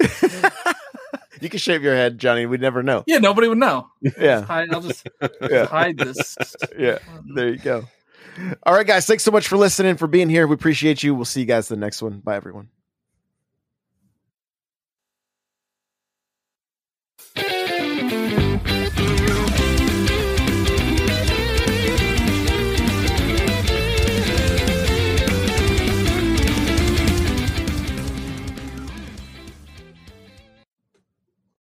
stakes. 0.10 0.50
you 1.40 1.48
can 1.48 1.58
shave 1.58 1.82
your 1.84 1.94
head, 1.94 2.18
Johnny. 2.18 2.44
We'd 2.46 2.60
never 2.60 2.82
know. 2.82 3.04
Yeah, 3.06 3.18
nobody 3.18 3.46
would 3.48 3.58
know. 3.58 3.88
Yeah. 4.18 4.42
Hide, 4.42 4.72
I'll 4.74 4.80
just 4.88 5.06
Yeah. 5.48 5.66
hide 5.66 5.96
this. 5.98 6.36
Yeah. 6.76 6.98
There 7.34 7.48
you 7.50 7.58
go. 7.58 7.84
All 8.64 8.74
right, 8.74 8.86
guys. 8.86 9.06
Thanks 9.06 9.22
so 9.22 9.30
much 9.30 9.46
for 9.46 9.56
listening, 9.56 9.96
for 9.96 10.08
being 10.08 10.28
here. 10.28 10.46
We 10.48 10.54
appreciate 10.54 11.02
you. 11.04 11.14
We'll 11.14 11.24
see 11.24 11.40
you 11.40 11.46
guys 11.46 11.68
the 11.68 11.76
next 11.76 12.02
one. 12.02 12.18
Bye, 12.18 12.34
everyone. 12.36 12.68